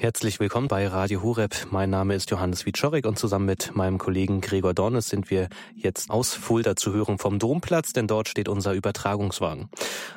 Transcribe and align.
Herzlich 0.00 0.38
willkommen 0.38 0.68
bei 0.68 0.86
Radio 0.86 1.24
Hureb. 1.24 1.66
Mein 1.72 1.90
Name 1.90 2.14
ist 2.14 2.30
Johannes 2.30 2.64
Wiczorek 2.64 3.04
und 3.04 3.18
zusammen 3.18 3.46
mit 3.46 3.74
meinem 3.74 3.98
Kollegen 3.98 4.40
Gregor 4.40 4.72
Dornes 4.72 5.08
sind 5.08 5.28
wir 5.28 5.48
jetzt 5.74 6.08
aus 6.08 6.34
Fulda 6.34 6.76
zu 6.76 6.92
hören 6.92 7.18
vom 7.18 7.40
Domplatz, 7.40 7.94
denn 7.94 8.06
dort 8.06 8.28
steht 8.28 8.48
unser 8.48 8.74
Übertragungswagen. 8.74 9.68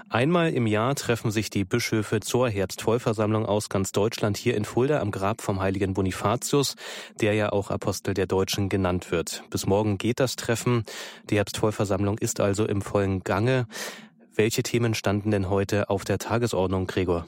Einmal 0.08 0.54
im 0.54 0.68
Jahr 0.68 0.94
treffen 0.94 1.32
sich 1.32 1.50
die 1.50 1.66
Bischöfe 1.66 2.20
zur 2.20 2.48
Herbstvollversammlung 2.48 3.48
aus 3.48 3.70
ganz 3.70 3.92
Deutschland 3.92 4.38
hier 4.38 4.56
in 4.56 4.66
Fulda 4.66 5.00
am 5.00 5.10
Grab 5.10 5.42
vom 5.42 5.60
heiligen 5.60 5.96
Bonifatius, 5.96 6.76
der 7.20 7.34
ja 7.34 7.52
auch 7.52 7.72
Apostel 7.72 8.13
der 8.13 8.28
Deutschen 8.28 8.70
genannt 8.70 9.10
wird. 9.10 9.44
Bis 9.50 9.66
morgen 9.66 9.98
geht 9.98 10.20
das 10.20 10.36
Treffen. 10.36 10.84
Die 11.32 11.38
Herbstvollversammlung 11.38 12.20
ist 12.20 12.40
also 12.40 12.68
im 12.68 12.84
vollen 12.84 13.24
Gange. 13.24 13.66
Welche 14.36 14.62
Themen 14.62 14.94
standen 14.94 15.32
denn 15.32 15.50
heute 15.50 15.90
auf 15.90 16.04
der 16.04 16.20
Tagesordnung, 16.20 16.86
Gregor? 16.86 17.26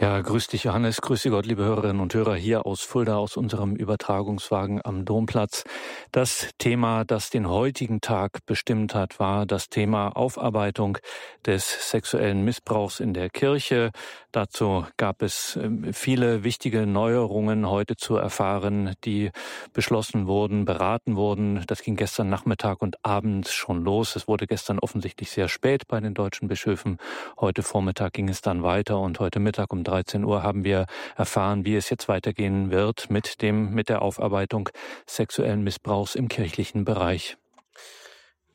Ja, 0.00 0.20
grüß 0.20 0.46
dich 0.46 0.64
Johannes, 0.64 1.00
grüß 1.00 1.22
dich 1.22 1.32
Gott, 1.32 1.44
liebe 1.44 1.64
Hörerinnen 1.64 2.00
und 2.00 2.14
Hörer 2.14 2.36
hier 2.36 2.66
aus 2.66 2.82
Fulda, 2.82 3.16
aus 3.16 3.36
unserem 3.36 3.74
Übertragungswagen 3.74 4.80
am 4.84 5.04
Domplatz. 5.04 5.64
Das 6.12 6.50
Thema, 6.58 7.04
das 7.04 7.30
den 7.30 7.48
heutigen 7.48 8.00
Tag 8.00 8.46
bestimmt 8.46 8.94
hat, 8.94 9.18
war 9.18 9.44
das 9.44 9.68
Thema 9.70 10.16
Aufarbeitung 10.16 10.98
des 11.44 11.90
sexuellen 11.90 12.44
Missbrauchs 12.44 13.00
in 13.00 13.12
der 13.12 13.28
Kirche. 13.28 13.90
Dazu 14.30 14.86
gab 14.98 15.22
es 15.22 15.56
ähm, 15.56 15.92
viele 15.92 16.44
wichtige 16.44 16.86
Neuerungen 16.86 17.68
heute 17.68 17.96
zu 17.96 18.16
erfahren, 18.16 18.94
die 19.04 19.32
beschlossen 19.72 20.28
wurden, 20.28 20.64
beraten 20.64 21.16
wurden. 21.16 21.64
Das 21.66 21.82
ging 21.82 21.96
gestern 21.96 22.28
Nachmittag 22.28 22.82
und 22.82 23.04
Abend 23.04 23.48
schon 23.48 23.82
los. 23.82 24.14
Es 24.14 24.28
wurde 24.28 24.46
gestern 24.46 24.78
offensichtlich 24.78 25.30
sehr 25.30 25.48
spät 25.48 25.88
bei 25.88 25.98
den 25.98 26.14
deutschen 26.14 26.46
Bischöfen. 26.46 26.98
Heute 27.40 27.64
Vormittag 27.64 28.12
ging 28.12 28.28
es 28.28 28.40
dann 28.42 28.62
weiter 28.62 29.00
und 29.00 29.18
heute 29.18 29.40
Mittag 29.40 29.47
um 29.70 29.84
13 29.84 30.24
Uhr 30.24 30.42
haben 30.42 30.64
wir 30.64 30.86
erfahren, 31.16 31.64
wie 31.64 31.76
es 31.76 31.90
jetzt 31.90 32.08
weitergehen 32.08 32.70
wird 32.70 33.10
mit 33.10 33.40
dem, 33.40 33.70
mit 33.70 33.88
der 33.88 34.02
Aufarbeitung 34.02 34.68
sexuellen 35.06 35.62
Missbrauchs 35.62 36.14
im 36.14 36.28
kirchlichen 36.28 36.84
Bereich. 36.84 37.36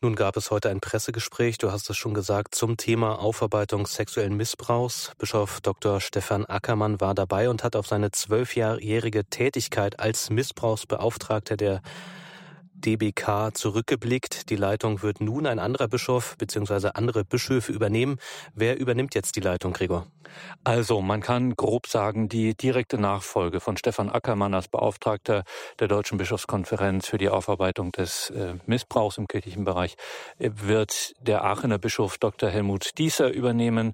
Nun 0.04 0.16
gab 0.16 0.36
es 0.36 0.52
heute 0.52 0.70
ein 0.70 0.82
Pressegespräch, 0.82 1.58
du 1.58 1.72
hast 1.72 1.90
es 1.90 1.96
schon 1.96 2.14
gesagt, 2.14 2.56
zum 2.56 2.76
Thema 2.76 3.20
Aufarbeitung 3.20 3.88
sexuellen 3.88 4.36
Missbrauchs. 4.36 5.14
Bischof 5.18 5.62
Dr. 5.62 6.02
Stefan 6.02 6.46
Ackermann 6.46 7.00
war 7.00 7.16
dabei 7.16 7.50
und 7.50 7.64
hat 7.64 7.78
auf 7.78 7.88
seine 7.88 8.12
zwölfjährige 8.12 9.24
Tätigkeit 9.24 10.02
als 10.02 10.30
Missbrauchsbeauftragter 10.30 11.56
der 11.56 11.82
DBK 12.86 13.52
zurückgeblickt. 13.54 14.50
Die 14.50 14.56
Leitung 14.56 15.02
wird 15.02 15.22
nun 15.22 15.48
ein 15.48 15.60
anderer 15.60 15.88
Bischof 15.88 16.36
bzw. 16.38 16.90
andere 16.94 17.24
Bischöfe 17.24 17.72
übernehmen. 17.72 18.18
Wer 18.54 18.80
übernimmt 18.80 19.16
jetzt 19.16 19.36
die 19.36 19.40
Leitung, 19.40 19.74
Gregor? 19.74 20.08
Also, 20.64 21.02
man 21.02 21.22
kann 21.22 21.56
grob 21.56 21.88
sagen, 21.88 22.30
die 22.30 22.56
direkte 22.56 22.98
Nachfolge 22.98 23.60
von 23.60 23.78
Stefan 23.78 24.10
Ackermann 24.10 24.54
als 24.54 24.68
Beauftragter 24.68 25.44
der 25.80 25.88
Deutschen 25.88 26.18
Bischofskonferenz 26.18 27.08
für 27.08 27.18
die 27.18 27.30
Aufarbeitung 27.30 27.92
des 27.92 28.30
äh, 28.32 28.56
Missbrauchs 28.66 29.18
im 29.18 29.28
kirchlichen 29.28 29.64
Bereich 29.64 29.96
äh, 30.40 30.50
wird 30.54 31.14
der 31.20 31.44
Aachener 31.44 31.78
Bischof 31.78 32.18
Dr. 32.18 32.50
Helmut 32.50 32.98
Dieser 32.98 33.32
übernehmen. 33.32 33.94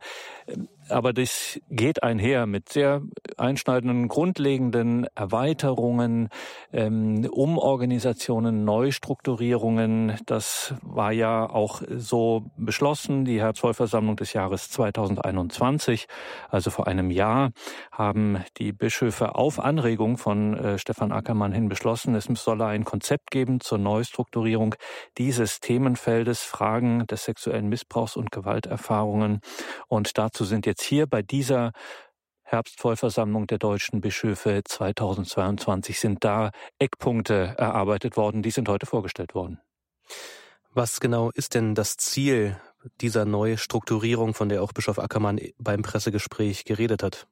Aber 0.89 1.13
das 1.13 1.59
geht 1.69 2.01
einher 2.01 2.47
mit 2.47 2.69
sehr 2.69 3.01
einschneidenden, 3.37 4.07
grundlegenden 4.07 5.07
Erweiterungen, 5.15 6.29
ähm, 6.73 7.29
Umorganisationen, 7.31 8.65
Neustrukturierungen. 8.79 10.17
Das 10.25 10.73
war 10.81 11.11
ja 11.11 11.49
auch 11.49 11.81
so 11.89 12.45
beschlossen. 12.55 13.25
Die 13.25 13.41
Herbstvollversammlung 13.41 14.15
des 14.15 14.31
Jahres 14.31 14.69
2021, 14.69 16.07
also 16.47 16.69
vor 16.69 16.87
einem 16.87 17.11
Jahr, 17.11 17.51
haben 17.91 18.41
die 18.57 18.71
Bischöfe 18.71 19.35
auf 19.35 19.59
Anregung 19.59 20.17
von 20.17 20.53
äh, 20.53 20.79
Stefan 20.79 21.11
Ackermann 21.11 21.51
hin 21.51 21.67
beschlossen, 21.67 22.15
es 22.15 22.29
solle 22.35 22.67
ein 22.67 22.85
Konzept 22.85 23.31
geben 23.31 23.59
zur 23.59 23.79
Neustrukturierung 23.79 24.75
dieses 25.17 25.59
Themenfeldes, 25.59 26.43
Fragen 26.43 27.05
des 27.07 27.25
sexuellen 27.25 27.67
Missbrauchs 27.67 28.15
und 28.15 28.31
Gewalterfahrungen. 28.31 29.41
Und 29.89 30.17
dazu 30.17 30.45
sind 30.45 30.65
jetzt 30.65 30.83
hier 30.83 31.05
bei 31.05 31.21
dieser 31.21 31.73
Herbstvollversammlung 32.49 33.45
der 33.45 33.59
deutschen 33.59 34.01
Bischöfe 34.01 34.61
2022 34.65 35.99
sind 35.99 36.23
da 36.23 36.49
Eckpunkte 36.79 37.53
erarbeitet 37.57 38.17
worden, 38.17 38.41
die 38.41 38.49
sind 38.49 38.67
heute 38.69 38.87
vorgestellt 38.87 39.35
worden. 39.35 39.61
Was 40.73 40.99
genau 40.99 41.29
ist 41.29 41.53
denn 41.53 41.75
das 41.75 41.95
Ziel 41.97 42.59
dieser 43.01 43.25
neuen 43.25 43.59
Strukturierung, 43.59 44.33
von 44.33 44.49
der 44.49 44.63
auch 44.63 44.71
Bischof 44.71 44.97
Ackermann 44.97 45.39
beim 45.59 45.83
Pressegespräch 45.83 46.65
geredet 46.65 47.03
hat? 47.03 47.27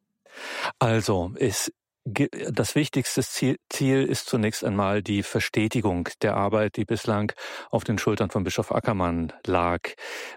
Also, 0.77 1.31
es 1.39 1.71
das 2.07 2.75
wichtigste 2.75 3.21
Ziel 3.21 4.03
ist 4.03 4.27
zunächst 4.27 4.63
einmal 4.63 5.01
die 5.01 5.23
Verstetigung 5.23 6.07
der 6.21 6.37
Arbeit, 6.37 6.77
die 6.77 6.85
bislang 6.85 7.33
auf 7.69 7.83
den 7.83 7.97
Schultern 7.97 8.29
von 8.29 8.45
Bischof 8.45 8.71
Ackermann 8.71 9.33
lag. 9.45 9.81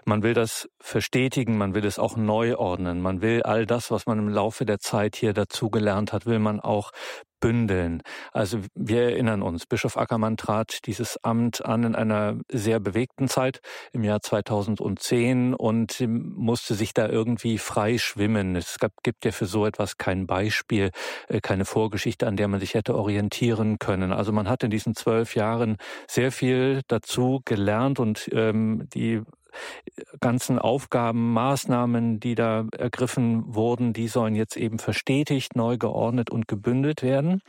Man 0.03 0.21
will 0.21 0.33
das 0.33 0.69
verstetigen, 0.79 1.57
man 1.57 1.73
will 1.73 1.85
es 1.85 1.97
auch 1.97 2.17
neu 2.17 2.55
ordnen, 2.55 3.01
man 3.01 3.21
will 3.21 3.43
all 3.43 3.65
das, 3.65 3.89
was 3.89 4.05
man 4.05 4.19
im 4.19 4.27
Laufe 4.27 4.65
der 4.65 4.79
Zeit 4.79 5.15
hier 5.15 5.33
dazugelernt 5.33 6.11
hat, 6.11 6.25
will 6.25 6.39
man 6.39 6.59
auch 6.59 6.91
bündeln. 7.41 8.01
Also 8.31 8.59
wir 8.75 9.01
erinnern 9.01 9.41
uns, 9.41 9.65
Bischof 9.65 9.97
Ackermann 9.97 10.37
trat 10.37 10.85
dieses 10.85 11.21
Amt 11.23 11.65
an 11.65 11.83
in 11.83 11.95
einer 11.95 12.37
sehr 12.47 12.79
bewegten 12.79 13.27
Zeit 13.27 13.59
im 13.91 14.05
Jahr 14.05 14.21
2010 14.21 15.53
und 15.53 15.99
musste 16.07 16.75
sich 16.75 16.93
da 16.93 17.09
irgendwie 17.09 17.57
frei 17.57 17.97
schwimmen. 17.97 18.55
Es 18.55 18.79
gab, 18.79 18.93
gibt 19.03 19.25
ja 19.25 19.31
für 19.31 19.47
so 19.47 19.65
etwas 19.65 19.97
kein 19.97 20.27
Beispiel, 20.27 20.91
äh, 21.27 21.41
keine 21.41 21.65
Vorgeschichte, 21.65 22.27
an 22.27 22.37
der 22.37 22.47
man 22.47 22.61
sich 22.61 22.75
hätte 22.75 22.95
orientieren 22.95 23.79
können. 23.79 24.13
Also 24.13 24.31
man 24.31 24.47
hat 24.47 24.63
in 24.63 24.69
diesen 24.71 24.95
zwölf 24.95 25.35
Jahren 25.35 25.77
sehr 26.07 26.31
viel 26.31 26.81
dazu 26.87 27.41
gelernt 27.43 27.99
und 27.99 28.29
ähm, 28.31 28.87
die 28.93 29.21
ganzen 30.19 30.59
Aufgaben, 30.59 31.33
Maßnahmen, 31.33 32.19
die 32.19 32.35
da 32.35 32.65
ergriffen 32.77 33.55
wurden, 33.55 33.93
die 33.93 34.07
sollen 34.07 34.35
jetzt 34.35 34.57
eben 34.57 34.79
verstetigt, 34.79 35.55
neu 35.55 35.77
geordnet 35.77 36.29
und 36.29 36.47
gebündelt 36.47 37.03
werden. 37.03 37.41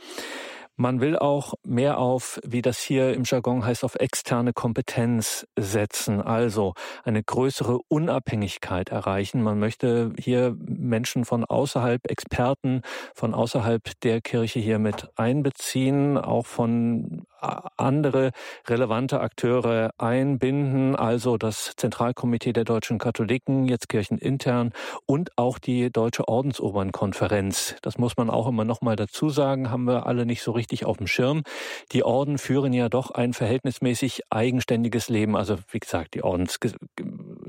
Man 0.75 1.01
will 1.01 1.15
auch 1.19 1.53
mehr 1.63 1.99
auf, 1.99 2.39
wie 2.43 2.63
das 2.63 2.79
hier 2.79 3.13
im 3.13 3.23
Jargon 3.25 3.63
heißt, 3.63 3.83
auf 3.83 3.93
externe 3.93 4.53
Kompetenz 4.53 5.45
setzen, 5.55 6.19
also 6.19 6.73
eine 7.03 7.21
größere 7.21 7.77
Unabhängigkeit 7.89 8.89
erreichen. 8.89 9.43
Man 9.43 9.59
möchte 9.59 10.13
hier 10.17 10.55
Menschen 10.57 11.25
von 11.25 11.45
außerhalb, 11.45 12.09
Experten 12.09 12.81
von 13.13 13.35
außerhalb 13.35 13.83
der 14.01 14.21
Kirche 14.21 14.59
hier 14.59 14.79
mit 14.79 15.11
einbeziehen, 15.15 16.17
auch 16.17 16.47
von 16.47 17.27
andere 17.43 18.31
relevante 18.67 19.19
Akteure 19.19 19.91
einbinden, 19.97 20.95
also 20.95 21.37
das 21.37 21.73
Zentralkomitee 21.75 22.53
der 22.53 22.63
deutschen 22.63 22.99
Katholiken, 22.99 23.65
jetzt 23.65 23.89
kirchenintern 23.89 24.71
und 25.05 25.31
auch 25.37 25.59
die 25.59 25.91
Deutsche 25.91 26.27
Ordensobernkonferenz. 26.27 27.75
Das 27.81 27.97
muss 27.97 28.17
man 28.17 28.29
auch 28.29 28.47
immer 28.47 28.65
noch 28.65 28.81
mal 28.81 28.95
dazu 28.95 29.29
sagen, 29.29 29.69
haben 29.69 29.85
wir 29.85 30.05
alle 30.07 30.25
nicht 30.25 30.41
so 30.41 30.51
richtig 30.51 30.85
auf 30.85 30.97
dem 30.97 31.07
Schirm. 31.07 31.43
Die 31.91 32.03
Orden 32.03 32.37
führen 32.37 32.73
ja 32.73 32.89
doch 32.89 33.11
ein 33.11 33.33
verhältnismäßig 33.33 34.21
eigenständiges 34.29 35.09
Leben. 35.09 35.35
Also 35.35 35.57
wie 35.71 35.79
gesagt, 35.79 36.13
die 36.15 36.23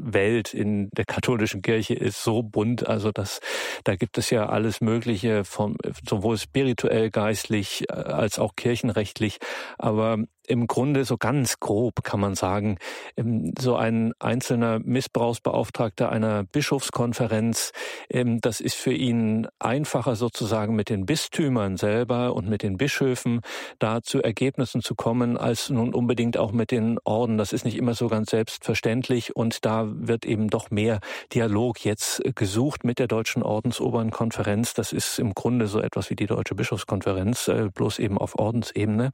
Ordenswelt 0.04 0.52
in 0.54 0.90
der 0.90 1.04
katholischen 1.04 1.62
Kirche 1.62 1.94
ist 1.94 2.22
so 2.22 2.42
bunt, 2.42 2.86
also 2.86 3.10
das, 3.10 3.40
da 3.84 3.96
gibt 3.96 4.18
es 4.18 4.30
ja 4.30 4.46
alles 4.46 4.80
Mögliche, 4.80 5.44
vom, 5.44 5.76
sowohl 6.08 6.36
spirituell, 6.38 7.10
geistlich 7.10 7.84
äh, 7.88 7.94
als 7.94 8.38
auch 8.38 8.54
kirchenrechtlich. 8.56 9.38
Aber 9.78 10.18
im 10.46 10.66
Grunde 10.66 11.04
so 11.04 11.16
ganz 11.16 11.60
grob 11.60 12.02
kann 12.02 12.20
man 12.20 12.34
sagen, 12.34 12.78
ähm, 13.16 13.52
so 13.58 13.76
ein 13.76 14.12
einzelner 14.18 14.78
Missbrauchsbeauftragter 14.78 16.10
einer 16.10 16.44
Bischofskonferenz, 16.44 17.72
ähm, 18.10 18.40
das 18.40 18.60
ist 18.60 18.74
für 18.74 18.92
ihn 18.92 19.48
einfacher 19.58 20.16
sozusagen 20.16 20.74
mit 20.74 20.88
den 20.88 21.06
Bistümern 21.06 21.76
selber 21.76 22.34
und 22.34 22.48
mit 22.48 22.62
den 22.62 22.76
Bischöfen 22.76 23.40
da 23.78 24.02
zu 24.02 24.22
Ergebnissen 24.22 24.80
zu 24.80 24.94
kommen, 24.94 25.36
als 25.36 25.70
nun 25.70 25.94
unbedingt 25.94 26.36
auch 26.36 26.52
mit 26.52 26.70
den 26.70 26.98
Orden. 27.04 27.38
Das 27.38 27.52
ist 27.52 27.64
nicht 27.64 27.76
immer 27.76 27.94
so 27.94 28.08
ganz 28.08 28.30
selbstverständlich 28.30 29.34
und 29.36 29.64
da 29.64 29.86
wird 29.88 30.24
eben 30.24 30.48
doch 30.48 30.70
mehr 30.70 31.00
Dialog 31.32 31.84
jetzt 31.84 32.22
gesucht 32.34 32.84
mit 32.84 32.98
der 32.98 33.08
Deutschen 33.08 33.42
Ordensobernkonferenz. 33.42 34.74
Das 34.74 34.92
ist 34.92 35.18
im 35.18 35.34
Grunde 35.34 35.66
so 35.66 35.80
etwas 35.80 36.10
wie 36.10 36.16
die 36.16 36.26
Deutsche 36.26 36.54
Bischofskonferenz, 36.54 37.48
äh, 37.48 37.68
bloß 37.72 37.98
eben 37.98 38.18
auf 38.18 38.38
Ordensebene. 38.38 39.10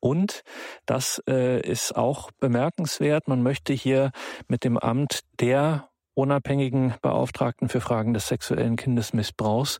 Und 0.00 0.42
das 0.84 1.22
äh, 1.28 1.60
ist 1.60 1.96
auch 1.96 2.30
bemerkenswert. 2.38 3.28
Man 3.28 3.42
möchte 3.42 3.72
hier 3.72 4.12
mit 4.48 4.64
dem 4.64 4.78
Amt 4.78 5.20
der 5.40 5.88
unabhängigen 6.16 6.94
Beauftragten 7.02 7.68
für 7.68 7.80
Fragen 7.80 8.14
des 8.14 8.26
sexuellen 8.26 8.76
Kindesmissbrauchs 8.76 9.78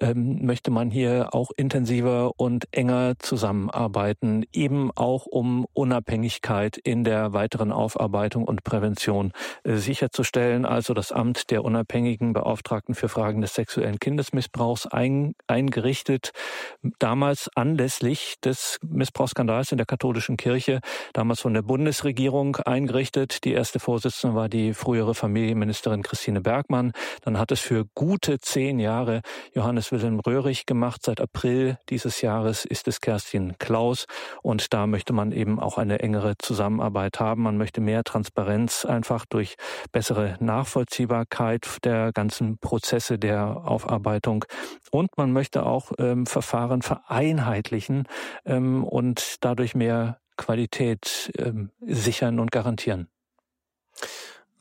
ähm, 0.00 0.46
möchte 0.46 0.70
man 0.70 0.90
hier 0.90 1.30
auch 1.32 1.50
intensiver 1.56 2.32
und 2.36 2.68
enger 2.70 3.14
zusammenarbeiten, 3.18 4.44
eben 4.52 4.92
auch 4.94 5.26
um 5.26 5.66
Unabhängigkeit 5.72 6.76
in 6.76 7.02
der 7.02 7.32
weiteren 7.32 7.72
Aufarbeitung 7.72 8.44
und 8.44 8.62
Prävention 8.62 9.32
äh, 9.64 9.74
sicherzustellen. 9.74 10.64
Also 10.64 10.94
das 10.94 11.10
Amt 11.10 11.50
der 11.50 11.64
unabhängigen 11.64 12.32
Beauftragten 12.32 12.94
für 12.94 13.08
Fragen 13.08 13.40
des 13.40 13.54
sexuellen 13.54 13.98
Kindesmissbrauchs 13.98 14.86
ein, 14.86 15.34
eingerichtet, 15.48 16.30
damals 17.00 17.50
anlässlich 17.56 18.36
des 18.44 18.78
Missbrauchsskandals 18.86 19.72
in 19.72 19.78
der 19.78 19.86
katholischen 19.86 20.36
Kirche, 20.36 20.80
damals 21.12 21.40
von 21.40 21.54
der 21.54 21.62
Bundesregierung 21.62 22.56
eingerichtet. 22.56 23.44
Die 23.44 23.52
erste 23.52 23.80
Vorsitzende 23.80 24.36
war 24.36 24.48
die 24.48 24.74
frühere 24.74 25.16
Familienministerin 25.16 25.71
Christine 26.02 26.40
Bergmann. 26.40 26.92
Dann 27.22 27.38
hat 27.38 27.52
es 27.52 27.60
für 27.60 27.86
gute 27.94 28.38
zehn 28.38 28.78
Jahre 28.78 29.22
Johannes 29.54 29.92
Wilhelm 29.92 30.20
Röhrig 30.20 30.66
gemacht. 30.66 31.02
Seit 31.04 31.20
April 31.20 31.78
dieses 31.88 32.20
Jahres 32.20 32.64
ist 32.64 32.88
es 32.88 33.00
Kerstin 33.00 33.56
Klaus. 33.58 34.06
Und 34.42 34.74
da 34.74 34.86
möchte 34.86 35.12
man 35.12 35.32
eben 35.32 35.58
auch 35.60 35.78
eine 35.78 36.00
engere 36.00 36.36
Zusammenarbeit 36.38 37.20
haben. 37.20 37.42
Man 37.42 37.56
möchte 37.56 37.80
mehr 37.80 38.04
Transparenz 38.04 38.84
einfach 38.84 39.24
durch 39.26 39.56
bessere 39.92 40.36
Nachvollziehbarkeit 40.40 41.78
der 41.84 42.12
ganzen 42.12 42.58
Prozesse 42.58 43.18
der 43.18 43.62
Aufarbeitung. 43.64 44.44
Und 44.90 45.16
man 45.16 45.32
möchte 45.32 45.64
auch 45.64 45.92
ähm, 45.98 46.26
Verfahren 46.26 46.82
vereinheitlichen 46.82 48.08
ähm, 48.44 48.84
und 48.84 49.36
dadurch 49.40 49.74
mehr 49.74 50.18
Qualität 50.36 51.32
ähm, 51.38 51.70
sichern 51.80 52.40
und 52.40 52.50
garantieren. 52.50 53.08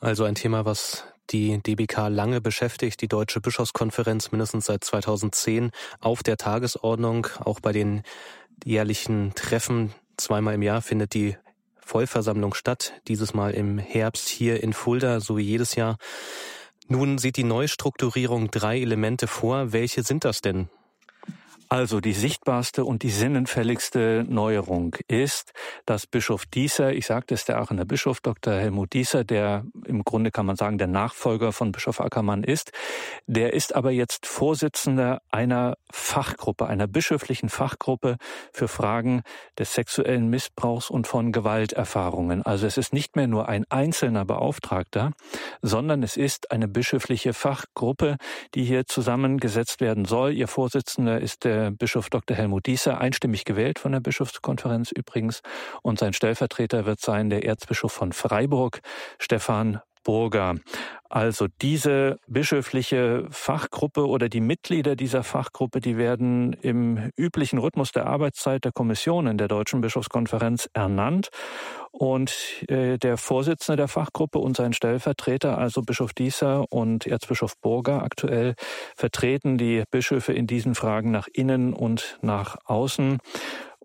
Also 0.01 0.23
ein 0.23 0.33
Thema, 0.33 0.65
was 0.65 1.05
die 1.29 1.61
DBK 1.61 2.07
lange 2.09 2.41
beschäftigt, 2.41 3.01
die 3.01 3.07
Deutsche 3.07 3.39
Bischofskonferenz 3.39 4.31
mindestens 4.31 4.65
seit 4.65 4.83
2010 4.83 5.69
auf 5.99 6.23
der 6.23 6.37
Tagesordnung. 6.37 7.27
Auch 7.39 7.59
bei 7.59 7.71
den 7.71 8.01
jährlichen 8.65 9.33
Treffen 9.35 9.93
zweimal 10.17 10.55
im 10.55 10.63
Jahr 10.63 10.81
findet 10.81 11.13
die 11.13 11.37
Vollversammlung 11.79 12.55
statt, 12.55 12.93
dieses 13.07 13.35
Mal 13.35 13.51
im 13.51 13.77
Herbst 13.77 14.27
hier 14.27 14.63
in 14.63 14.73
Fulda, 14.73 15.19
so 15.19 15.37
wie 15.37 15.43
jedes 15.43 15.75
Jahr. 15.75 15.97
Nun 16.87 17.19
sieht 17.19 17.37
die 17.37 17.43
Neustrukturierung 17.43 18.49
drei 18.49 18.81
Elemente 18.81 19.27
vor. 19.27 19.71
Welche 19.71 20.01
sind 20.01 20.25
das 20.25 20.41
denn? 20.41 20.67
Also 21.71 22.01
die 22.01 22.11
sichtbarste 22.11 22.83
und 22.83 23.01
die 23.01 23.09
sinnenfälligste 23.09 24.25
Neuerung 24.27 24.97
ist, 25.07 25.53
dass 25.85 26.05
Bischof 26.05 26.45
Dieser, 26.45 26.91
ich 26.91 27.05
sagte 27.05 27.33
es, 27.33 27.45
der 27.45 27.59
Aachener 27.59 27.85
Bischof 27.85 28.19
Dr. 28.19 28.55
Helmut 28.55 28.91
Dieser, 28.91 29.23
der 29.23 29.63
im 29.85 30.03
Grunde 30.03 30.31
kann 30.31 30.45
man 30.45 30.57
sagen, 30.57 30.77
der 30.77 30.87
Nachfolger 30.87 31.53
von 31.53 31.71
Bischof 31.71 32.01
Ackermann 32.01 32.43
ist, 32.43 32.73
der 33.25 33.53
ist 33.53 33.73
aber 33.73 33.91
jetzt 33.91 34.25
Vorsitzender 34.25 35.21
einer 35.31 35.77
Fachgruppe, 35.89 36.67
einer 36.67 36.87
bischöflichen 36.87 37.47
Fachgruppe 37.47 38.17
für 38.51 38.67
Fragen 38.67 39.21
des 39.57 39.73
sexuellen 39.73 40.29
Missbrauchs 40.29 40.89
und 40.89 41.07
von 41.07 41.31
Gewalterfahrungen. 41.31 42.41
Also 42.41 42.67
es 42.67 42.75
ist 42.77 42.91
nicht 42.91 43.15
mehr 43.15 43.27
nur 43.27 43.47
ein 43.47 43.63
einzelner 43.69 44.25
Beauftragter, 44.25 45.13
sondern 45.61 46.03
es 46.03 46.17
ist 46.17 46.51
eine 46.51 46.67
bischöfliche 46.67 47.33
Fachgruppe, 47.33 48.17
die 48.55 48.65
hier 48.65 48.87
zusammengesetzt 48.87 49.79
werden 49.79 50.03
soll. 50.03 50.33
Ihr 50.33 50.49
Vorsitzender 50.49 51.21
ist 51.21 51.45
der 51.45 51.60
Bischof 51.69 52.09
Dr. 52.09 52.35
Helmut 52.35 52.65
Dieser, 52.65 52.99
einstimmig 52.99 53.45
gewählt 53.45 53.77
von 53.77 53.91
der 53.91 53.99
Bischofskonferenz 53.99 54.91
übrigens. 54.91 55.41
Und 55.83 55.99
sein 55.99 56.13
Stellvertreter 56.13 56.87
wird 56.87 56.99
sein 56.99 57.29
der 57.29 57.45
Erzbischof 57.45 57.91
von 57.91 58.13
Freiburg, 58.13 58.81
Stefan 59.19 59.81
Burger. 60.03 60.55
Also 61.09 61.47
diese 61.61 62.19
bischöfliche 62.27 63.27
Fachgruppe 63.31 64.07
oder 64.07 64.29
die 64.29 64.39
Mitglieder 64.39 64.95
dieser 64.95 65.23
Fachgruppe, 65.23 65.81
die 65.81 65.97
werden 65.97 66.53
im 66.53 67.11
üblichen 67.17 67.59
Rhythmus 67.59 67.91
der 67.91 68.07
Arbeitszeit 68.07 68.63
der 68.63 68.71
Kommission 68.71 69.27
in 69.27 69.37
der 69.37 69.49
Deutschen 69.49 69.81
Bischofskonferenz 69.81 70.69
ernannt. 70.73 71.29
Und 71.91 72.33
äh, 72.69 72.97
der 72.97 73.17
Vorsitzende 73.17 73.75
der 73.75 73.87
Fachgruppe 73.89 74.39
und 74.39 74.55
sein 74.55 74.71
Stellvertreter, 74.71 75.57
also 75.57 75.81
Bischof 75.81 76.13
Dieser 76.13 76.71
und 76.71 77.05
Erzbischof 77.05 77.59
Burger 77.59 78.03
aktuell, 78.03 78.55
vertreten 78.95 79.57
die 79.57 79.83
Bischöfe 79.91 80.31
in 80.31 80.47
diesen 80.47 80.75
Fragen 80.75 81.11
nach 81.11 81.27
innen 81.33 81.73
und 81.73 82.17
nach 82.21 82.55
außen. 82.63 83.19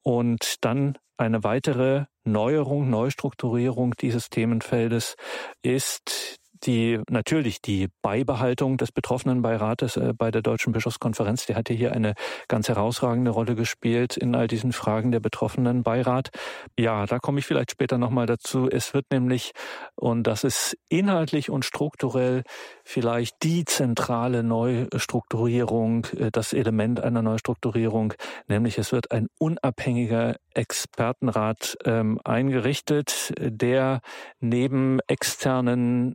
Und 0.02 0.64
dann 0.64 0.96
eine 1.16 1.42
weitere 1.42 2.04
Neuerung, 2.26 2.90
Neustrukturierung 2.90 3.94
dieses 3.94 4.28
Themenfeldes 4.30 5.16
ist 5.62 6.38
die 6.64 7.00
natürlich 7.10 7.60
die 7.60 7.88
Beibehaltung 8.02 8.76
des 8.76 8.92
betroffenen 8.92 9.42
Beirates 9.42 9.96
äh, 9.96 10.12
bei 10.16 10.30
der 10.30 10.42
Deutschen 10.42 10.72
Bischofskonferenz, 10.72 11.46
der 11.46 11.56
hatte 11.56 11.74
hier 11.74 11.92
eine 11.92 12.14
ganz 12.48 12.68
herausragende 12.68 13.30
Rolle 13.30 13.54
gespielt 13.54 14.16
in 14.16 14.34
all 14.34 14.48
diesen 14.48 14.72
Fragen 14.72 15.10
der 15.10 15.20
betroffenen 15.20 15.82
Beirat. 15.82 16.30
Ja, 16.78 17.06
da 17.06 17.18
komme 17.18 17.38
ich 17.40 17.46
vielleicht 17.46 17.72
später 17.72 17.98
nochmal 17.98 18.26
dazu. 18.26 18.68
Es 18.70 18.94
wird 18.94 19.06
nämlich, 19.10 19.52
und 19.94 20.24
das 20.24 20.44
ist 20.44 20.76
inhaltlich 20.88 21.50
und 21.50 21.64
strukturell 21.64 22.42
vielleicht 22.84 23.42
die 23.42 23.64
zentrale 23.64 24.42
Neustrukturierung, 24.42 26.06
äh, 26.16 26.30
das 26.30 26.52
Element 26.52 27.00
einer 27.00 27.22
Neustrukturierung, 27.22 28.14
nämlich 28.48 28.78
es 28.78 28.92
wird 28.92 29.12
ein 29.12 29.28
unabhängiger 29.38 30.36
Expertenrat 30.54 31.76
ähm, 31.84 32.18
eingerichtet, 32.24 33.32
der 33.38 34.00
neben 34.40 35.00
externen 35.06 36.14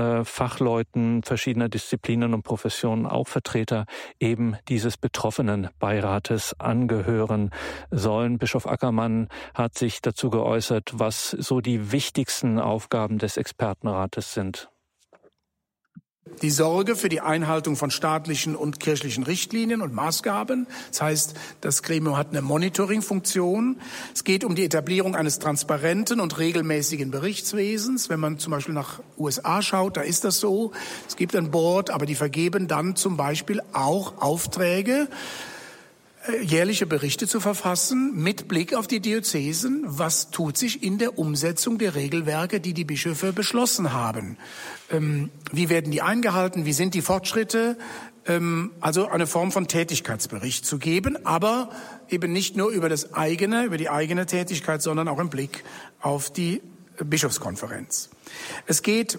äh, 0.00 0.24
Fachleuten 0.24 1.22
verschiedener 1.22 1.68
Disziplinen 1.68 2.34
und 2.34 2.42
Professionen, 2.42 3.06
auch 3.06 3.28
Vertreter 3.28 3.84
eben 4.18 4.56
dieses 4.68 4.96
betroffenen 4.96 5.68
Beirates 5.78 6.58
angehören 6.58 7.50
sollen. 7.90 8.38
Bischof 8.38 8.66
Ackermann 8.66 9.28
hat 9.54 9.76
sich 9.76 10.00
dazu 10.00 10.30
geäußert, 10.30 10.92
was 10.94 11.30
so 11.30 11.60
die 11.60 11.92
wichtigsten 11.92 12.58
Aufgaben 12.58 13.18
des 13.18 13.36
Expertenrates 13.36 14.34
sind 14.34 14.70
die 16.42 16.50
Sorge 16.50 16.96
für 16.96 17.08
die 17.08 17.20
Einhaltung 17.20 17.76
von 17.76 17.90
staatlichen 17.90 18.54
und 18.54 18.78
kirchlichen 18.78 19.24
Richtlinien 19.24 19.80
und 19.82 19.94
Maßgaben. 19.94 20.66
Das 20.90 21.02
heißt, 21.02 21.34
das 21.60 21.82
Gremium 21.82 22.16
hat 22.16 22.28
eine 22.30 22.42
Monitoringfunktion. 22.42 23.80
Es 24.14 24.24
geht 24.24 24.44
um 24.44 24.54
die 24.54 24.64
Etablierung 24.64 25.16
eines 25.16 25.38
transparenten 25.38 26.20
und 26.20 26.38
regelmäßigen 26.38 27.10
Berichtswesens. 27.10 28.08
Wenn 28.08 28.20
man 28.20 28.38
zum 28.38 28.52
Beispiel 28.52 28.74
nach 28.74 29.00
USA 29.18 29.62
schaut, 29.62 29.96
da 29.96 30.02
ist 30.02 30.24
das 30.24 30.40
so. 30.40 30.72
Es 31.08 31.16
gibt 31.16 31.34
ein 31.36 31.50
Board, 31.50 31.90
aber 31.90 32.06
die 32.06 32.14
vergeben 32.14 32.68
dann 32.68 32.96
zum 32.96 33.16
Beispiel 33.16 33.62
auch 33.72 34.20
Aufträge 34.20 35.08
jährliche 36.42 36.86
Berichte 36.86 37.26
zu 37.26 37.40
verfassen 37.40 38.12
mit 38.14 38.46
Blick 38.46 38.74
auf 38.74 38.86
die 38.86 39.00
Diözesen. 39.00 39.84
Was 39.86 40.30
tut 40.30 40.58
sich 40.58 40.82
in 40.82 40.98
der 40.98 41.18
Umsetzung 41.18 41.78
der 41.78 41.94
Regelwerke, 41.94 42.60
die 42.60 42.74
die 42.74 42.84
Bischöfe 42.84 43.32
beschlossen 43.32 43.92
haben? 43.92 44.36
Ähm, 44.90 45.30
wie 45.50 45.68
werden 45.68 45.90
die 45.90 46.02
eingehalten? 46.02 46.66
Wie 46.66 46.72
sind 46.72 46.94
die 46.94 47.02
Fortschritte? 47.02 47.78
Ähm, 48.26 48.70
also 48.80 49.08
eine 49.08 49.26
Form 49.26 49.50
von 49.50 49.66
Tätigkeitsbericht 49.66 50.66
zu 50.66 50.78
geben, 50.78 51.24
aber 51.24 51.70
eben 52.10 52.32
nicht 52.32 52.56
nur 52.56 52.70
über 52.70 52.88
das 52.88 53.14
eigene, 53.14 53.64
über 53.64 53.78
die 53.78 53.88
eigene 53.88 54.26
Tätigkeit, 54.26 54.82
sondern 54.82 55.08
auch 55.08 55.18
im 55.18 55.30
Blick 55.30 55.64
auf 56.00 56.30
die 56.30 56.60
Bischofskonferenz. 57.02 58.10
Es 58.66 58.82
geht 58.82 59.18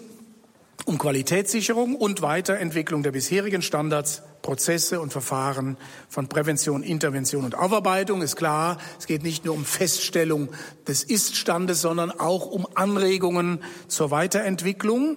um 0.84 0.98
Qualitätssicherung 0.98 1.96
und 1.96 2.22
Weiterentwicklung 2.22 3.02
der 3.02 3.12
bisherigen 3.12 3.62
Standards, 3.62 4.22
Prozesse 4.42 5.00
und 5.00 5.12
Verfahren 5.12 5.76
von 6.08 6.28
Prävention, 6.28 6.82
Intervention 6.82 7.44
und 7.44 7.54
Aufarbeitung. 7.54 8.22
Ist 8.22 8.36
klar, 8.36 8.78
es 8.98 9.06
geht 9.06 9.22
nicht 9.22 9.44
nur 9.44 9.54
um 9.54 9.64
Feststellung 9.64 10.48
des 10.86 11.04
Iststandes, 11.04 11.80
sondern 11.80 12.10
auch 12.10 12.46
um 12.46 12.66
Anregungen 12.74 13.60
zur 13.88 14.10
Weiterentwicklung. 14.10 15.16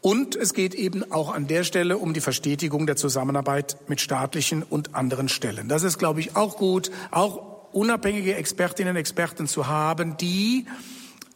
Und 0.00 0.34
es 0.34 0.52
geht 0.52 0.74
eben 0.74 1.12
auch 1.12 1.32
an 1.32 1.46
der 1.46 1.62
Stelle 1.62 1.96
um 1.96 2.12
die 2.12 2.20
Verstetigung 2.20 2.86
der 2.86 2.96
Zusammenarbeit 2.96 3.76
mit 3.86 4.00
staatlichen 4.00 4.64
und 4.64 4.96
anderen 4.96 5.28
Stellen. 5.28 5.68
Das 5.68 5.84
ist, 5.84 5.96
glaube 5.96 6.18
ich, 6.18 6.34
auch 6.34 6.56
gut, 6.56 6.90
auch 7.12 7.70
unabhängige 7.72 8.34
Expertinnen 8.34 8.90
und 8.90 8.96
Experten 8.96 9.46
zu 9.46 9.68
haben, 9.68 10.16
die 10.16 10.66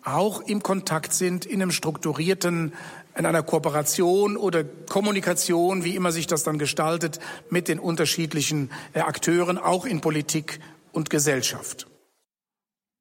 auch 0.02 0.40
im 0.40 0.62
Kontakt 0.62 1.12
sind 1.12 1.46
in 1.46 1.62
einem 1.62 1.70
strukturierten, 1.70 2.72
in 3.16 3.26
einer 3.26 3.42
Kooperation 3.42 4.36
oder 4.36 4.64
Kommunikation, 4.64 5.84
wie 5.84 5.96
immer 5.96 6.12
sich 6.12 6.26
das 6.26 6.42
dann 6.42 6.58
gestaltet, 6.58 7.18
mit 7.50 7.68
den 7.68 7.78
unterschiedlichen 7.78 8.70
äh, 8.92 9.00
Akteuren, 9.00 9.58
auch 9.58 9.86
in 9.86 10.00
Politik 10.00 10.60
und 10.92 11.10
Gesellschaft. 11.10 11.86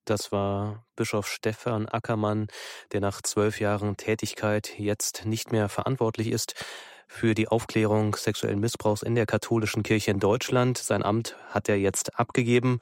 Das 0.05 0.31
war 0.31 0.86
Bischof 0.95 1.27
Stefan 1.27 1.88
Ackermann, 1.88 2.48
der 2.91 3.01
nach 3.01 3.22
zwölf 3.22 3.60
Jahren 3.60 3.98
Tätigkeit 3.98 4.77
jetzt 4.77 5.25
nicht 5.25 5.51
mehr 5.51 5.67
verantwortlich 5.67 6.27
ist 6.27 6.53
für 7.07 7.34
die 7.34 7.48
Aufklärung 7.48 8.15
sexuellen 8.15 8.60
Missbrauchs 8.60 9.01
in 9.01 9.15
der 9.15 9.25
katholischen 9.25 9.84
Kirche 9.84 10.12
in 10.12 10.19
Deutschland. 10.19 10.77
Sein 10.77 11.03
Amt 11.03 11.36
hat 11.50 11.69
er 11.69 11.77
jetzt 11.77 12.19
abgegeben. 12.19 12.79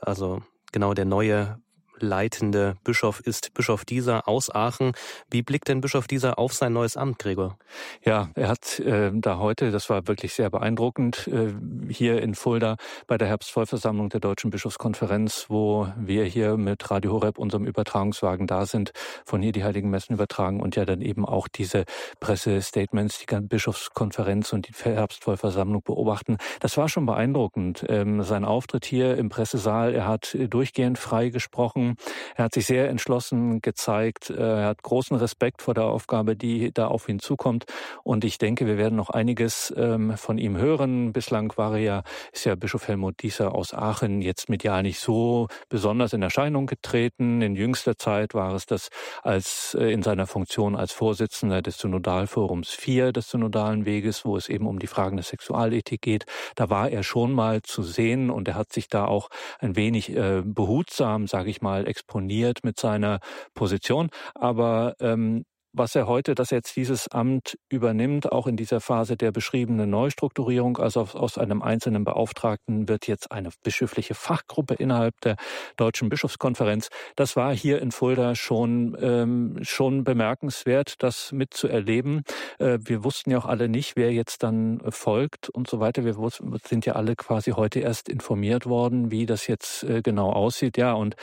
Also 0.00 0.42
genau 0.72 0.94
der 0.94 1.04
neue 1.04 1.60
leitende 2.02 2.76
Bischof 2.84 3.20
ist 3.20 3.54
Bischof 3.54 3.84
Dieser 3.84 4.28
aus 4.28 4.54
Aachen. 4.54 4.92
Wie 5.30 5.42
blickt 5.42 5.68
denn 5.68 5.80
Bischof 5.80 6.06
Dieser 6.06 6.38
auf 6.38 6.52
sein 6.52 6.72
neues 6.72 6.96
Amt, 6.96 7.18
Gregor? 7.18 7.56
Ja, 8.04 8.28
er 8.34 8.48
hat 8.48 8.80
äh, 8.80 9.10
da 9.14 9.38
heute, 9.38 9.70
das 9.70 9.88
war 9.88 10.06
wirklich 10.08 10.34
sehr 10.34 10.50
beeindruckend, 10.50 11.28
äh, 11.28 11.52
hier 11.88 12.20
in 12.20 12.34
Fulda 12.34 12.76
bei 13.06 13.16
der 13.16 13.28
Herbstvollversammlung 13.28 14.08
der 14.08 14.20
Deutschen 14.20 14.50
Bischofskonferenz, 14.50 15.46
wo 15.48 15.88
wir 15.96 16.24
hier 16.24 16.56
mit 16.56 16.90
Radio 16.90 17.12
Horeb, 17.12 17.38
unserem 17.38 17.64
Übertragungswagen, 17.64 18.46
da 18.46 18.66
sind, 18.66 18.92
von 19.24 19.40
hier 19.40 19.52
die 19.52 19.64
Heiligen 19.64 19.90
Messen 19.90 20.14
übertragen 20.14 20.60
und 20.60 20.76
ja 20.76 20.84
dann 20.84 21.00
eben 21.00 21.24
auch 21.24 21.48
diese 21.48 21.84
Pressestatements, 22.20 23.18
die 23.18 23.40
Bischofskonferenz 23.40 24.52
und 24.52 24.68
die 24.68 24.72
Herbstvollversammlung 24.72 25.82
beobachten. 25.82 26.38
Das 26.60 26.76
war 26.76 26.88
schon 26.88 27.06
beeindruckend. 27.06 27.84
Ähm, 27.88 28.22
sein 28.22 28.44
Auftritt 28.44 28.84
hier 28.84 29.16
im 29.16 29.28
Pressesaal, 29.28 29.94
er 29.94 30.08
hat 30.08 30.36
durchgehend 30.50 30.98
frei 30.98 31.28
gesprochen, 31.28 31.91
er 32.36 32.44
hat 32.44 32.54
sich 32.54 32.66
sehr 32.66 32.88
entschlossen 32.88 33.60
gezeigt, 33.60 34.30
äh, 34.30 34.34
er 34.34 34.66
hat 34.66 34.82
großen 34.82 35.16
Respekt 35.16 35.62
vor 35.62 35.74
der 35.74 35.84
Aufgabe, 35.84 36.36
die 36.36 36.72
da 36.72 36.88
auf 36.88 37.08
ihn 37.08 37.18
zukommt 37.18 37.66
und 38.04 38.24
ich 38.24 38.38
denke, 38.38 38.66
wir 38.66 38.78
werden 38.78 38.96
noch 38.96 39.10
einiges 39.10 39.72
ähm, 39.76 40.16
von 40.16 40.38
ihm 40.38 40.56
hören. 40.56 41.12
Bislang 41.12 41.52
war 41.56 41.74
er 41.74 41.80
ja, 41.80 42.02
ist 42.32 42.44
ja 42.44 42.54
Bischof 42.54 42.88
Helmut 42.88 43.22
Dieser 43.22 43.54
aus 43.54 43.74
Aachen 43.74 44.22
jetzt 44.22 44.48
medial 44.48 44.82
nicht 44.82 44.98
so 44.98 45.48
besonders 45.68 46.12
in 46.12 46.22
Erscheinung 46.22 46.66
getreten. 46.66 47.42
In 47.42 47.54
jüngster 47.54 47.96
Zeit 47.96 48.34
war 48.34 48.54
es 48.54 48.66
das 48.66 48.88
als 49.22 49.76
äh, 49.78 49.92
in 49.92 50.02
seiner 50.02 50.26
Funktion 50.26 50.76
als 50.76 50.92
Vorsitzender 50.92 51.62
des 51.62 51.78
Synodalforums 51.78 52.70
4 52.70 53.12
des 53.12 53.30
Synodalen 53.30 53.86
Weges, 53.86 54.24
wo 54.24 54.36
es 54.36 54.48
eben 54.48 54.66
um 54.66 54.78
die 54.78 54.86
Fragen 54.86 55.16
der 55.16 55.24
Sexualethik 55.24 56.02
geht. 56.02 56.26
Da 56.54 56.70
war 56.70 56.90
er 56.90 57.02
schon 57.02 57.32
mal 57.32 57.62
zu 57.62 57.82
sehen 57.82 58.30
und 58.30 58.48
er 58.48 58.54
hat 58.54 58.72
sich 58.72 58.88
da 58.88 59.06
auch 59.06 59.28
ein 59.58 59.76
wenig 59.76 60.14
äh, 60.14 60.42
behutsam, 60.44 61.26
sage 61.26 61.50
ich 61.50 61.62
mal, 61.62 61.81
exponiert 61.86 62.64
mit 62.64 62.78
seiner 62.78 63.20
Position. 63.54 64.10
Aber 64.34 64.94
ähm, 65.00 65.44
was 65.72 65.94
er 65.94 66.06
heute, 66.06 66.34
dass 66.34 66.52
er 66.52 66.58
jetzt 66.58 66.76
dieses 66.76 67.08
Amt 67.08 67.58
übernimmt, 67.68 68.30
auch 68.30 68.46
in 68.46 68.56
dieser 68.56 68.80
Phase 68.80 69.16
der 69.16 69.32
beschriebenen 69.32 69.88
Neustrukturierung, 69.90 70.78
also 70.78 71.00
aus 71.14 71.38
einem 71.38 71.62
einzelnen 71.62 72.04
Beauftragten 72.04 72.88
wird 72.88 73.06
jetzt 73.06 73.32
eine 73.32 73.50
bischöfliche 73.62 74.14
Fachgruppe 74.14 74.74
innerhalb 74.74 75.20
der 75.22 75.36
Deutschen 75.76 76.08
Bischofskonferenz. 76.08 76.88
Das 77.16 77.36
war 77.36 77.54
hier 77.54 77.80
in 77.80 77.90
Fulda 77.90 78.34
schon, 78.34 78.96
ähm, 79.00 79.58
schon 79.62 80.04
bemerkenswert, 80.04 81.02
das 81.02 81.32
mitzuerleben. 81.32 82.22
Äh, 82.58 82.78
wir 82.82 83.04
wussten 83.04 83.30
ja 83.30 83.38
auch 83.38 83.46
alle 83.46 83.68
nicht, 83.68 83.96
wer 83.96 84.12
jetzt 84.12 84.42
dann 84.42 84.80
folgt 84.90 85.48
und 85.48 85.68
so 85.68 85.80
weiter. 85.80 86.04
Wir 86.04 86.16
sind 86.64 86.86
ja 86.86 86.94
alle 86.94 87.16
quasi 87.16 87.52
heute 87.52 87.80
erst 87.80 88.08
informiert 88.08 88.66
worden, 88.66 89.10
wie 89.10 89.26
das 89.26 89.46
jetzt 89.46 89.84
äh, 89.84 90.02
genau 90.02 90.30
aussieht. 90.30 90.76
Ja, 90.76 90.92
und 90.92 91.16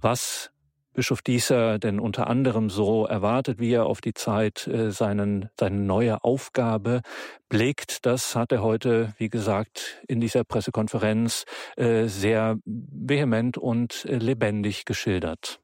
was 0.00 0.50
Bischof 0.96 1.20
Dieser 1.20 1.78
denn 1.78 2.00
unter 2.00 2.26
anderem 2.26 2.70
so 2.70 3.04
erwartet, 3.04 3.60
wie 3.60 3.70
er 3.70 3.84
auf 3.84 4.00
die 4.00 4.14
Zeit 4.14 4.66
äh, 4.66 4.90
seinen, 4.90 5.50
seine 5.60 5.76
neue 5.76 6.24
Aufgabe 6.24 7.02
blickt. 7.50 8.06
Das 8.06 8.34
hat 8.34 8.50
er 8.50 8.62
heute, 8.62 9.12
wie 9.18 9.28
gesagt, 9.28 10.02
in 10.08 10.22
dieser 10.22 10.42
Pressekonferenz 10.42 11.44
äh, 11.76 12.06
sehr 12.06 12.56
vehement 12.64 13.58
und 13.58 14.06
äh, 14.06 14.16
lebendig 14.16 14.86
geschildert. 14.86 15.60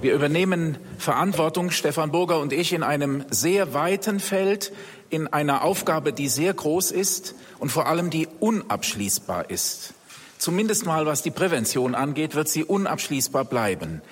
Wir 0.00 0.12
übernehmen 0.12 0.76
Verantwortung, 0.98 1.70
Stefan 1.70 2.10
Burger 2.10 2.40
und 2.40 2.52
ich, 2.52 2.72
in 2.72 2.82
einem 2.82 3.24
sehr 3.30 3.74
weiten 3.74 4.18
Feld, 4.18 4.72
in 5.08 5.28
einer 5.28 5.62
Aufgabe, 5.62 6.12
die 6.12 6.26
sehr 6.26 6.52
groß 6.52 6.90
ist 6.90 7.36
und 7.60 7.70
vor 7.70 7.86
allem 7.86 8.10
die 8.10 8.26
unabschließbar 8.40 9.50
ist. 9.50 9.94
Zumindest 10.38 10.86
mal 10.86 11.06
was 11.06 11.22
die 11.22 11.30
Prävention 11.30 11.94
angeht, 11.94 12.34
wird 12.34 12.48
sie 12.48 12.64
unabschließbar 12.64 13.44
bleiben. 13.44 14.02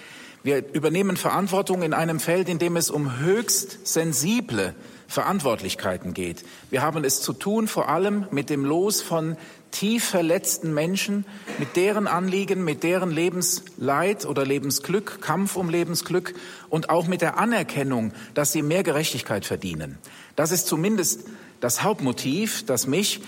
Wir 0.42 0.62
übernehmen 0.74 1.16
Verantwortung 1.16 1.82
in 1.82 1.94
einem 1.94 2.20
Feld, 2.20 2.48
in 2.50 2.58
dem 2.58 2.76
es 2.76 2.90
um 2.90 3.18
höchst 3.18 3.86
sensible 3.86 4.74
Verantwortlichkeiten 5.08 6.12
geht. 6.12 6.44
Wir 6.70 6.82
haben 6.82 7.04
es 7.04 7.22
zu 7.22 7.32
tun 7.32 7.68
vor 7.68 7.88
allem 7.88 8.26
mit 8.30 8.50
dem 8.50 8.64
Los 8.64 9.00
von 9.00 9.36
tief 9.70 10.04
verletzten 10.04 10.74
Menschen, 10.74 11.24
mit 11.58 11.76
deren 11.76 12.06
Anliegen, 12.06 12.62
mit 12.62 12.82
deren 12.82 13.10
Lebensleid 13.10 14.24
oder 14.26 14.44
Lebensglück, 14.44 15.20
Kampf 15.20 15.56
um 15.56 15.68
Lebensglück 15.68 16.34
und 16.68 16.90
auch 16.90 17.06
mit 17.06 17.22
der 17.22 17.38
Anerkennung, 17.38 18.12
dass 18.34 18.52
sie 18.52 18.62
mehr 18.62 18.82
Gerechtigkeit 18.82 19.44
verdienen. 19.44 19.98
Das 20.36 20.52
ist 20.52 20.66
zumindest 20.66 21.24
das 21.60 21.82
Hauptmotiv, 21.82 22.66
das 22.66 22.86
mich 22.86 23.20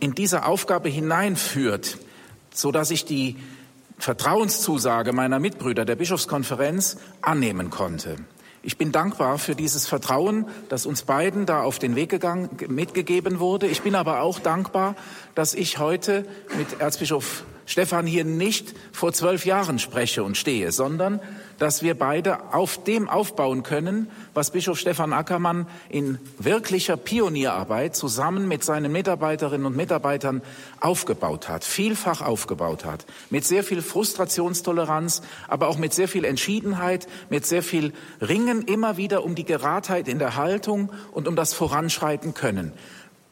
in 0.00 0.14
diese 0.14 0.44
Aufgabe 0.44 0.88
hineinführt, 0.88 1.98
so 2.52 2.72
dass 2.72 2.90
ich 2.90 3.04
die 3.04 3.36
Vertrauenszusage 3.98 5.12
meiner 5.12 5.38
Mitbrüder 5.38 5.84
der 5.84 5.96
Bischofskonferenz 5.96 6.96
annehmen 7.20 7.70
konnte. 7.70 8.16
Ich 8.62 8.76
bin 8.76 8.92
dankbar 8.92 9.38
für 9.38 9.54
dieses 9.54 9.86
Vertrauen, 9.86 10.46
das 10.68 10.84
uns 10.84 11.02
beiden 11.02 11.46
da 11.46 11.62
auf 11.62 11.78
den 11.78 11.96
Weg 11.96 12.10
gegangen, 12.10 12.50
mitgegeben 12.68 13.40
wurde. 13.40 13.66
Ich 13.66 13.80
bin 13.80 13.94
aber 13.94 14.20
auch 14.20 14.38
dankbar, 14.38 14.96
dass 15.34 15.54
ich 15.54 15.78
heute 15.78 16.26
mit 16.58 16.80
Erzbischof 16.80 17.44
Stefan 17.64 18.06
hier 18.06 18.24
nicht 18.24 18.74
vor 18.92 19.12
zwölf 19.12 19.46
Jahren 19.46 19.78
spreche 19.78 20.24
und 20.24 20.36
stehe, 20.36 20.72
sondern 20.72 21.20
dass 21.60 21.82
wir 21.82 21.94
beide 21.94 22.54
auf 22.54 22.82
dem 22.82 23.08
aufbauen 23.08 23.62
können, 23.62 24.10
was 24.32 24.50
Bischof 24.50 24.78
Stefan 24.78 25.12
Ackermann 25.12 25.66
in 25.90 26.18
wirklicher 26.38 26.96
Pionierarbeit 26.96 27.94
zusammen 27.94 28.48
mit 28.48 28.64
seinen 28.64 28.90
Mitarbeiterinnen 28.90 29.66
und 29.66 29.76
Mitarbeitern 29.76 30.40
aufgebaut 30.80 31.50
hat, 31.50 31.62
vielfach 31.62 32.22
aufgebaut 32.22 32.86
hat, 32.86 33.04
mit 33.28 33.44
sehr 33.44 33.62
viel 33.62 33.82
Frustrationstoleranz, 33.82 35.20
aber 35.48 35.68
auch 35.68 35.76
mit 35.76 35.92
sehr 35.92 36.08
viel 36.08 36.24
Entschiedenheit, 36.24 37.06
mit 37.28 37.44
sehr 37.44 37.62
viel 37.62 37.92
Ringen 38.22 38.62
immer 38.62 38.96
wieder 38.96 39.22
um 39.22 39.34
die 39.34 39.44
Geradheit 39.44 40.08
in 40.08 40.18
der 40.18 40.36
Haltung 40.36 40.90
und 41.12 41.28
um 41.28 41.36
das 41.36 41.52
Voranschreiten 41.52 42.32
können. 42.32 42.72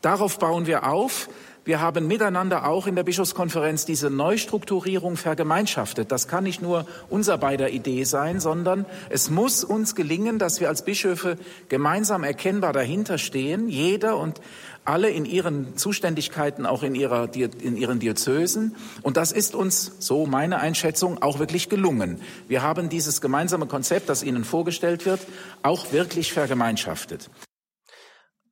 Darauf 0.02 0.38
bauen 0.38 0.66
wir 0.66 0.86
auf. 0.86 1.30
Wir 1.68 1.82
haben 1.82 2.06
miteinander 2.06 2.66
auch 2.66 2.86
in 2.86 2.96
der 2.96 3.02
Bischofskonferenz 3.02 3.84
diese 3.84 4.08
Neustrukturierung 4.08 5.18
vergemeinschaftet. 5.18 6.10
Das 6.10 6.26
kann 6.26 6.44
nicht 6.44 6.62
nur 6.62 6.86
unser 7.10 7.36
beider 7.36 7.68
Idee 7.68 8.04
sein, 8.04 8.40
sondern 8.40 8.86
es 9.10 9.28
muss 9.28 9.64
uns 9.64 9.94
gelingen, 9.94 10.38
dass 10.38 10.60
wir 10.60 10.68
als 10.68 10.80
Bischöfe 10.80 11.36
gemeinsam 11.68 12.24
erkennbar 12.24 12.72
dahinter 12.72 13.18
stehen, 13.18 13.68
jeder 13.68 14.16
und 14.16 14.40
alle 14.86 15.10
in 15.10 15.26
ihren 15.26 15.76
Zuständigkeiten, 15.76 16.64
auch 16.64 16.82
in, 16.82 16.94
ihrer, 16.94 17.28
in 17.34 17.76
ihren 17.76 17.98
Diözesen. 17.98 18.74
Und 19.02 19.18
das 19.18 19.30
ist 19.30 19.54
uns, 19.54 19.92
so 19.98 20.24
meine 20.24 20.60
Einschätzung, 20.60 21.20
auch 21.20 21.38
wirklich 21.38 21.68
gelungen. 21.68 22.22
Wir 22.48 22.62
haben 22.62 22.88
dieses 22.88 23.20
gemeinsame 23.20 23.66
Konzept, 23.66 24.08
das 24.08 24.22
Ihnen 24.22 24.44
vorgestellt 24.44 25.04
wird, 25.04 25.20
auch 25.62 25.92
wirklich 25.92 26.32
vergemeinschaftet. 26.32 27.28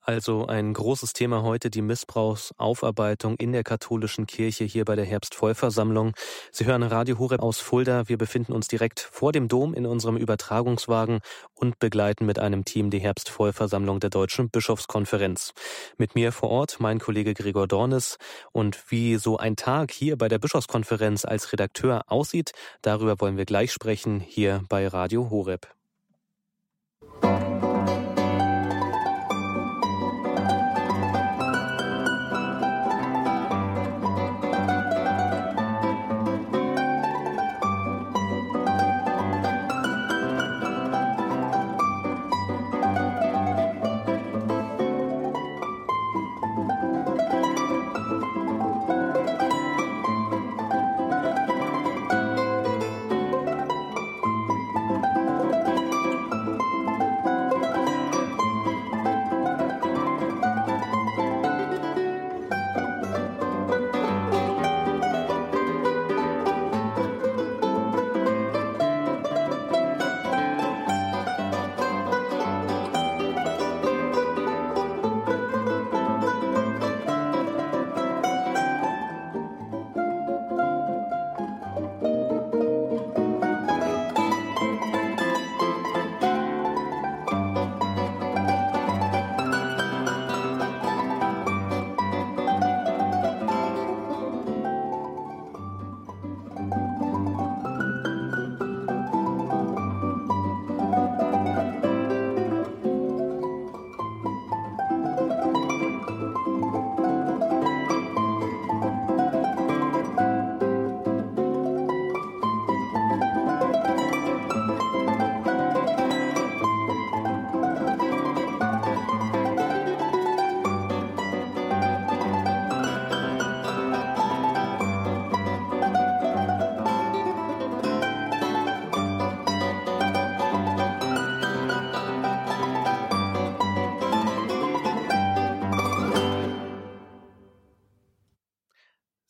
Also 0.09 0.47
ein 0.47 0.73
großes 0.73 1.15
Thema 1.15 1.43
heute, 1.43 1.69
die 1.69 1.83
Missbrauchsaufarbeitung 1.83 3.35
in 3.39 3.51
der 3.51 3.65
katholischen 3.65 4.29
Kirche 4.29 4.63
hier 4.63 4.85
bei 4.85 4.95
der 4.95 5.05
Herbstvollversammlung. 5.05 6.13
Sie 6.53 6.65
hören 6.65 6.85
Radio 6.85 7.19
Horeb 7.19 7.43
aus 7.43 7.59
Fulda. 7.59 8.09
Wir 8.09 8.17
befinden 8.17 8.53
uns 8.53 8.69
direkt 8.69 9.01
vor 9.01 9.33
dem 9.33 9.49
Dom 9.49 9.75
in 9.75 9.85
unserem 9.85 10.17
Übertragungswagen 10.17 11.19
und 11.55 11.81
begleiten 11.81 12.25
mit 12.25 12.39
einem 12.39 12.65
Team 12.65 12.91
die 12.91 13.01
Herbstvollversammlung 13.01 13.99
der 13.99 14.11
Deutschen 14.11 14.49
Bischofskonferenz. 14.49 15.55
Mit 15.99 16.15
mir 16.15 16.31
vor 16.31 16.51
Ort 16.51 16.77
mein 16.79 17.01
Kollege 17.01 17.35
Gregor 17.35 17.67
Dornes. 17.67 18.19
Und 18.53 18.93
wie 18.93 19.17
so 19.17 19.39
ein 19.39 19.57
Tag 19.57 19.91
hier 19.91 20.17
bei 20.17 20.29
der 20.29 20.39
Bischofskonferenz 20.39 21.25
als 21.25 21.53
Redakteur 21.53 22.05
aussieht, 22.07 22.53
darüber 22.81 23.21
wollen 23.21 23.37
wir 23.37 23.45
gleich 23.45 23.73
sprechen 23.73 24.21
hier 24.21 24.63
bei 24.69 24.87
Radio 24.87 25.31
Horeb. 25.31 25.67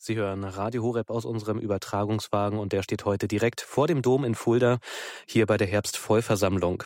Sie 0.07 0.15
hören 0.15 0.45
Radio 0.45 0.83
Horeb 0.83 1.09
aus 1.09 1.25
unserem 1.25 1.59
Übertragungswagen 1.59 2.59
und 2.59 2.71
der 2.71 2.81
steht 2.81 3.03
heute 3.03 3.27
direkt 3.27 3.59
vor 3.59 3.87
dem 3.87 4.01
Dom 4.01 4.23
in 4.23 4.35
Fulda, 4.35 4.77
hier 5.25 5.45
bei 5.45 5.57
der 5.57 5.67
Herbstvollversammlung. 5.67 6.83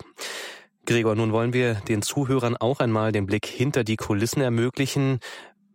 Gregor, 0.88 1.14
nun 1.14 1.32
wollen 1.32 1.54
wir 1.54 1.76
den 1.88 2.02
Zuhörern 2.02 2.58
auch 2.58 2.80
einmal 2.80 3.12
den 3.12 3.28
Blick 3.28 3.46
hinter 3.46 3.84
die 3.84 3.96
Kulissen 3.96 4.42
ermöglichen. 4.42 5.20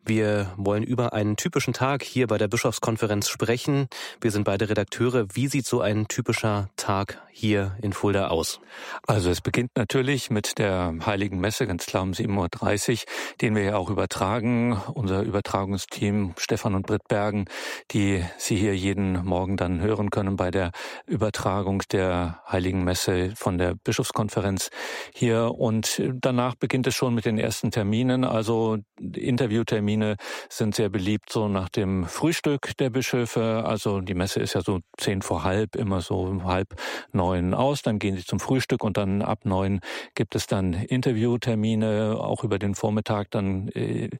Wir 0.04 0.52
wollen 0.56 0.82
über 0.82 1.12
einen 1.12 1.36
typischen 1.36 1.72
Tag 1.72 2.02
hier 2.02 2.26
bei 2.26 2.36
der 2.36 2.48
Bischofskonferenz 2.48 3.28
sprechen. 3.28 3.86
Wir 4.20 4.32
sind 4.32 4.42
beide 4.42 4.68
Redakteure. 4.68 5.28
Wie 5.32 5.46
sieht 5.46 5.66
so 5.66 5.80
ein 5.80 6.08
typischer 6.08 6.70
Tag 6.74 7.22
hier 7.36 7.76
in 7.82 7.92
Fulda 7.92 8.28
aus? 8.28 8.60
Also 9.06 9.30
es 9.30 9.40
beginnt 9.40 9.70
natürlich 9.76 10.30
mit 10.30 10.58
der 10.58 10.94
Heiligen 11.04 11.38
Messe, 11.38 11.66
ganz 11.66 11.86
klar 11.86 12.02
um 12.02 12.12
7.30 12.12 12.92
Uhr, 12.92 12.98
den 13.40 13.54
wir 13.54 13.62
ja 13.62 13.76
auch 13.76 13.90
übertragen. 13.90 14.80
Unser 14.94 15.22
Übertragungsteam 15.22 16.34
Stefan 16.38 16.74
und 16.74 16.86
Britt 16.86 17.06
Bergen, 17.08 17.46
die 17.90 18.24
Sie 18.38 18.56
hier 18.56 18.76
jeden 18.76 19.24
Morgen 19.24 19.56
dann 19.56 19.80
hören 19.80 20.10
können 20.10 20.36
bei 20.36 20.50
der 20.50 20.70
Übertragung 21.06 21.82
der 21.92 22.40
Heiligen 22.50 22.84
Messe 22.84 23.32
von 23.36 23.58
der 23.58 23.74
Bischofskonferenz 23.74 24.70
hier. 25.12 25.52
Und 25.54 26.02
danach 26.14 26.54
beginnt 26.54 26.86
es 26.86 26.94
schon 26.94 27.14
mit 27.14 27.24
den 27.24 27.38
ersten 27.38 27.70
Terminen, 27.70 28.24
also 28.24 28.78
Interviewtermine 28.98 29.66
Termine 29.76 30.16
sind 30.48 30.74
sehr 30.74 30.88
beliebt, 30.88 31.30
so 31.30 31.48
nach 31.48 31.68
dem 31.68 32.06
Frühstück 32.06 32.76
der 32.78 32.90
Bischöfe. 32.90 33.62
Also 33.66 34.00
die 34.00 34.14
Messe 34.14 34.40
ist 34.40 34.54
ja 34.54 34.62
so 34.62 34.80
zehn 34.96 35.22
vor 35.22 35.44
halb, 35.44 35.76
immer 35.76 36.00
so 36.00 36.42
halb 36.44 36.74
neun 37.12 37.25
aus. 37.54 37.82
Dann 37.82 37.98
gehen 37.98 38.16
sie 38.16 38.24
zum 38.24 38.40
Frühstück 38.40 38.82
und 38.84 38.96
dann 38.96 39.22
ab 39.22 39.40
neun 39.44 39.80
gibt 40.14 40.34
es 40.34 40.46
dann 40.46 40.72
Interviewtermine, 40.72 42.18
auch 42.20 42.44
über 42.44 42.58
den 42.58 42.74
Vormittag. 42.74 43.30
Dann 43.30 43.68
äh, 43.68 44.10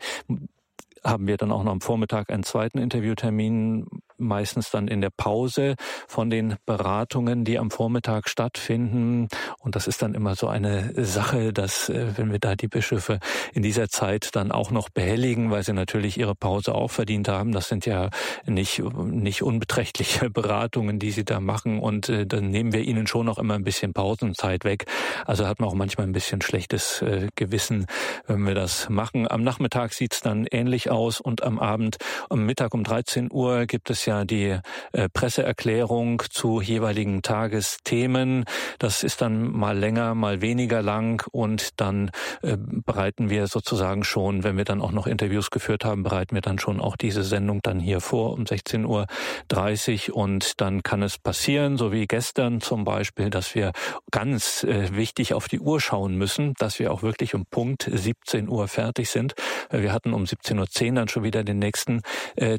haben 1.05 1.27
wir 1.27 1.37
dann 1.37 1.53
auch 1.53 1.63
noch 1.63 1.73
am 1.73 1.81
Vormittag 1.81 2.31
einen 2.31 2.43
zweiten 2.43 2.79
Interviewtermin 2.79 3.87
meistens 4.19 4.71
dann 4.71 4.89
in 4.89 5.01
der 5.01 5.11
Pause 5.11 5.75
von 6.09 6.31
den 6.31 6.57
Beratungen, 6.67 7.45
die 7.45 7.59
am 7.59 7.71
Vormittag 7.71 8.29
stattfinden. 8.29 9.29
Und 9.61 9.77
das 9.77 9.87
ist 9.87 10.03
dann 10.03 10.15
immer 10.15 10.35
so 10.35 10.49
eine 10.49 10.93
Sache, 11.05 11.53
dass 11.53 11.89
äh, 11.89 12.17
wenn 12.17 12.33
wir 12.33 12.39
da 12.39 12.57
die 12.57 12.69
Bischöfe 12.69 13.19
in 13.53 13.63
dieser 13.63 13.89
Zeit 13.89 14.35
dann 14.35 14.53
auch 14.53 14.71
noch 14.71 14.89
behelligen, 14.89 15.51
weil 15.51 15.63
sie 15.63 15.73
natürlich 15.73 16.19
ihre 16.19 16.35
Pause 16.35 16.75
auch 16.75 16.91
verdient 16.91 17.29
haben, 17.29 17.53
das 17.53 17.69
sind 17.69 17.87
ja 17.87 18.11
nicht, 18.47 18.83
nicht 19.05 19.43
unbeträchtliche 19.43 20.31
Beratungen, 20.37 20.99
die 20.99 21.11
sie 21.11 21.25
da 21.25 21.41
machen. 21.41 21.81
Und 21.81 22.09
äh, 22.09 22.27
dann 22.27 22.51
nehmen 22.51 22.73
wir 22.73 22.83
ihnen 22.83 23.07
schon 23.07 23.27
noch 23.27 23.39
immer 23.39 23.55
ein 23.55 23.65
bisschen 23.65 23.93
Pausenzeit 23.93 24.65
weg. 24.65 24.87
Also 25.25 25.47
hat 25.47 25.61
man 25.61 25.69
auch 25.69 25.75
manchmal 25.75 26.07
ein 26.07 26.13
bisschen 26.13 26.41
schlechtes 26.41 27.03
äh, 27.03 27.29
Gewissen, 27.35 27.87
wenn 28.27 28.47
wir 28.47 28.55
das 28.55 28.89
machen. 28.89 29.31
Am 29.31 29.43
Nachmittag 29.43 29.93
sieht's 29.93 30.21
dann 30.21 30.47
ähnlich 30.51 30.91
aus 30.91 31.21
und 31.21 31.43
am 31.43 31.59
Abend, 31.59 31.97
am 32.31 32.47
Mittag 32.47 32.75
um 32.75 32.85
13 32.85 33.29
Uhr 33.31 33.67
gibt 33.67 33.91
es 33.91 34.06
ja 34.07 34.25
die 34.25 34.59
äh, 34.93 35.09
Presseerklärung 35.09 36.23
zu 36.31 36.61
jeweiligen 36.61 37.23
Tagesthemen. 37.23 38.45
Das 38.79 39.03
ist 39.03 39.21
dann 39.21 39.51
mal 39.51 39.77
länger, 39.77 40.15
mal 40.15 40.41
weniger 40.41 40.83
lang 40.83 41.27
und 41.31 41.81
dann 41.81 42.11
äh, 42.43 42.57
bereiten 42.59 43.31
wir 43.31 43.47
sozusagen 43.47 44.05
schon, 44.05 44.45
wenn 44.45 44.57
wir 44.57 44.65
dann 44.65 44.81
auch 44.81 44.93
noch 44.93 45.07
Interviews 45.07 45.51
geführt 45.51 45.85
haben, 45.85 46.03
bereiten 46.03 46.35
wir 46.35 46.43
dann 46.43 46.59
schon 46.59 46.81
auch 46.81 46.97
diese 46.97 47.23
Sendung 47.23 47.61
dann 47.63 47.81
hier 47.81 48.01
vor 48.01 48.33
um 48.33 48.45
16.30 48.45 50.11
Uhr 50.11 50.17
und 50.17 50.61
dann 50.61 50.83
kann 50.83 51.03
es 51.03 51.19
passieren, 51.19 51.77
so 51.77 51.93
wie 51.93 52.07
gestern 52.07 52.61
zum 52.61 52.85
Beispiel, 52.85 53.31
dass 53.31 53.55
wir 53.55 53.73
ganz 54.11 54.65
äh, 54.65 54.95
wichtig 54.95 55.35
auf 55.35 55.49
die 55.49 55.61
Uhr 55.61 55.81
schauen 55.81 56.17
müssen, 56.17 56.55
dass 56.59 56.79
wir 56.79 56.93
auch 56.93 57.03
wirklich 57.03 57.35
um 57.35 57.47
Punkt 57.47 57.89
17 57.93 58.49
Uhr 58.49 58.69
fertig 58.69 59.11
sind. 59.11 59.35
Wir 59.71 59.93
hatten 59.93 60.13
um 60.13 60.25
17.10 60.25 60.89
Uhr 60.89 60.95
dann 60.95 61.09
schon 61.09 61.25
wieder 61.25 61.45
den 61.45 61.59
nächsten 61.59 62.03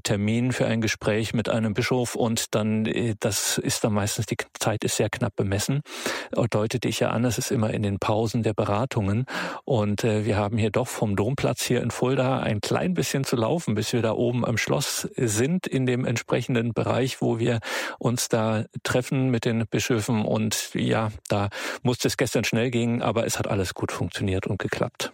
Termin 0.04 0.52
für 0.52 0.66
ein 0.66 0.82
Gespräch 0.82 1.34
mit 1.38 1.48
einem 1.48 1.74
Bischof 1.74 2.16
und 2.16 2.54
dann, 2.54 2.86
äh, 2.86 3.16
das 3.20 3.58
ist 3.58 3.86
dann 3.86 3.94
meistens, 3.94 4.26
die 4.26 4.36
Zeit 4.60 4.84
ist 4.84 4.98
sehr 4.98 5.10
knapp 5.10 5.36
bemessen, 5.38 5.82
deutete 6.50 6.90
ich 6.90 7.00
ja 7.00 7.12
an, 7.12 7.24
es 7.24 7.38
ist 7.38 7.52
immer 7.52 7.74
in 7.74 7.84
den 7.84 8.00
Pausen 8.00 8.44
der 8.44 8.54
Beratungen. 8.54 9.26
Und 9.64 10.04
äh, 10.04 10.26
wir 10.26 10.36
haben 10.36 10.58
hier 10.58 10.72
doch 10.72 10.88
vom 10.88 11.16
Domplatz 11.16 11.64
hier 11.64 11.82
in 11.82 11.92
Fulda 11.92 12.40
ein 12.40 12.60
klein 12.60 12.94
bisschen 12.94 13.24
zu 13.24 13.38
laufen, 13.38 13.76
bis 13.76 13.94
wir 13.94 14.02
da 14.02 14.12
oben 14.12 14.44
am 14.46 14.58
Schloss 14.58 15.08
sind, 15.16 15.68
in 15.68 15.86
dem 15.86 16.04
entsprechenden 16.04 16.74
Bereich, 16.74 17.22
wo 17.22 17.40
wir 17.40 17.60
uns 18.00 18.28
da 18.28 18.66
treffen 18.84 19.30
mit 19.30 19.46
den 19.46 19.66
Bischöfen. 19.68 20.26
Und 20.26 20.74
ja, 20.74 21.12
da 21.30 21.50
musste 21.84 22.08
es 22.08 22.18
gestern 22.18 22.44
schnell 22.44 22.72
gehen, 22.72 23.02
aber 23.02 23.26
es 23.26 23.40
hat 23.40 23.48
alles 23.48 23.74
gut 23.74 23.92
funktioniert 23.92 24.48
und 24.48 24.60
geklappt. 24.60 25.14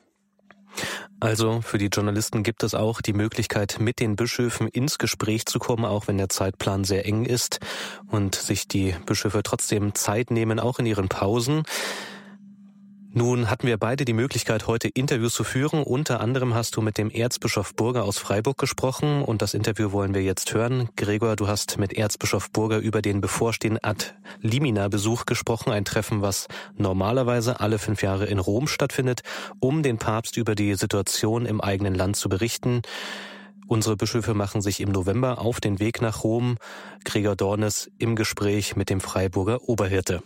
Also 1.20 1.62
für 1.62 1.78
die 1.78 1.88
Journalisten 1.88 2.44
gibt 2.44 2.64
es 2.64 2.76
auch 2.76 3.02
die 3.02 3.14
Möglichkeit, 3.14 3.78
mit 3.80 4.00
den 4.00 4.16
Bischöfen 4.16 4.68
ins 4.68 4.98
Gespräch 4.98 5.46
zu 5.46 5.60
kommen, 5.60 5.86
auch 5.86 6.08
wenn 6.08 6.18
der 6.18 6.30
Zeitplan 6.30 6.84
sehr 6.84 7.06
eng 7.06 7.26
ist 7.26 7.60
und 8.10 8.36
sich 8.36 8.68
die 8.68 8.96
Bischöfe 9.06 9.42
trotzdem 9.44 9.96
Zeit 9.96 10.32
nehmen, 10.32 10.60
auch 10.60 10.80
in 10.80 10.86
ihren 10.86 11.08
Pausen. 11.08 11.64
Nun 13.16 13.48
hatten 13.48 13.68
wir 13.68 13.78
beide 13.78 14.06
die 14.06 14.14
Möglichkeit, 14.14 14.66
heute 14.66 14.88
Interviews 14.88 15.36
zu 15.36 15.44
führen. 15.44 15.84
Unter 15.84 16.20
anderem 16.20 16.56
hast 16.56 16.76
du 16.76 16.82
mit 16.82 16.98
dem 16.98 17.12
Erzbischof 17.12 17.76
Burger 17.76 18.06
aus 18.06 18.18
Freiburg 18.18 18.58
gesprochen 18.58 19.22
und 19.22 19.44
das 19.44 19.54
Interview 19.54 19.92
wollen 19.92 20.16
wir 20.16 20.24
jetzt 20.24 20.52
hören. 20.56 20.90
Gregor, 20.96 21.36
du 21.36 21.48
hast 21.48 21.78
mit 21.78 21.94
Erzbischof 21.94 22.50
Burger 22.50 22.80
über 22.80 23.04
den 23.04 23.22
bevorstehenden 23.22 23.84
Ad 23.84 24.08
Limina 24.42 24.88
Besuch 24.88 25.28
gesprochen, 25.28 25.70
ein 25.72 25.86
Treffen, 25.86 26.24
was 26.24 26.48
normalerweise 26.76 27.60
alle 27.60 27.78
fünf 27.78 28.02
Jahre 28.02 28.26
in 28.26 28.40
Rom 28.40 28.68
stattfindet, 28.68 29.22
um 29.60 29.84
den 29.84 30.00
Papst 30.00 30.36
über 30.36 30.56
die 30.56 30.74
Situation 30.74 31.46
im 31.46 31.62
eigenen 31.62 31.94
Land 31.94 32.16
zu 32.16 32.30
berichten. 32.30 32.82
Unsere 33.68 33.96
Bischöfe 33.96 34.34
machen 34.34 34.64
sich 34.64 34.80
im 34.80 34.92
November 34.92 35.38
auf 35.38 35.62
den 35.62 35.78
Weg 35.80 36.02
nach 36.02 36.24
Rom. 36.24 36.58
Gregor 37.06 37.36
Dornes 37.36 37.92
im 38.00 38.16
Gespräch 38.16 38.76
mit 38.76 38.90
dem 38.90 39.02
Freiburger 39.02 39.62
Oberhirte. 39.70 40.24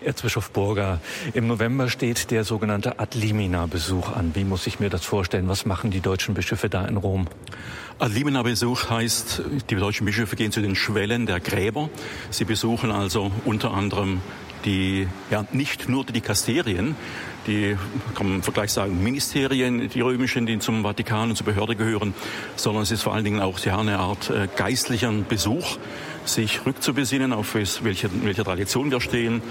Erzbischof 0.00 0.50
Burger, 0.50 1.00
im 1.32 1.46
November 1.46 1.88
steht 1.88 2.30
der 2.30 2.44
sogenannte 2.44 2.98
Adlimina-Besuch 2.98 4.10
an. 4.10 4.34
Wie 4.34 4.44
muss 4.44 4.66
ich 4.66 4.80
mir 4.80 4.90
das 4.90 5.04
vorstellen? 5.04 5.48
Was 5.48 5.66
machen 5.66 5.90
die 5.90 6.00
deutschen 6.00 6.34
Bischöfe 6.34 6.68
da 6.68 6.84
in 6.84 6.96
Rom? 6.96 7.26
Adlimina-Besuch 7.98 8.90
heißt, 8.90 9.42
die 9.70 9.76
deutschen 9.76 10.04
Bischöfe 10.04 10.36
gehen 10.36 10.52
zu 10.52 10.60
den 10.60 10.74
Schwellen 10.74 11.26
der 11.26 11.40
Gräber. 11.40 11.90
Sie 12.30 12.44
besuchen 12.44 12.90
also 12.90 13.30
unter 13.44 13.72
anderem 13.72 14.20
die, 14.64 15.06
ja, 15.30 15.46
nicht 15.52 15.88
nur 15.88 16.04
die 16.04 16.14
Dikasterien, 16.14 16.96
die, 17.46 17.76
kann 18.14 18.26
man 18.26 18.36
im 18.36 18.42
Vergleich 18.42 18.72
sagen, 18.72 19.02
Ministerien, 19.02 19.88
die 19.88 20.00
römischen, 20.00 20.46
die 20.46 20.58
zum 20.58 20.82
Vatikan 20.82 21.30
und 21.30 21.36
zur 21.36 21.46
Behörde 21.46 21.76
gehören, 21.76 22.14
sondern 22.56 22.82
es 22.82 22.90
ist 22.90 23.02
vor 23.02 23.14
allen 23.14 23.24
Dingen 23.24 23.40
auch 23.40 23.58
ja, 23.60 23.78
eine 23.78 23.98
Art 23.98 24.30
äh, 24.30 24.48
geistlichen 24.56 25.26
Besuch 25.26 25.76
sich 26.24 26.64
rückzubesinnen, 26.64 27.32
auf 27.32 27.54
welche, 27.54 28.10
welche 28.24 28.44
Tradition 28.44 28.90
wir 28.90 29.00
stehen 29.00 29.42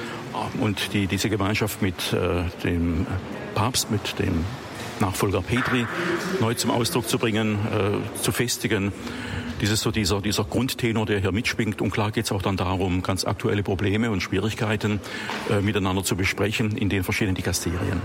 und 0.60 0.94
die, 0.94 1.08
diese 1.08 1.30
Gemeinschaft 1.30 1.82
mit 1.82 2.14
äh, 2.14 2.44
dem 2.64 3.06
Papst, 3.56 3.92
mit 3.92 4.20
dem 4.20 4.46
Nachfolger 5.00 5.42
Petri 5.42 5.86
neu 6.40 6.54
zum 6.54 6.72
Ausdruck 6.72 7.08
zu 7.08 7.18
bringen, 7.18 7.56
äh, 7.56 8.22
zu 8.22 8.32
festigen. 8.32 8.92
Das 9.62 9.70
ist 9.70 9.82
so 9.82 9.92
dieser, 9.92 10.22
dieser 10.22 10.44
Grundtenor, 10.44 11.06
der 11.06 11.20
hier 11.20 11.32
mitschwingt. 11.32 11.82
Und 11.82 11.92
klar 11.92 12.12
geht 12.12 12.26
es 12.26 12.32
auch 12.32 12.42
dann 12.42 12.58
darum, 12.58 13.02
ganz 13.02 13.24
aktuelle 13.24 13.64
Probleme 13.64 14.12
und 14.12 14.22
Schwierigkeiten 14.22 15.00
äh, 15.50 15.62
miteinander 15.62 16.04
zu 16.04 16.16
besprechen 16.16 16.76
in 16.76 16.90
den 16.90 17.04
verschiedenen 17.04 17.36
Dikasterien. 17.36 18.02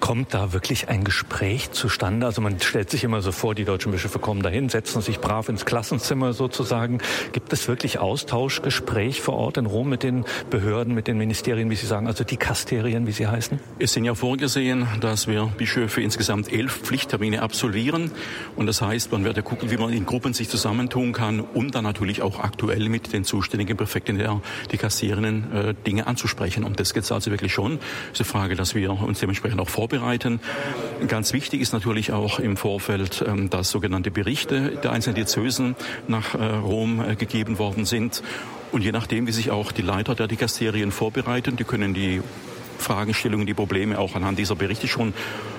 Kommt 0.00 0.34
da 0.34 0.52
wirklich 0.52 0.88
ein 0.88 1.04
Gespräch 1.04 1.70
zustande? 1.72 2.26
Also 2.26 2.40
man 2.40 2.60
stellt 2.60 2.90
sich 2.90 3.04
immer 3.04 3.22
so 3.22 3.32
vor, 3.32 3.54
die 3.54 3.64
deutschen 3.64 3.92
Bischöfe 3.92 4.18
kommen 4.18 4.42
dahin, 4.42 4.68
setzen 4.68 5.02
sich 5.02 5.20
brav 5.20 5.48
ins 5.48 5.64
Klassenzimmer 5.64 6.32
sozusagen. 6.32 7.00
Gibt 7.32 7.52
es 7.52 7.68
wirklich 7.68 7.98
Austausch, 7.98 8.62
Gespräch 8.62 9.20
vor 9.20 9.34
Ort 9.34 9.56
in 9.56 9.66
Rom 9.66 9.88
mit 9.88 10.02
den 10.02 10.24
Behörden, 10.50 10.94
mit 10.94 11.06
den 11.06 11.18
Ministerien, 11.18 11.70
wie 11.70 11.76
Sie 11.76 11.86
sagen, 11.86 12.06
also 12.06 12.24
die 12.24 12.36
Kasterien, 12.36 13.06
wie 13.06 13.12
sie 13.12 13.26
heißen? 13.26 13.58
Es 13.78 13.92
sind 13.92 14.04
ja 14.04 14.14
vorgesehen, 14.14 14.86
dass 15.00 15.26
wir 15.26 15.46
Bischöfe 15.56 16.00
insgesamt 16.00 16.52
elf 16.52 16.78
Pflichttermine 16.82 17.42
absolvieren. 17.42 18.10
Und 18.56 18.66
das 18.66 18.80
heißt, 18.80 19.12
man 19.12 19.24
wird 19.24 19.36
ja 19.36 19.42
gucken, 19.42 19.70
wie 19.70 19.76
man 19.76 19.92
in 19.92 20.06
Gruppen 20.06 20.32
sich 20.34 20.48
zusammentun 20.48 21.12
kann, 21.12 21.40
um 21.40 21.70
dann 21.70 21.84
natürlich 21.84 22.22
auch 22.22 22.40
aktuell 22.40 22.88
mit 22.88 23.12
den 23.12 23.24
zuständigen 23.24 23.76
Präfekten 23.76 24.18
der 24.18 24.40
Dikasterien 24.72 25.52
äh, 25.52 25.74
Dinge 25.86 26.06
anzusprechen. 26.06 26.64
Und 26.64 26.80
das 26.80 26.94
geht 26.94 27.10
also 27.10 27.30
wirklich 27.30 27.52
schon. 27.52 27.78
Es 28.12 28.20
ist 28.20 28.26
eine 28.26 28.40
Frage, 28.40 28.56
dass 28.56 28.74
wir 28.74 28.90
uns 28.90 29.20
dementsprechend 29.20 29.60
auch 29.60 29.67
vorbereiten. 29.68 30.40
Ganz 31.06 31.32
wichtig 31.32 31.60
ist 31.60 31.72
natürlich 31.72 32.12
auch 32.12 32.38
im 32.38 32.56
Vorfeld, 32.56 33.24
ähm, 33.26 33.50
dass 33.50 33.70
sogenannte 33.70 34.10
Berichte 34.10 34.78
der 34.82 34.92
einzelnen 34.92 35.16
Diözesen 35.16 35.76
nach 36.06 36.34
äh, 36.34 36.44
Rom 36.44 37.00
äh, 37.00 37.16
gegeben 37.16 37.58
worden 37.58 37.84
sind. 37.84 38.22
Und 38.72 38.82
je 38.82 38.92
nachdem, 38.92 39.26
wie 39.26 39.32
sich 39.32 39.50
auch 39.50 39.72
die 39.72 39.82
Leiter 39.82 40.14
der 40.14 40.28
Dikasterien 40.28 40.90
vorbereiten, 40.90 41.56
die 41.56 41.64
können 41.64 41.94
die 41.94 42.20
Fragestellungen, 42.78 43.46
die 43.46 43.54
Probleme 43.54 43.98
auch 43.98 44.14
anhand 44.14 44.38
dieser 44.38 44.56
Berichte 44.56 44.88
schon 44.88 45.14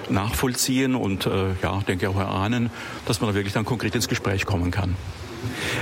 nachvollziehen 0.10 0.96
und 0.96 1.26
äh, 1.26 1.54
ja, 1.62 1.82
denke 1.88 2.10
auch 2.10 2.18
erahnen, 2.18 2.70
dass 3.06 3.22
man 3.22 3.30
da 3.30 3.36
wirklich 3.36 3.54
dann 3.54 3.66
konkret 3.66 3.96
ins 3.96 4.08
Gespräch 4.08 4.46
kommen 4.46 4.72
kann. 4.72 4.96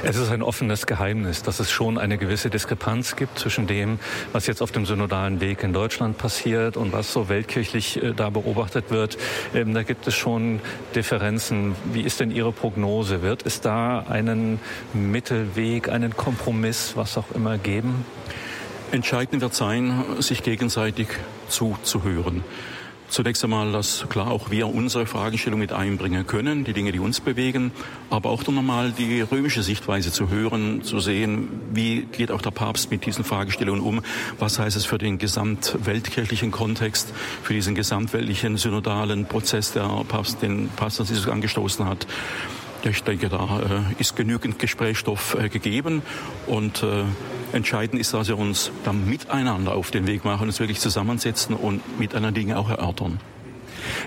Es 0.04 0.16
ist 0.16 0.32
ein 0.32 0.42
offenes 0.42 0.86
Geheimnis, 0.86 1.44
dass 1.44 1.60
es 1.60 1.72
schon 1.72 1.98
eine 1.98 2.18
gewisse 2.18 2.50
Diskrepanz 2.50 3.16
gibt 3.16 3.40
zwischen 3.40 3.68
dem, 3.68 4.00
was 4.32 4.48
jetzt 4.48 4.62
auf 4.62 4.72
dem 4.72 4.86
synodalen 4.86 5.42
Weg 5.42 5.64
in 5.64 5.74
Deutschland 5.74 6.18
passiert 6.18 6.78
und 6.78 6.94
was 6.94 7.12
so 7.12 7.30
weltkirchlich 7.30 8.02
äh, 8.02 8.14
da 8.14 8.30
beobachtet 8.30 8.90
wird. 8.90 9.18
Ähm, 9.54 9.74
da 9.74 9.84
gibt 9.84 10.08
es 10.08 10.16
schon 10.16 10.60
Differenzen. 10.96 11.76
Wie 11.94 12.02
ist 12.02 12.20
denn 12.20 12.32
Ihre 12.32 12.52
Prognose? 12.52 13.22
Wird 13.22 13.46
es 13.46 13.62
da 13.62 14.06
einen 14.08 14.60
Mittelweg, 14.94 15.90
einen 15.90 16.16
Kompromiss, 16.16 16.94
was 16.96 17.18
auch 17.18 17.32
immer 17.34 17.58
geben? 17.58 18.06
Entscheidend 18.92 19.42
wird 19.42 19.54
sein, 19.54 20.04
sich 20.20 20.44
gegenseitig 20.44 21.10
zuzuhören. 21.50 22.44
Zunächst 23.10 23.44
einmal, 23.44 23.72
dass 23.72 24.06
klar 24.10 24.30
auch 24.30 24.52
wir 24.52 24.68
unsere 24.68 25.06
Fragestellung 25.06 25.60
mit 25.60 25.72
einbringen 25.72 26.28
können, 26.28 26.66
die 26.66 26.74
Dinge, 26.74 26.92
die 26.92 27.00
uns 27.00 27.22
bewegen, 27.22 27.72
aber 28.10 28.30
auch 28.30 28.44
dann 28.44 28.56
nochmal 28.56 28.92
die 28.92 29.22
römische 29.22 29.64
Sichtweise 29.64 30.12
zu 30.12 30.30
hören, 30.30 30.84
zu 30.84 31.00
sehen, 31.00 31.48
wie 31.72 32.02
geht 32.02 32.32
auch 32.32 32.42
der 32.42 32.52
Papst 32.52 32.92
mit 32.92 33.06
diesen 33.06 33.24
Fragestellungen 33.24 33.82
um, 33.82 34.02
was 34.40 34.60
heißt 34.60 34.76
es 34.76 34.86
für 34.86 34.98
den 34.98 35.18
gesamtweltkirchlichen 35.18 36.52
Kontext, 36.52 37.14
für 37.44 37.54
diesen 37.54 37.76
gesamtweltlichen 37.76 38.58
synodalen 38.58 39.26
Prozess, 39.26 39.72
der 39.72 39.88
Papst, 40.08 40.42
den 40.42 40.70
Papst 40.76 40.98
Franziskus 40.98 41.32
angestoßen 41.32 41.86
hat. 41.86 42.06
Ich 42.84 43.04
denke, 43.04 43.30
da 43.30 43.60
äh, 43.60 44.02
ist 44.02 44.16
genügend 44.16 44.60
Gesprächsstoff 44.60 45.36
äh, 45.36 45.50
gegeben 45.50 46.02
und 46.46 46.84
äh, 46.84 47.04
entscheidend 47.54 48.00
ist, 48.00 48.14
dass 48.14 48.28
wir 48.28 48.38
uns 48.38 48.72
dann 48.84 49.10
miteinander 49.10 49.76
auf 49.76 49.92
den 49.92 50.08
Weg 50.08 50.26
machen, 50.26 50.48
uns 50.48 50.60
wirklich 50.60 50.80
zusammensetzen 50.80 51.56
und 51.56 52.00
miteinander 52.00 52.32
Dinge 52.32 52.58
auch 52.58 52.70
erörtern. 52.70 53.20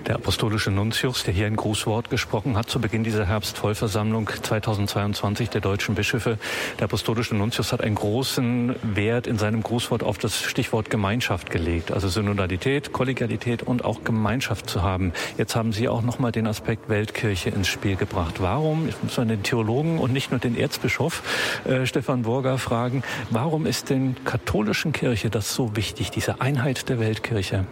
Der 0.07 0.16
apostolische 0.16 0.71
Nuntius, 0.71 1.25
der 1.25 1.35
hier 1.35 1.47
ein 1.47 1.57
Grußwort 1.57 2.11
gesprochen 2.11 2.57
hat 2.57 2.71
zu 2.71 2.81
Beginn 2.81 3.05
dieser 3.05 3.27
Herbstvollversammlung 3.27 4.29
2022 4.29 5.51
der 5.51 5.61
deutschen 5.61 5.95
Bischöfe, 5.95 6.38
der 6.79 6.85
apostolische 6.85 7.35
Nuntius 7.35 7.73
hat 7.73 7.83
einen 7.83 7.95
großen 7.95 8.75
Wert 8.83 9.27
in 9.27 9.38
seinem 9.38 9.62
Grußwort 9.62 10.03
auf 10.03 10.19
das 10.19 10.40
Stichwort 10.43 10.90
Gemeinschaft 10.90 11.51
gelegt, 11.51 11.93
also 11.93 12.09
Synodalität, 12.09 12.93
Kollegialität 12.93 13.62
und 13.62 13.85
auch 13.85 14.05
Gemeinschaft 14.05 14.69
zu 14.69 14.83
haben. 14.83 15.12
Jetzt 15.38 15.57
haben 15.57 15.73
Sie 15.73 15.88
auch 15.88 16.03
nochmal 16.03 16.33
den 16.33 16.47
Aspekt 16.47 16.88
Weltkirche 16.88 17.51
ins 17.51 17.69
Spiel 17.69 17.97
gebracht. 17.97 18.37
Warum, 18.38 18.88
ich 18.88 18.97
muss 19.03 19.16
den 19.16 19.43
Theologen 19.43 19.99
und 19.99 20.12
nicht 20.12 20.31
nur 20.31 20.40
den 20.40 20.57
Erzbischof 20.57 21.23
äh, 21.64 21.87
Stefan 21.87 22.23
Burger 22.23 22.59
fragen, 22.59 23.03
warum 23.31 23.66
ist 23.66 23.90
den 23.90 24.16
katholischen 24.25 24.93
Kirche 24.93 25.31
das 25.31 25.55
so 25.55 25.77
wichtig, 25.77 26.11
diese 26.11 26.40
Einheit 26.40 26.88
der 26.88 26.99
Weltkirche? 26.99 27.66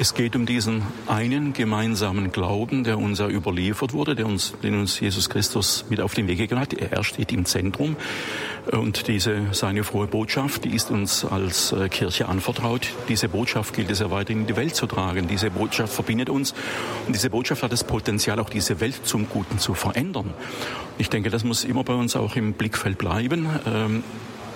Es 0.00 0.14
geht 0.14 0.36
um 0.36 0.46
diesen 0.46 0.84
einen 1.08 1.52
gemeinsamen 1.54 2.30
Glauben, 2.30 2.84
der 2.84 2.98
uns 2.98 3.18
ja 3.18 3.28
überliefert 3.28 3.92
wurde, 3.92 4.14
der 4.14 4.26
uns, 4.26 4.54
den 4.62 4.78
uns 4.78 5.00
Jesus 5.00 5.28
Christus 5.28 5.86
mit 5.90 6.00
auf 6.00 6.14
den 6.14 6.28
Weg 6.28 6.38
gegeben 6.38 6.60
hat. 6.60 6.72
Er 6.72 7.02
steht 7.02 7.32
im 7.32 7.44
Zentrum. 7.44 7.96
Und 8.70 9.08
diese, 9.08 9.46
seine 9.50 9.82
frohe 9.82 10.06
Botschaft, 10.06 10.64
die 10.64 10.68
ist 10.68 10.92
uns 10.92 11.24
als 11.24 11.72
äh, 11.72 11.88
Kirche 11.88 12.28
anvertraut. 12.28 12.90
Diese 13.08 13.28
Botschaft 13.28 13.74
gilt 13.74 13.90
es 13.90 13.98
ja 13.98 14.12
weiterhin 14.12 14.42
in 14.42 14.46
die 14.46 14.54
Welt 14.54 14.76
zu 14.76 14.86
tragen. 14.86 15.26
Diese 15.26 15.50
Botschaft 15.50 15.92
verbindet 15.92 16.30
uns. 16.30 16.54
Und 17.08 17.16
diese 17.16 17.28
Botschaft 17.28 17.64
hat 17.64 17.72
das 17.72 17.82
Potenzial, 17.82 18.38
auch 18.38 18.50
diese 18.50 18.78
Welt 18.78 19.04
zum 19.04 19.28
Guten 19.28 19.58
zu 19.58 19.74
verändern. 19.74 20.32
Ich 20.98 21.10
denke, 21.10 21.28
das 21.28 21.42
muss 21.42 21.64
immer 21.64 21.82
bei 21.82 21.94
uns 21.94 22.14
auch 22.14 22.36
im 22.36 22.52
Blickfeld 22.52 22.98
bleiben. 22.98 23.48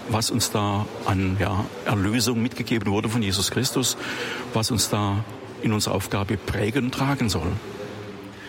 Was 0.09 0.31
uns 0.31 0.51
da 0.51 0.87
an 1.05 1.37
ja, 1.41 1.65
Erlösung 1.85 2.43
mitgegeben 2.43 2.91
wurde 2.93 3.09
von 3.09 3.23
Jesus 3.23 3.51
Christus, 3.51 3.97
was 4.53 4.71
uns 4.71 4.91
da 4.91 5.25
in 5.63 5.73
unserer 5.73 5.95
Aufgabe 5.95 6.37
prägen 6.37 6.87
und 6.87 6.95
tragen 6.95 7.29
soll. 7.29 7.53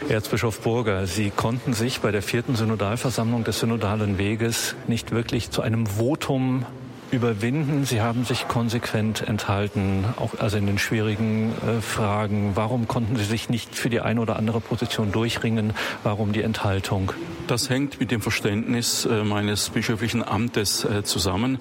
Erzbischof 0.09 0.59
Burger, 0.59 1.07
Sie 1.07 1.29
konnten 1.29 1.73
sich 1.73 2.01
bei 2.01 2.11
der 2.11 2.21
vierten 2.21 2.55
Synodalversammlung 2.55 3.43
des 3.43 3.59
Synodalen 3.59 4.17
Weges 4.17 4.75
nicht 4.87 5.11
wirklich 5.11 5.49
zu 5.49 5.61
einem 5.61 5.85
Votum 5.85 6.65
überwinden. 7.13 7.85
Sie 7.85 8.01
haben 8.01 8.25
sich 8.25 8.47
konsequent 8.47 9.21
enthalten, 9.21 10.05
auch 10.17 10.39
also 10.39 10.57
in 10.57 10.65
den 10.65 10.79
schwierigen 10.79 11.53
äh, 11.65 11.81
Fragen. 11.81 12.51
Warum 12.55 12.87
konnten 12.87 13.15
Sie 13.15 13.23
sich 13.23 13.49
nicht 13.49 13.75
für 13.75 13.89
die 13.89 14.01
eine 14.01 14.19
oder 14.19 14.35
andere 14.35 14.59
Position 14.59 15.11
durchringen? 15.11 15.73
Warum 16.03 16.33
die 16.33 16.41
Enthaltung? 16.41 17.13
Das 17.47 17.69
hängt 17.69 17.99
mit 17.99 18.11
dem 18.11 18.21
Verständnis 18.21 19.05
äh, 19.05 19.23
meines 19.23 19.69
bischöflichen 19.69 20.27
Amtes 20.27 20.83
äh, 20.83 21.03
zusammen. 21.03 21.59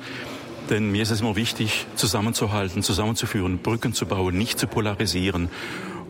Denn 0.71 0.91
mir 0.91 1.03
ist 1.03 1.11
es 1.11 1.21
immer 1.21 1.37
wichtig, 1.37 1.87
zusammenzuhalten, 1.97 2.83
zusammenzuführen, 2.83 3.59
Brücken 3.59 3.93
zu 3.93 4.07
bauen, 4.07 4.39
nicht 4.39 4.59
zu 4.59 4.67
polarisieren. 4.67 5.51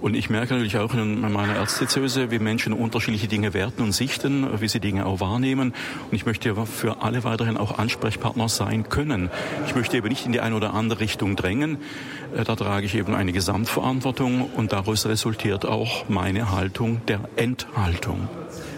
Und 0.02 0.14
ich 0.14 0.28
merke 0.28 0.54
natürlich 0.54 0.78
auch 0.78 0.92
in 0.94 1.20
meiner 1.20 1.54
Erzdiözese, 1.54 2.32
wie 2.32 2.40
Menschen 2.40 2.72
unterschiedliche 2.72 3.28
Dinge 3.28 3.54
werten 3.54 3.82
und 3.82 3.92
sichten, 3.92 4.60
wie 4.60 4.66
sie 4.66 4.80
Dinge 4.80 5.06
auch 5.06 5.20
wahrnehmen. 5.20 5.72
Und 6.10 6.16
ich 6.16 6.26
möchte 6.26 6.54
für 6.66 7.02
alle 7.02 7.22
weiterhin 7.22 7.56
auch 7.56 7.78
Ansprechpartner 7.78 8.48
sein 8.48 8.88
können. 8.88 9.30
Ich 9.66 9.76
möchte 9.76 9.96
eben 9.96 10.08
nicht 10.08 10.26
in 10.26 10.32
die 10.32 10.40
eine 10.40 10.56
oder 10.56 10.74
andere 10.74 10.98
Richtung 10.98 11.36
drängen. 11.36 11.78
Äh, 12.36 12.42
da 12.42 12.56
trage 12.56 12.84
ich 12.84 12.96
eben 12.96 13.14
eine 13.14 13.32
Gesamtverantwortung 13.32 14.50
und 14.50 14.72
daraus 14.72 15.06
resultiert 15.06 15.66
auch 15.66 16.08
meine 16.08 16.50
Haltung 16.50 17.00
der 17.06 17.20
Enthaltung. 17.36 18.28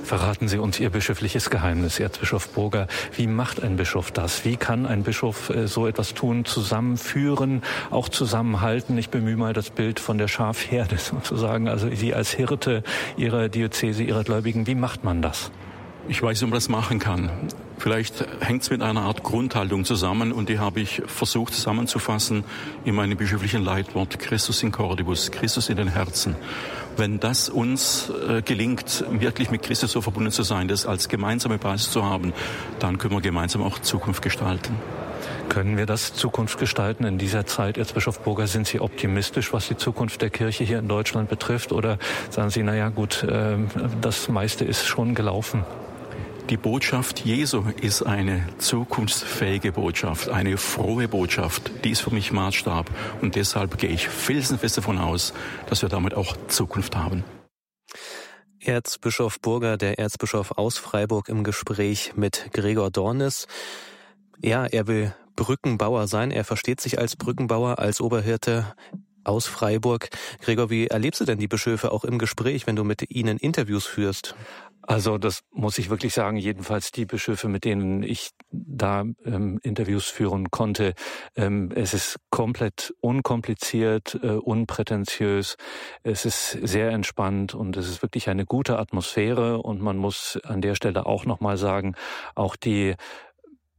Verraten 0.04 0.48
Sie 0.48 0.58
uns 0.58 0.78
Ihr 0.78 0.90
bischöfliches 0.90 1.48
Geheimnis, 1.48 1.98
Erzbischof 1.98 2.50
Burger. 2.50 2.88
Wie 3.16 3.26
macht 3.26 3.62
ein 3.62 3.76
Bischof 3.76 4.10
das? 4.12 4.44
Wie 4.44 4.56
kann 4.56 4.84
ein 4.84 5.02
Bischof 5.02 5.48
äh, 5.48 5.66
so 5.66 5.86
etwas 5.86 6.12
tun, 6.12 6.44
zusammenführen, 6.44 7.62
auch 7.90 8.10
zusammenhalten? 8.10 8.98
Ich 8.98 9.08
bemühe 9.08 9.38
mal 9.38 9.54
das 9.54 9.70
Bild 9.70 10.00
von 10.00 10.18
der 10.18 10.28
Schafherde 10.28 10.98
sozusagen, 10.98 11.68
also 11.68 11.88
Sie 11.88 12.12
als 12.12 12.32
Hirte 12.32 12.82
Ihrer 13.16 13.48
Diözese, 13.48 14.02
Ihrer 14.02 14.24
Gläubigen. 14.24 14.66
Wie 14.66 14.74
macht 14.74 15.04
man 15.04 15.22
das? 15.22 15.50
Ich 16.06 16.22
weiß, 16.22 16.42
wie 16.42 16.46
man 16.46 16.54
das 16.54 16.68
machen 16.68 16.98
kann. 16.98 17.30
Vielleicht 17.84 18.24
hängt 18.40 18.62
es 18.62 18.70
mit 18.70 18.80
einer 18.80 19.02
Art 19.02 19.22
Grundhaltung 19.22 19.84
zusammen 19.84 20.32
und 20.32 20.48
die 20.48 20.58
habe 20.58 20.80
ich 20.80 21.02
versucht 21.04 21.52
zusammenzufassen 21.52 22.42
in 22.86 22.94
meinem 22.94 23.18
bischöflichen 23.18 23.62
Leitwort 23.62 24.18
Christus 24.18 24.62
in 24.62 24.72
Cordibus, 24.72 25.30
Christus 25.30 25.68
in 25.68 25.76
den 25.76 25.88
Herzen. 25.88 26.34
Wenn 26.96 27.20
das 27.20 27.50
uns 27.50 28.10
äh, 28.26 28.40
gelingt, 28.40 29.04
wirklich 29.10 29.50
mit 29.50 29.62
Christus 29.62 29.92
so 29.92 30.00
verbunden 30.00 30.30
zu 30.30 30.44
sein, 30.44 30.66
das 30.66 30.86
als 30.86 31.10
gemeinsame 31.10 31.58
Basis 31.58 31.90
zu 31.90 32.06
haben, 32.06 32.32
dann 32.78 32.96
können 32.96 33.12
wir 33.12 33.20
gemeinsam 33.20 33.62
auch 33.62 33.78
Zukunft 33.78 34.22
gestalten. 34.22 34.76
Können 35.50 35.76
wir 35.76 35.84
das 35.84 36.14
Zukunft 36.14 36.58
gestalten 36.58 37.04
in 37.04 37.18
dieser 37.18 37.44
Zeit? 37.44 37.76
Erzbischof 37.76 38.20
Burger, 38.20 38.46
sind 38.46 38.66
Sie 38.66 38.80
optimistisch, 38.80 39.52
was 39.52 39.68
die 39.68 39.76
Zukunft 39.76 40.22
der 40.22 40.30
Kirche 40.30 40.64
hier 40.64 40.78
in 40.78 40.88
Deutschland 40.88 41.28
betrifft? 41.28 41.70
Oder 41.70 41.98
sagen 42.30 42.48
Sie, 42.48 42.62
na 42.62 42.74
ja, 42.74 42.88
gut, 42.88 43.24
äh, 43.24 43.58
das 44.00 44.30
meiste 44.30 44.64
ist 44.64 44.86
schon 44.86 45.14
gelaufen? 45.14 45.64
Die 46.50 46.58
Botschaft 46.58 47.24
Jesu 47.24 47.64
ist 47.80 48.02
eine 48.02 48.46
zukunftsfähige 48.58 49.72
Botschaft, 49.72 50.28
eine 50.28 50.58
frohe 50.58 51.08
Botschaft. 51.08 51.70
Die 51.84 51.90
ist 51.90 52.02
für 52.02 52.12
mich 52.12 52.32
Maßstab. 52.32 52.90
Und 53.22 53.34
deshalb 53.34 53.78
gehe 53.78 53.88
ich 53.88 54.10
felsenfest 54.10 54.76
davon 54.76 54.98
aus, 54.98 55.32
dass 55.70 55.80
wir 55.80 55.88
damit 55.88 56.12
auch 56.12 56.36
Zukunft 56.48 56.96
haben. 56.96 57.24
Erzbischof 58.60 59.40
Burger, 59.40 59.78
der 59.78 59.98
Erzbischof 59.98 60.52
aus 60.58 60.76
Freiburg 60.76 61.30
im 61.30 61.44
Gespräch 61.44 62.12
mit 62.14 62.50
Gregor 62.52 62.90
Dornis. 62.90 63.46
Ja, 64.42 64.66
er 64.66 64.86
will 64.86 65.14
Brückenbauer 65.36 66.08
sein. 66.08 66.30
Er 66.30 66.44
versteht 66.44 66.82
sich 66.82 66.98
als 66.98 67.16
Brückenbauer, 67.16 67.78
als 67.78 68.02
Oberhirte 68.02 68.74
aus 69.24 69.46
Freiburg. 69.46 70.10
Gregor, 70.40 70.70
wie 70.70 70.86
erlebst 70.86 71.20
du 71.20 71.24
denn 71.24 71.38
die 71.38 71.48
Bischöfe 71.48 71.90
auch 71.90 72.04
im 72.04 72.18
Gespräch, 72.18 72.66
wenn 72.66 72.76
du 72.76 72.84
mit 72.84 73.10
ihnen 73.10 73.38
Interviews 73.38 73.86
führst? 73.86 74.34
Also 74.86 75.18
das 75.18 75.40
muss 75.50 75.78
ich 75.78 75.88
wirklich 75.90 76.12
sagen, 76.12 76.36
jedenfalls 76.36 76.92
die 76.92 77.06
Bischöfe, 77.06 77.48
mit 77.48 77.64
denen 77.64 78.02
ich 78.02 78.30
da 78.50 79.04
ähm, 79.24 79.58
Interviews 79.62 80.06
führen 80.06 80.50
konnte. 80.50 80.94
Ähm, 81.36 81.70
es 81.74 81.94
ist 81.94 82.16
komplett 82.30 82.94
unkompliziert, 83.00 84.18
äh, 84.22 84.32
unprätentiös. 84.32 85.56
Es 86.02 86.26
ist 86.26 86.50
sehr 86.62 86.90
entspannt 86.90 87.54
und 87.54 87.76
es 87.76 87.88
ist 87.88 88.02
wirklich 88.02 88.28
eine 88.28 88.44
gute 88.44 88.78
Atmosphäre. 88.78 89.58
Und 89.62 89.80
man 89.80 89.96
muss 89.96 90.38
an 90.44 90.60
der 90.60 90.74
Stelle 90.74 91.06
auch 91.06 91.24
nochmal 91.24 91.56
sagen, 91.56 91.94
auch 92.34 92.56
die 92.56 92.94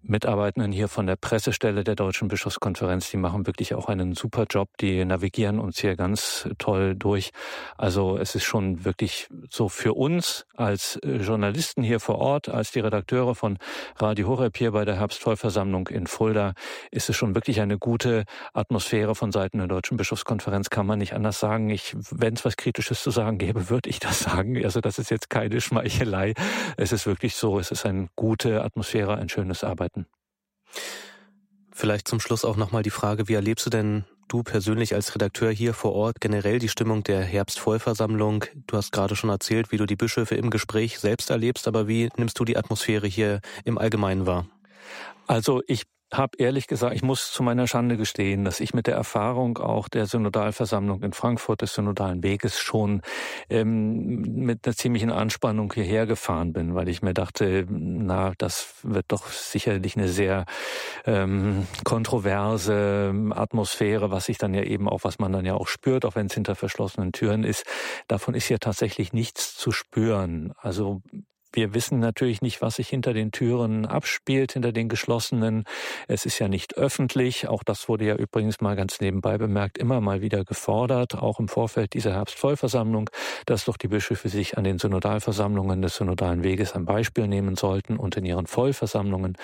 Mitarbeitenden 0.08 0.72
hier 0.72 0.88
von 0.88 1.08
der 1.08 1.16
Pressestelle 1.16 1.84
der 1.84 1.96
Deutschen 1.96 2.28
Bischofskonferenz, 2.28 3.10
die 3.10 3.18
machen 3.18 3.48
wirklich 3.48 3.74
auch 3.74 3.88
einen 3.88 4.14
super 4.14 4.46
Job. 4.48 4.70
Die 4.80 5.04
navigieren 5.04 5.60
uns 5.60 5.80
hier 5.80 5.96
ganz 5.96 6.48
toll 6.60 6.96
durch. 6.96 7.32
Also 7.76 8.18
es 8.18 8.36
ist 8.36 8.44
schon 8.44 8.86
wirklich 8.86 9.28
so 9.50 9.68
für 9.68 9.94
uns 9.94 10.46
als 10.56 10.98
äh, 10.98 11.18
Journalisten 11.18 11.82
hier 11.82 12.00
vor 12.00 12.20
Ort, 12.20 12.50
als 12.50 12.72
die 12.72 12.82
Redakteure 12.82 13.34
von 13.34 13.58
Radio 13.98 14.28
Horeb 14.28 14.58
hier 14.58 14.72
bei 14.72 14.86
der 14.86 14.96
Herbstvollversammlung 14.96 15.88
in 15.88 16.06
Fulda, 16.06 16.54
ist 16.92 17.10
es 17.10 17.16
schon 17.16 17.34
wirklich 17.34 17.60
eine 17.62 17.80
gute 17.80 18.26
Atmosphäre 18.54 19.16
von 19.16 19.32
Seiten 19.32 19.58
der 19.58 19.68
Deutschen 19.68 19.98
Bischofskonferenz, 19.98 20.70
kann 20.70 20.86
man 20.86 21.00
nicht 21.00 21.14
anders 21.14 21.40
sagen. 21.40 21.70
Ich, 21.70 21.96
wenn 22.12 22.36
es 22.36 22.46
was 22.46 22.58
Kritisches 22.58 23.02
zu 23.02 23.10
sagen 23.10 23.40
gäbe, 23.40 23.70
würde 23.70 23.90
ich 23.90 24.00
das 24.00 24.20
sagen. 24.20 24.64
Also 24.64 24.82
das 24.82 25.00
ist 25.00 25.10
jetzt 25.10 25.32
keine 25.32 25.60
Schmeichelei. 25.62 26.36
Es 26.78 26.92
ist 26.92 27.08
wirklich 27.08 27.36
so, 27.36 27.58
es 27.58 27.72
ist 27.72 27.86
eine 27.88 28.08
gute 28.16 28.64
Atmosphäre, 28.64 29.18
ein 29.18 29.30
schönes 29.30 29.64
Arbeiten. 29.64 29.95
Vielleicht 31.72 32.08
zum 32.08 32.20
Schluss 32.20 32.46
auch 32.46 32.56
nochmal 32.56 32.84
die 32.84 32.90
Frage, 32.90 33.28
wie 33.28 33.34
erlebst 33.34 33.66
du 33.66 33.70
denn 33.70 34.06
du 34.28 34.44
persönlich 34.44 34.96
als 34.96 35.14
Redakteur 35.14 35.52
hier 35.52 35.74
vor 35.74 35.94
Ort 35.94 36.22
generell 36.22 36.60
die 36.60 36.70
Stimmung 36.70 37.04
der 37.04 37.22
Herbstvollversammlung? 37.22 38.46
Du 38.68 38.78
hast 38.78 38.92
gerade 38.92 39.16
schon 39.16 39.30
erzählt, 39.30 39.72
wie 39.72 39.78
du 39.78 39.86
die 39.86 39.96
Bischöfe 39.96 40.36
im 40.36 40.50
Gespräch 40.50 41.00
selbst 41.00 41.30
erlebst, 41.30 41.68
aber 41.68 41.88
wie 41.88 42.10
nimmst 42.18 42.40
du 42.40 42.46
die 42.46 42.58
Atmosphäre 42.58 43.08
hier 43.08 43.42
im 43.66 43.78
Allgemeinen 43.78 44.26
wahr? 44.26 44.48
Also 45.28 45.62
ich 45.68 45.84
habe 46.18 46.38
ehrlich 46.38 46.68
gesagt, 46.68 46.96
ich 46.96 47.04
muss 47.04 47.32
zu 47.32 47.44
meiner 47.44 47.68
Schande 47.68 47.98
gestehen, 47.98 48.46
dass 48.46 48.60
ich 48.60 48.74
mit 48.74 48.88
der 48.88 48.96
Erfahrung 48.96 49.58
auch 49.58 49.88
der 49.88 50.06
Synodalversammlung 50.06 51.04
in 51.04 51.14
Frankfurt 51.14 51.62
des 51.62 51.74
Synodalen 51.74 52.24
Weges 52.24 52.60
schon 52.60 53.02
ähm, 53.50 54.22
mit 54.22 54.66
einer 54.66 54.76
ziemlichen 54.76 55.12
Anspannung 55.12 55.72
hierher 55.74 56.06
gefahren 56.06 56.54
bin, 56.54 56.76
weil 56.76 56.90
ich 56.90 57.02
mir 57.02 57.14
dachte, 57.14 57.66
na, 57.70 58.34
das 58.38 58.76
wird 58.84 59.06
doch 59.10 59.28
sicherlich 59.28 59.96
eine 59.96 60.08
sehr 60.08 60.46
ähm, 61.06 61.68
kontroverse 61.84 63.14
Atmosphäre, 63.32 64.12
was 64.12 64.26
sich 64.26 64.38
dann 64.38 64.54
ja 64.54 64.64
eben 64.64 64.90
auch, 64.90 65.04
was 65.04 65.20
man 65.20 65.32
dann 65.32 65.46
ja 65.46 65.56
auch 65.56 65.68
spürt, 65.68 66.06
auch 66.06 66.16
wenn 66.16 66.28
es 66.28 66.34
hinter 66.34 66.56
verschlossenen 66.56 67.12
Türen 67.12 67.44
ist. 67.44 67.66
Davon 68.08 68.36
ist 68.36 68.50
ja 68.50 68.58
tatsächlich 68.58 69.14
nichts 69.14 69.56
zu 69.56 69.72
spüren. 69.72 70.54
Also 70.58 71.02
wir 71.56 71.74
wissen 71.74 72.00
natürlich 72.00 72.42
nicht, 72.42 72.62
was 72.62 72.76
sich 72.76 72.90
hinter 72.90 73.14
den 73.14 73.32
Türen 73.32 73.86
abspielt, 73.86 74.54
hinter 74.54 74.72
den 74.72 74.90
geschlossenen. 74.90 75.64
Es 76.08 76.26
ist 76.26 76.40
ja 76.40 76.48
nicht 76.48 76.78
öffentlich. 76.78 77.48
Auch 77.48 77.64
das 77.64 77.88
wurde 77.88 78.06
ja 78.06 78.16
übrigens 78.16 78.62
mal 78.62 78.76
ganz 78.76 79.00
nebenbei 79.00 79.38
bemerkt, 79.38 79.78
immer 79.78 80.02
mal 80.02 80.22
wieder 80.22 80.44
gefordert, 80.44 81.16
auch 81.16 81.40
im 81.40 81.48
Vorfeld 81.48 81.94
dieser 81.94 82.14
Herbstvollversammlung, 82.14 83.10
dass 83.46 83.66
doch 83.66 83.78
die 83.78 83.88
Bischöfe 83.88 84.30
sich 84.30 84.58
an 84.58 84.64
den 84.64 84.80
Synodalversammlungen 84.80 85.82
des 85.82 85.96
Synodalen 85.96 86.44
Weges 86.44 86.74
ein 86.74 86.86
Beispiel 86.86 87.28
nehmen 87.28 87.56
sollten 87.56 87.98
und 87.98 88.18
in 88.18 88.26
ihren 88.26 88.48
Vollversammlungen 88.48 89.38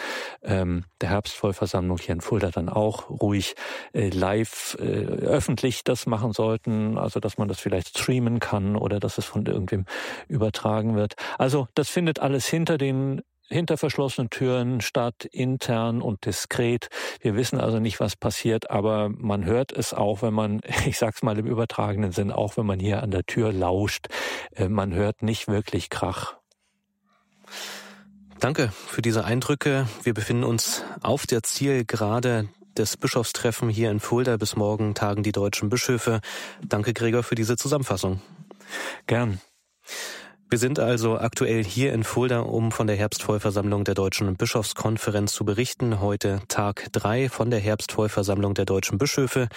ähm, 0.44 0.86
der 1.00 1.10
Herbstvollversammlung 1.10 1.98
hier 1.98 2.14
in 2.14 2.22
Fulda 2.22 2.50
dann 2.52 2.70
auch 2.70 3.10
ruhig 3.10 3.56
äh, 3.94 4.10
live 4.10 4.78
äh, 4.80 4.84
öffentlich 4.84 5.84
das 5.84 6.06
machen 6.06 6.34
sollten, 6.34 6.98
also 6.98 7.20
dass 7.20 7.38
man 7.38 7.48
das 7.48 7.60
vielleicht 7.60 7.90
streamen 7.90 8.40
kann 8.40 8.76
oder 8.76 9.00
dass 9.00 9.18
es 9.18 9.26
von 9.26 9.46
irgendwem 9.46 9.86
übertragen 10.28 10.96
wird. 10.96 11.16
Also 11.38 11.68
das 11.76 11.90
finde 11.90 12.01
findet 12.02 12.20
alles 12.20 12.48
hinter 12.48 12.80
den 12.80 13.22
hinter 13.48 13.78
verschlossenen 13.78 14.32
Türen 14.32 14.82
statt, 14.82 15.24
intern 15.32 16.02
und 16.02 16.26
diskret. 16.26 16.88
Wir 17.20 17.36
wissen 17.36 17.60
also 17.60 17.78
nicht, 17.78 18.00
was 18.00 18.16
passiert, 18.16 18.72
aber 18.72 19.10
man 19.10 19.46
hört 19.46 19.72
es 19.72 19.94
auch, 19.94 20.24
wenn 20.24 20.34
man, 20.34 20.62
ich 20.88 20.98
sag's 20.98 21.22
mal 21.22 21.38
im 21.38 21.46
übertragenen 21.46 22.12
Sinn, 22.12 22.32
auch 22.32 22.58
wenn 22.58 22.66
man 22.66 22.80
hier 22.80 23.04
an 23.04 23.12
der 23.12 23.24
Tür 23.24 23.54
lauscht. 23.54 24.08
Äh, 24.56 24.68
man 24.68 24.96
hört 24.96 25.22
nicht 25.22 25.48
wirklich 25.48 25.92
Krach. 25.92 26.38
Danke 28.40 28.72
für 28.88 29.04
diese 29.04 29.24
Eindrücke. 29.24 29.88
Wir 30.02 30.16
befinden 30.16 30.44
uns 30.44 30.84
auf 31.04 31.28
der 31.28 31.44
Zielgerade 31.44 32.50
des 32.76 32.98
Bischofstreffen 32.98 33.70
hier 33.70 33.92
in 33.92 34.00
Fulda. 34.00 34.38
Bis 34.38 34.56
morgen 34.56 34.96
tagen 34.96 35.22
die 35.22 35.34
deutschen 35.34 35.70
Bischöfe. 35.70 36.22
Danke, 36.68 36.94
Gregor, 36.96 37.22
für 37.22 37.36
diese 37.36 37.58
Zusammenfassung. 37.58 38.22
Gern. 39.06 39.40
Wir 40.52 40.58
sind 40.58 40.80
also 40.80 41.18
aktuell 41.18 41.64
hier 41.64 41.94
in 41.94 42.04
Fulda, 42.04 42.42
um 42.42 42.74
von 42.74 42.86
der 42.86 42.98
Herbstvollversammlung 42.98 43.86
der 43.86 43.94
Deutschen 43.94 44.36
Bischofskonferenz 44.36 45.32
zu 45.32 45.46
berichten. 45.46 46.02
Heute 46.02 46.42
Tag 46.50 46.90
drei 46.92 47.30
von 47.30 47.50
der 47.50 47.62
Herbstvollversammlung 47.62 48.54
der 48.54 48.66
Deutschen 48.66 48.98
Bischöfe. 48.98 49.48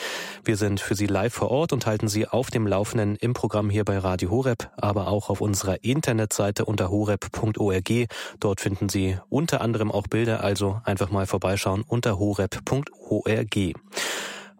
Wir 0.44 0.56
sind 0.56 0.78
für 0.78 0.94
Sie 0.94 1.06
live 1.06 1.34
vor 1.34 1.50
Ort 1.50 1.72
und 1.72 1.86
halten 1.86 2.06
Sie 2.06 2.28
auf 2.28 2.52
dem 2.52 2.68
Laufenden 2.68 3.16
im 3.16 3.32
Programm 3.32 3.70
hier 3.70 3.84
bei 3.84 3.98
Radio 3.98 4.30
Horeb, 4.30 4.70
aber 4.76 5.08
auch 5.08 5.30
auf 5.30 5.40
unserer 5.40 5.82
Internetseite 5.82 6.64
unter 6.64 6.90
horeb.org. 6.90 7.90
Dort 8.38 8.60
finden 8.60 8.88
Sie 8.88 9.18
unter 9.28 9.62
anderem 9.62 9.90
auch 9.90 10.06
Bilder, 10.06 10.44
also 10.44 10.80
einfach 10.84 11.10
mal 11.10 11.26
vorbeischauen 11.26 11.82
unter 11.84 12.20
horeb.org. 12.20 13.74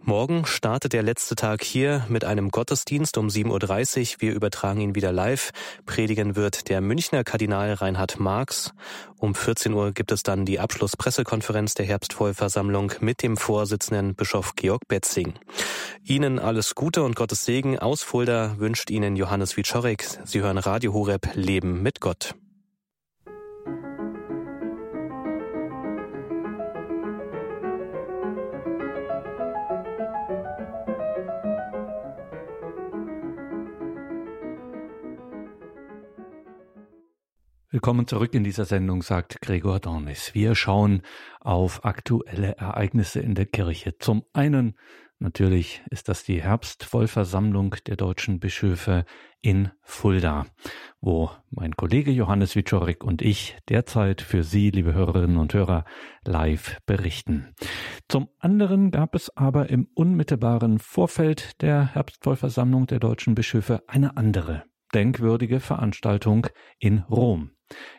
Morgen 0.07 0.45
startet 0.45 0.93
der 0.93 1.03
letzte 1.03 1.35
Tag 1.35 1.65
hier 1.65 2.05
mit 2.11 2.27
einem 2.27 2.51
Gottesdienst 2.51 3.17
um 3.17 3.29
7.30 3.29 4.17
Uhr. 4.17 4.21
Wir 4.21 4.35
übertragen 4.35 4.83
ihn 4.83 4.95
wieder 4.95 5.13
live. 5.13 5.51
Predigen 5.87 6.37
wird 6.37 6.69
der 6.69 6.83
Münchner 6.83 7.25
Kardinal 7.25 7.73
Reinhard 7.73 8.21
Marx. 8.21 8.75
Um 9.19 9.35
14 9.35 9.73
Uhr 9.73 9.93
gibt 9.93 10.13
es 10.13 10.23
dann 10.23 10.45
die 10.45 10.61
Abschlusspressekonferenz 10.61 11.73
der 11.73 11.87
Herbstvollversammlung 11.87 12.93
mit 13.01 13.23
dem 13.23 13.39
Vorsitzenden 13.39 14.15
Bischof 14.15 14.57
Georg 14.57 14.87
Betzing. 14.89 15.33
Ihnen 16.05 16.39
alles 16.39 16.75
Gute 16.75 17.03
und 17.03 17.17
Gottes 17.17 17.47
Segen 17.47 17.79
aus 17.79 18.03
Fulda 18.03 18.59
wünscht 18.59 18.91
Ihnen 18.91 19.17
Johannes 19.17 19.57
Wiczorek. 19.57 20.05
Sie 20.27 20.43
hören 20.43 20.59
Radio 20.59 20.93
Horeb 20.93 21.31
Leben 21.33 21.83
mit 21.83 22.03
Gott. 22.03 22.35
Willkommen 37.75 38.07
zurück 38.07 38.35
in 38.35 38.45
dieser 38.45 38.67
Sendung, 38.67 39.03
sagt 39.03 39.41
Gregor 39.41 39.81
Dornis. 39.81 40.33
Wir 40.33 40.55
schauen 40.55 41.03
auf 41.41 41.85
aktuelle 41.85 42.57
Ereignisse 42.57 43.19
in 43.19 43.35
der 43.35 43.47
Kirche. 43.47 43.99
Zum 43.99 44.25
einen 44.33 44.77
natürlich 45.19 45.83
ist 45.91 46.09
das 46.09 46.23
die 46.23 46.41
Herbstvollversammlung 46.41 47.75
der 47.89 47.97
deutschen 47.97 48.39
Bischöfe 48.39 49.05
in 49.41 49.73
Fulda, 49.83 50.47
wo 51.01 51.33
mein 51.51 51.73
Kollege 51.73 52.13
Johannes 52.13 52.55
Wiczorek 52.55 53.03
und 53.03 53.23
ich 53.23 53.57
derzeit 53.69 54.23
für 54.23 54.45
Sie, 54.45 54.71
liebe 54.71 54.95
Hörerinnen 54.95 55.39
und 55.39 55.53
Hörer, 55.53 55.85
live 56.25 56.79
berichten. 56.87 57.57
Zum 58.09 58.29
anderen 58.39 58.93
gab 58.93 59.17
es 59.17 59.37
aber 59.37 59.69
im 59.69 59.89
unmittelbaren 59.95 60.79
Vorfeld 60.79 61.61
der 61.61 61.93
Herbstvollversammlung 61.93 62.87
der 62.87 63.01
deutschen 63.01 63.35
Bischöfe 63.35 63.83
eine 63.89 64.17
andere 64.17 64.63
denkwürdige 64.95 65.59
Veranstaltung 65.59 66.47
in 66.79 66.99
Rom. 67.11 67.51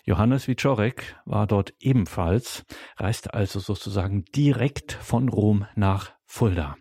Johannes 0.04 0.48
Wiczorek 0.48 1.16
war 1.26 1.48
dort 1.48 1.74
ebenfalls, 1.80 2.66
reiste 2.98 3.34
also 3.34 3.60
sozusagen 3.60 4.26
direkt 4.36 4.92
von 4.94 5.30
Rom 5.30 5.66
nach 5.76 6.14
Fulda. 6.26 6.78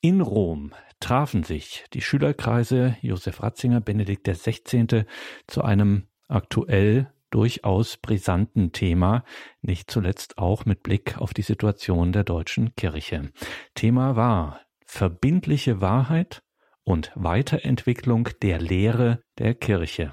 In 0.00 0.20
Rom 0.20 0.72
trafen 1.00 1.42
sich 1.42 1.84
die 1.92 2.00
Schülerkreise 2.00 2.96
Josef 3.00 3.42
Ratzinger, 3.42 3.80
Benedikt 3.80 4.28
XVI. 4.28 5.04
zu 5.46 5.62
einem 5.62 6.08
aktuell 6.28 7.12
durchaus 7.30 7.96
brisanten 7.98 8.72
Thema, 8.72 9.24
nicht 9.60 9.90
zuletzt 9.90 10.38
auch 10.38 10.64
mit 10.64 10.82
Blick 10.82 11.18
auf 11.18 11.34
die 11.34 11.42
Situation 11.42 12.12
der 12.12 12.24
deutschen 12.24 12.74
Kirche. 12.74 13.30
Thema 13.74 14.16
war 14.16 14.60
verbindliche 14.86 15.80
Wahrheit 15.80 16.42
und 16.84 17.12
Weiterentwicklung 17.14 18.30
der 18.42 18.60
Lehre 18.60 19.22
der 19.38 19.54
Kirche. 19.54 20.12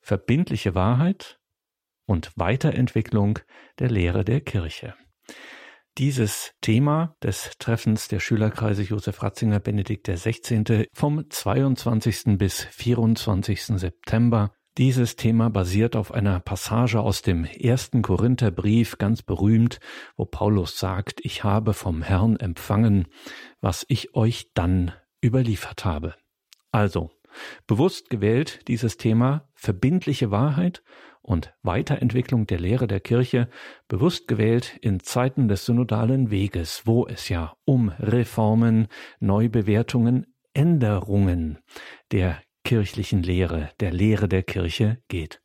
Verbindliche 0.00 0.74
Wahrheit 0.74 1.37
und 2.08 2.32
Weiterentwicklung 2.34 3.38
der 3.78 3.90
Lehre 3.90 4.24
der 4.24 4.40
Kirche. 4.40 4.94
Dieses 5.98 6.54
Thema 6.60 7.16
des 7.22 7.52
Treffens 7.58 8.08
der 8.08 8.20
Schülerkreise 8.20 8.82
Josef 8.82 9.22
Ratzinger 9.22 9.60
Benedikt 9.60 10.08
XVI. 10.08 10.86
vom 10.94 11.28
22. 11.28 12.38
bis 12.38 12.64
24. 12.64 13.64
September 13.64 14.52
dieses 14.78 15.16
Thema 15.16 15.50
basiert 15.50 15.96
auf 15.96 16.12
einer 16.12 16.38
Passage 16.38 17.00
aus 17.00 17.22
dem 17.22 17.44
ersten 17.44 18.00
Korintherbrief, 18.00 18.96
ganz 18.96 19.22
berühmt, 19.22 19.80
wo 20.16 20.24
Paulus 20.24 20.78
sagt, 20.78 21.18
ich 21.24 21.42
habe 21.42 21.74
vom 21.74 22.00
Herrn 22.00 22.36
empfangen, 22.36 23.08
was 23.60 23.84
ich 23.88 24.14
euch 24.14 24.52
dann 24.54 24.92
überliefert 25.20 25.84
habe. 25.84 26.14
Also, 26.70 27.10
bewusst 27.66 28.08
gewählt 28.08 28.60
dieses 28.68 28.98
Thema 28.98 29.48
verbindliche 29.54 30.30
Wahrheit 30.30 30.84
und 31.28 31.52
Weiterentwicklung 31.62 32.46
der 32.46 32.58
Lehre 32.58 32.86
der 32.86 33.00
Kirche 33.00 33.48
bewusst 33.86 34.28
gewählt 34.28 34.78
in 34.80 35.00
Zeiten 35.00 35.46
des 35.46 35.66
synodalen 35.66 36.30
Weges, 36.30 36.82
wo 36.86 37.06
es 37.06 37.28
ja 37.28 37.54
um 37.66 37.90
Reformen, 37.90 38.88
Neubewertungen, 39.20 40.34
Änderungen 40.54 41.58
der 42.12 42.40
kirchlichen 42.64 43.22
Lehre, 43.22 43.70
der 43.80 43.92
Lehre 43.92 44.26
der 44.26 44.42
Kirche 44.42 45.02
geht. 45.08 45.42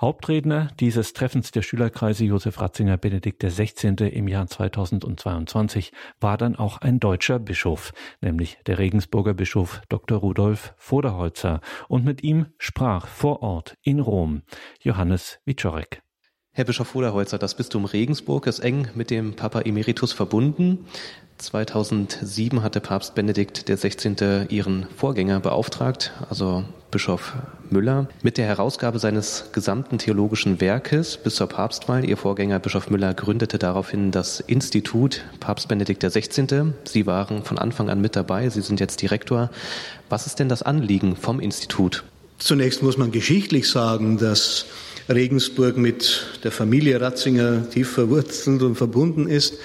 Hauptredner 0.00 0.68
dieses 0.80 1.12
Treffens 1.12 1.50
der 1.50 1.62
Schülerkreise 1.62 2.24
Josef 2.24 2.60
Ratzinger 2.60 2.96
Benedikt 2.96 3.42
XVI. 3.42 4.08
im 4.08 4.28
Jahr 4.28 4.46
2022 4.46 5.92
war 6.20 6.36
dann 6.36 6.56
auch 6.56 6.78
ein 6.78 7.00
deutscher 7.00 7.38
Bischof, 7.38 7.92
nämlich 8.20 8.58
der 8.66 8.78
Regensburger 8.78 9.34
Bischof 9.34 9.82
Dr. 9.88 10.18
Rudolf 10.18 10.74
Voderholzer. 10.76 11.60
Und 11.88 12.04
mit 12.04 12.22
ihm 12.22 12.46
sprach 12.58 13.06
vor 13.06 13.42
Ort 13.42 13.76
in 13.82 14.00
Rom 14.00 14.42
Johannes 14.80 15.40
Wiczorek. 15.44 16.02
Herr 16.56 16.64
Bischof 16.64 16.94
Voderholzer, 16.94 17.36
das 17.36 17.56
Bistum 17.56 17.84
Regensburg 17.84 18.46
ist 18.46 18.60
eng 18.60 18.86
mit 18.94 19.10
dem 19.10 19.34
Papa 19.34 19.62
Emeritus 19.62 20.12
verbunden. 20.12 20.86
2007 21.38 22.62
hatte 22.62 22.78
Papst 22.78 23.16
Benedikt 23.16 23.66
XVI. 23.66 24.46
ihren 24.50 24.86
Vorgänger 24.96 25.40
beauftragt, 25.40 26.12
also 26.30 26.62
Bischof 26.92 27.32
Müller, 27.70 28.08
mit 28.22 28.38
der 28.38 28.46
Herausgabe 28.46 29.00
seines 29.00 29.46
gesamten 29.50 29.98
theologischen 29.98 30.60
Werkes 30.60 31.16
bis 31.16 31.34
zur 31.34 31.48
Papstwahl. 31.48 32.08
Ihr 32.08 32.16
Vorgänger 32.16 32.60
Bischof 32.60 32.88
Müller 32.88 33.14
gründete 33.14 33.58
daraufhin 33.58 34.12
das 34.12 34.38
Institut 34.38 35.24
Papst 35.40 35.66
Benedikt 35.66 36.04
XVI. 36.04 36.72
Sie 36.84 37.04
waren 37.04 37.42
von 37.42 37.58
Anfang 37.58 37.90
an 37.90 38.00
mit 38.00 38.14
dabei. 38.14 38.48
Sie 38.48 38.62
sind 38.62 38.78
jetzt 38.78 39.02
Direktor. 39.02 39.50
Was 40.08 40.28
ist 40.28 40.38
denn 40.38 40.48
das 40.48 40.62
Anliegen 40.62 41.16
vom 41.16 41.40
Institut? 41.40 42.04
Zunächst 42.38 42.80
muss 42.80 42.96
man 42.96 43.10
geschichtlich 43.10 43.68
sagen, 43.68 44.18
dass 44.18 44.66
Regensburg 45.08 45.76
mit 45.76 46.22
der 46.44 46.50
Familie 46.50 46.98
Ratzinger 46.98 47.68
tief 47.68 47.90
verwurzelt 47.90 48.62
und 48.62 48.76
verbunden 48.76 49.28
ist. 49.28 49.58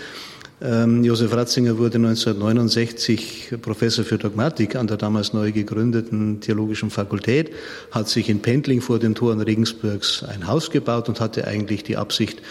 Ähm, 0.61 1.05
Josef 1.05 1.33
Ratzinger 1.33 1.77
wurde 1.77 1.95
1969 1.95 3.55
Professor 3.61 4.03
für 4.03 4.17
Dogmatik 4.17 4.75
an 4.75 4.87
der 4.87 4.97
damals 4.97 5.31
neu 5.31 5.53
gegründeten 5.53 6.41
Theologischen 6.41 6.89
Fakultät, 6.89 7.51
hat 7.91 8.09
sich 8.09 8.27
in 8.27 8.41
Pendling 8.41 8.81
vor 8.81 8.99
den 8.99 9.15
Toren 9.15 9.39
Regensburgs 9.39 10.23
ein 10.23 10.45
Haus 10.47 10.71
gebaut 10.71 11.07
und 11.07 11.21
hatte 11.21 11.47
eigentlich 11.47 11.83
die 11.83 11.95
Absicht, 11.95 12.41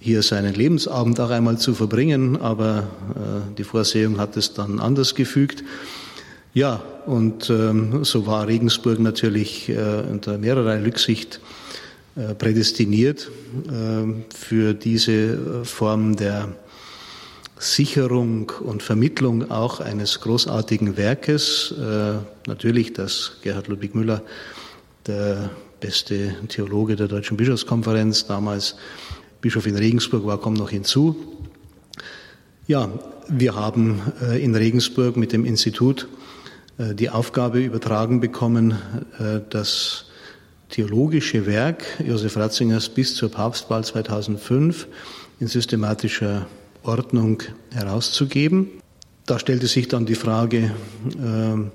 hier 0.00 0.22
seinen 0.22 0.54
Lebensabend 0.54 1.18
auch 1.20 1.30
einmal 1.30 1.56
zu 1.58 1.72
verbringen, 1.72 2.36
aber 2.36 2.88
äh, 3.14 3.54
die 3.56 3.64
Vorsehung 3.64 4.18
hat 4.18 4.36
es 4.36 4.52
dann 4.52 4.80
anders 4.80 5.14
gefügt. 5.14 5.62
Ja, 6.52 6.82
und 7.06 7.48
ähm, 7.48 8.04
so 8.04 8.26
war 8.26 8.48
Regensburg 8.48 8.98
natürlich 8.98 9.68
äh, 9.68 10.02
unter 10.10 10.36
mehrerer 10.36 10.84
Rücksicht 10.84 11.40
prädestiniert 12.38 13.30
äh, 13.68 14.34
für 14.34 14.74
diese 14.74 15.12
äh, 15.12 15.64
Form 15.64 16.16
der 16.16 16.48
Sicherung 17.58 18.52
und 18.60 18.82
Vermittlung 18.82 19.50
auch 19.50 19.80
eines 19.80 20.20
großartigen 20.20 20.96
Werkes. 20.96 21.72
Natürlich, 22.48 22.92
dass 22.92 23.38
Gerhard 23.42 23.68
Ludwig 23.68 23.94
Müller, 23.94 24.22
der 25.06 25.50
beste 25.80 26.34
Theologe 26.48 26.96
der 26.96 27.06
Deutschen 27.06 27.36
Bischofskonferenz, 27.36 28.26
damals 28.26 28.74
Bischof 29.40 29.66
in 29.66 29.76
Regensburg 29.76 30.26
war, 30.26 30.38
kommt 30.38 30.58
noch 30.58 30.68
hinzu. 30.68 31.16
Ja, 32.66 32.90
wir 33.28 33.54
haben 33.54 34.02
in 34.36 34.56
Regensburg 34.56 35.16
mit 35.16 35.32
dem 35.32 35.44
Institut 35.44 36.08
die 36.78 37.08
Aufgabe 37.08 37.60
übertragen 37.60 38.20
bekommen, 38.20 38.76
dass 39.48 40.06
theologische 40.74 41.46
Werk 41.46 41.84
Josef 42.04 42.36
Ratzingers 42.36 42.88
bis 42.88 43.14
zur 43.14 43.30
Papstwahl 43.30 43.84
2005 43.84 44.88
in 45.38 45.46
systematischer 45.46 46.48
Ordnung 46.82 47.44
herauszugeben. 47.72 48.70
Da 49.24 49.38
stellte 49.38 49.68
sich 49.68 49.86
dann 49.86 50.04
die 50.04 50.16
Frage, 50.16 50.74
ähm, 51.16 51.70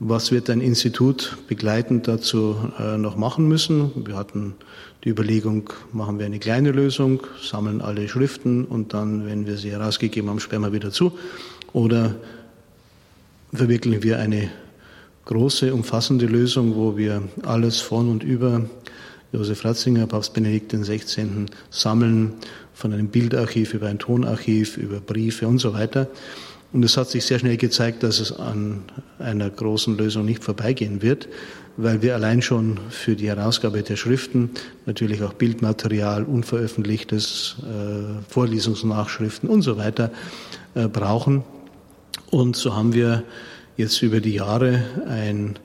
was 0.00 0.32
wird 0.32 0.50
ein 0.50 0.60
Institut 0.60 1.38
begleitend 1.46 2.08
dazu 2.08 2.56
äh, 2.76 2.96
noch 2.98 3.16
machen 3.16 3.46
müssen? 3.46 3.92
Wir 4.04 4.16
hatten 4.16 4.56
die 5.04 5.10
Überlegung, 5.10 5.70
machen 5.92 6.18
wir 6.18 6.26
eine 6.26 6.40
kleine 6.40 6.72
Lösung, 6.72 7.22
sammeln 7.40 7.80
alle 7.80 8.08
Schriften 8.08 8.64
und 8.64 8.94
dann, 8.94 9.26
wenn 9.26 9.46
wir 9.46 9.58
sie 9.58 9.70
herausgegeben 9.70 10.28
haben, 10.28 10.40
sperren 10.40 10.62
wir 10.62 10.72
wieder 10.72 10.90
zu. 10.90 11.12
Oder 11.72 12.16
verwirklichen 13.52 14.02
wir 14.02 14.18
eine 14.18 14.50
große, 15.30 15.72
umfassende 15.72 16.26
Lösung, 16.26 16.74
wo 16.74 16.96
wir 16.96 17.22
alles 17.42 17.80
von 17.80 18.10
und 18.10 18.24
über 18.24 18.62
Josef 19.32 19.64
Ratzinger, 19.64 20.08
Papst 20.08 20.34
Benedikt 20.34 20.72
XVI. 20.72 21.46
sammeln, 21.70 22.32
von 22.74 22.92
einem 22.92 23.08
Bildarchiv 23.08 23.74
über 23.74 23.86
ein 23.86 24.00
Tonarchiv, 24.00 24.76
über 24.76 24.98
Briefe 24.98 25.46
und 25.46 25.58
so 25.58 25.72
weiter. 25.72 26.08
Und 26.72 26.84
es 26.84 26.96
hat 26.96 27.10
sich 27.10 27.24
sehr 27.24 27.38
schnell 27.38 27.56
gezeigt, 27.56 28.02
dass 28.02 28.18
es 28.18 28.32
an 28.32 28.82
einer 29.20 29.48
großen 29.50 29.96
Lösung 29.96 30.24
nicht 30.24 30.42
vorbeigehen 30.42 31.00
wird, 31.00 31.28
weil 31.76 32.02
wir 32.02 32.16
allein 32.16 32.42
schon 32.42 32.80
für 32.90 33.14
die 33.14 33.28
Herausgabe 33.28 33.84
der 33.84 33.94
Schriften 33.94 34.50
natürlich 34.86 35.22
auch 35.22 35.34
Bildmaterial, 35.34 36.24
unveröffentlichtes, 36.24 37.54
äh, 37.62 38.20
Vorlesungsnachschriften 38.28 39.48
und 39.48 39.62
so 39.62 39.76
weiter 39.76 40.10
äh, 40.74 40.88
brauchen. 40.88 41.44
Und 42.32 42.56
so 42.56 42.74
haben 42.74 42.94
wir 42.94 43.22
jetzt 43.76 44.02
über 44.02 44.20
die 44.20 44.34
Jahre 44.34 44.82
ein 45.08 45.58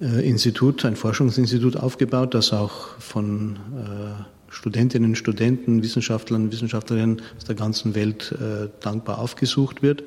äh, 0.00 0.28
Institut, 0.28 0.84
ein 0.84 0.96
Forschungsinstitut 0.96 1.76
aufgebaut, 1.76 2.34
das 2.34 2.52
auch 2.52 2.98
von 2.98 3.56
äh, 3.56 4.52
Studentinnen, 4.52 5.16
Studenten, 5.16 5.82
Wissenschaftlern, 5.82 6.52
Wissenschaftlerinnen 6.52 7.22
aus 7.36 7.44
der 7.44 7.54
ganzen 7.54 7.94
Welt 7.94 8.32
äh, 8.32 8.68
dankbar 8.80 9.18
aufgesucht 9.18 9.82
wird. 9.82 10.02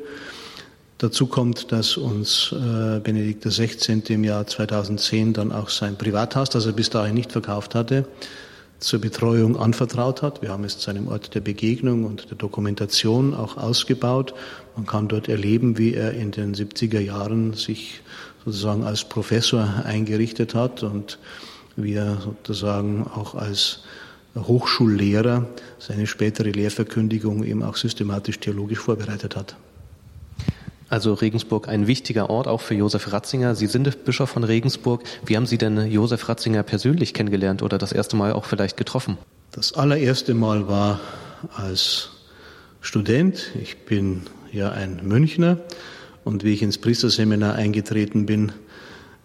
Dazu 1.00 1.28
kommt, 1.28 1.72
dass 1.72 1.96
uns 1.96 2.54
Benedikt 2.54 3.46
XVI. 3.46 4.02
im 4.10 4.26
Jahr 4.26 4.46
2010 4.46 5.32
dann 5.32 5.54
auch 5.54 5.70
sein 5.70 5.98
Privathaus, 5.98 6.50
das 6.50 6.66
er 6.66 6.74
bis 6.74 6.90
dahin 6.90 7.14
nicht 7.16 7.32
verkauft 7.32 7.74
hatte, 7.74 8.06
zur 8.80 9.00
Betreuung 9.00 9.58
anvertraut 9.58 10.22
hat. 10.22 10.42
Wir 10.42 10.50
haben 10.50 10.64
es 10.64 10.80
zu 10.80 10.90
einem 10.90 11.08
Ort 11.08 11.36
der 11.36 11.42
Begegnung 11.42 12.06
und 12.06 12.30
der 12.30 12.38
Dokumentation 12.38 13.34
auch 13.34 13.58
ausgebaut. 13.58 14.34
Man 14.76 14.86
kann 14.86 15.08
dort 15.08 15.28
erleben, 15.28 15.78
wie 15.78 15.94
er 15.94 16.14
in 16.14 16.32
den 16.32 16.56
70er 16.56 17.00
Jahren 17.00 17.54
sich 17.54 18.02
sozusagen 18.46 18.84
als 18.84 19.04
Professor 19.04 19.84
eingerichtet 19.86 20.56
hat 20.56 20.84
und 20.84 21.20
wie 21.76 21.94
er 21.94 22.22
sozusagen 22.22 23.06
auch 23.08 23.36
als 23.36 23.84
Hochschullehrer 24.36 25.46
seine 25.80 26.08
spätere 26.08 26.52
Lehrverkündigung 26.52 27.44
eben 27.44 27.64
auch 27.64 27.76
systematisch 27.76 28.40
theologisch 28.40 28.80
vorbereitet 28.80 29.36
hat. 29.36 29.56
Also 30.90 31.14
Regensburg 31.14 31.68
ein 31.68 31.88
wichtiger 31.88 32.30
Ort 32.30 32.48
auch 32.48 32.62
für 32.62 32.74
Josef 32.74 33.12
Ratzinger. 33.14 33.56
Sie 33.56 33.68
sind 33.68 34.06
Bischof 34.06 34.32
von 34.32 34.44
Regensburg. 34.44 35.04
Wie 35.26 35.36
haben 35.36 35.46
Sie 35.46 35.58
denn 35.58 35.92
Josef 35.92 36.28
Ratzinger 36.28 36.64
persönlich 36.64 37.14
kennengelernt 37.14 37.62
oder 37.62 37.78
das 37.78 37.92
erste 37.92 38.16
Mal 38.16 38.34
auch 38.34 38.46
vielleicht 38.46 38.78
getroffen? 38.78 39.18
Das 39.52 39.74
allererste 39.74 40.34
Mal 40.34 40.68
war 40.68 41.00
als 41.56 42.10
Student. 42.82 43.52
Ich 43.62 43.86
bin 43.86 44.24
ja 44.52 44.72
ein 44.72 45.02
Münchner 45.04 45.58
und 46.24 46.44
wie 46.44 46.54
ich 46.54 46.62
ins 46.62 46.78
Priesterseminar 46.78 47.56
eingetreten 47.56 48.26
bin, 48.26 48.52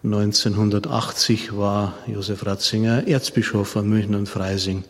1980 0.03 1.57
war 1.57 1.95
Josef 2.05 2.45
Ratzinger 2.45 3.07
Erzbischof 3.07 3.67
von 3.67 3.89
München 3.89 4.13
und 4.13 4.29
Freising. 4.29 4.83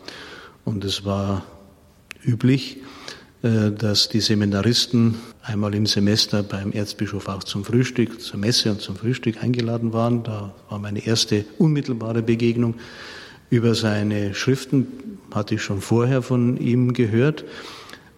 Und 0.66 0.84
es 0.84 1.06
war 1.06 1.42
üblich, 2.22 2.78
dass 3.78 4.08
die 4.08 4.20
Seminaristen 4.20 5.16
einmal 5.42 5.74
im 5.74 5.86
Semester 5.86 6.42
beim 6.42 6.72
Erzbischof 6.72 7.28
auch 7.28 7.44
zum 7.44 7.64
Frühstück, 7.64 8.20
zur 8.20 8.38
Messe 8.40 8.70
und 8.70 8.80
zum 8.80 8.96
Frühstück 8.96 9.42
eingeladen 9.42 9.92
waren. 9.92 10.22
Da 10.22 10.54
war 10.68 10.78
meine 10.78 11.06
erste 11.06 11.44
unmittelbare 11.58 12.22
Begegnung. 12.22 12.74
Über 13.48 13.74
seine 13.74 14.34
Schriften 14.34 14.86
hatte 15.32 15.54
ich 15.54 15.62
schon 15.62 15.80
vorher 15.80 16.22
von 16.22 16.56
ihm 16.56 16.92
gehört. 16.92 17.44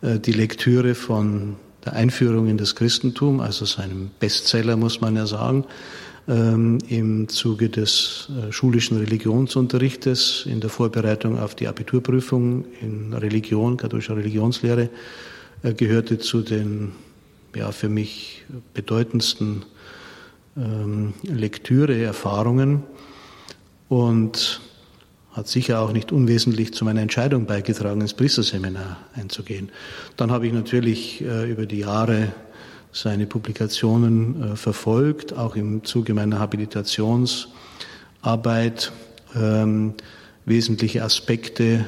Äh, 0.01 0.19
die 0.19 0.33
Lektüre 0.33 0.95
von 0.95 1.57
der 1.85 1.93
Einführung 1.93 2.49
in 2.49 2.57
das 2.57 2.75
Christentum, 2.75 3.41
also 3.41 3.64
seinem 3.64 4.11
Bestseller, 4.21 4.77
muss 4.77 5.01
man 5.01 5.17
ja 5.17 5.27
sagen, 5.27 5.64
ähm, 6.29 6.79
im 6.88 7.29
Zuge 7.29 7.71
des 7.71 8.29
äh, 8.31 8.53
schulischen 8.53 8.99
Religionsunterrichtes 8.99 10.45
in 10.47 10.61
der 10.61 10.71
Vorbereitung 10.71 11.38
auf 11.38 11.55
die 11.55 11.67
Abiturprüfung 11.67 12.67
in 12.81 13.14
Religion, 13.14 13.77
katholischer 13.77 14.17
Religionslehre, 14.17 14.91
äh, 15.62 15.73
gehörte 15.73 16.19
zu 16.19 16.43
den 16.43 16.93
ja, 17.55 17.73
für 17.73 17.88
mich 17.88 18.45
bedeutendsten 18.75 19.64
ähm, 20.57 21.14
Lektüre-Erfahrungen 21.23 22.83
und 23.88 24.61
hat 25.33 25.49
sicher 25.49 25.81
auch 25.81 25.93
nicht 25.93 26.12
unwesentlich 26.12 26.75
zu 26.75 26.85
meiner 26.85 27.01
Entscheidung 27.01 27.47
beigetragen, 27.47 28.01
ins 28.01 28.14
Priesterseminar 28.14 28.99
einzugehen. 29.14 29.71
Dann 30.17 30.31
habe 30.31 30.47
ich 30.47 30.53
natürlich 30.53 31.23
äh, 31.23 31.51
über 31.51 31.64
die 31.64 31.79
Jahre 31.79 32.33
seine 32.92 33.27
Publikationen 33.27 34.53
äh, 34.53 34.57
verfolgt, 34.57 35.35
auch 35.35 35.57
im 35.57 35.85
Zuge 35.85 36.15
meiner 36.15 36.38
Habilitationsarbeit 36.38 38.92
ähm, 39.35 39.94
wesentliche 40.44 41.02
Aspekte 41.02 41.87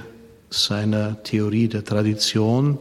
seiner 0.50 1.22
Theorie 1.22 1.68
der 1.68 1.84
Tradition, 1.84 2.78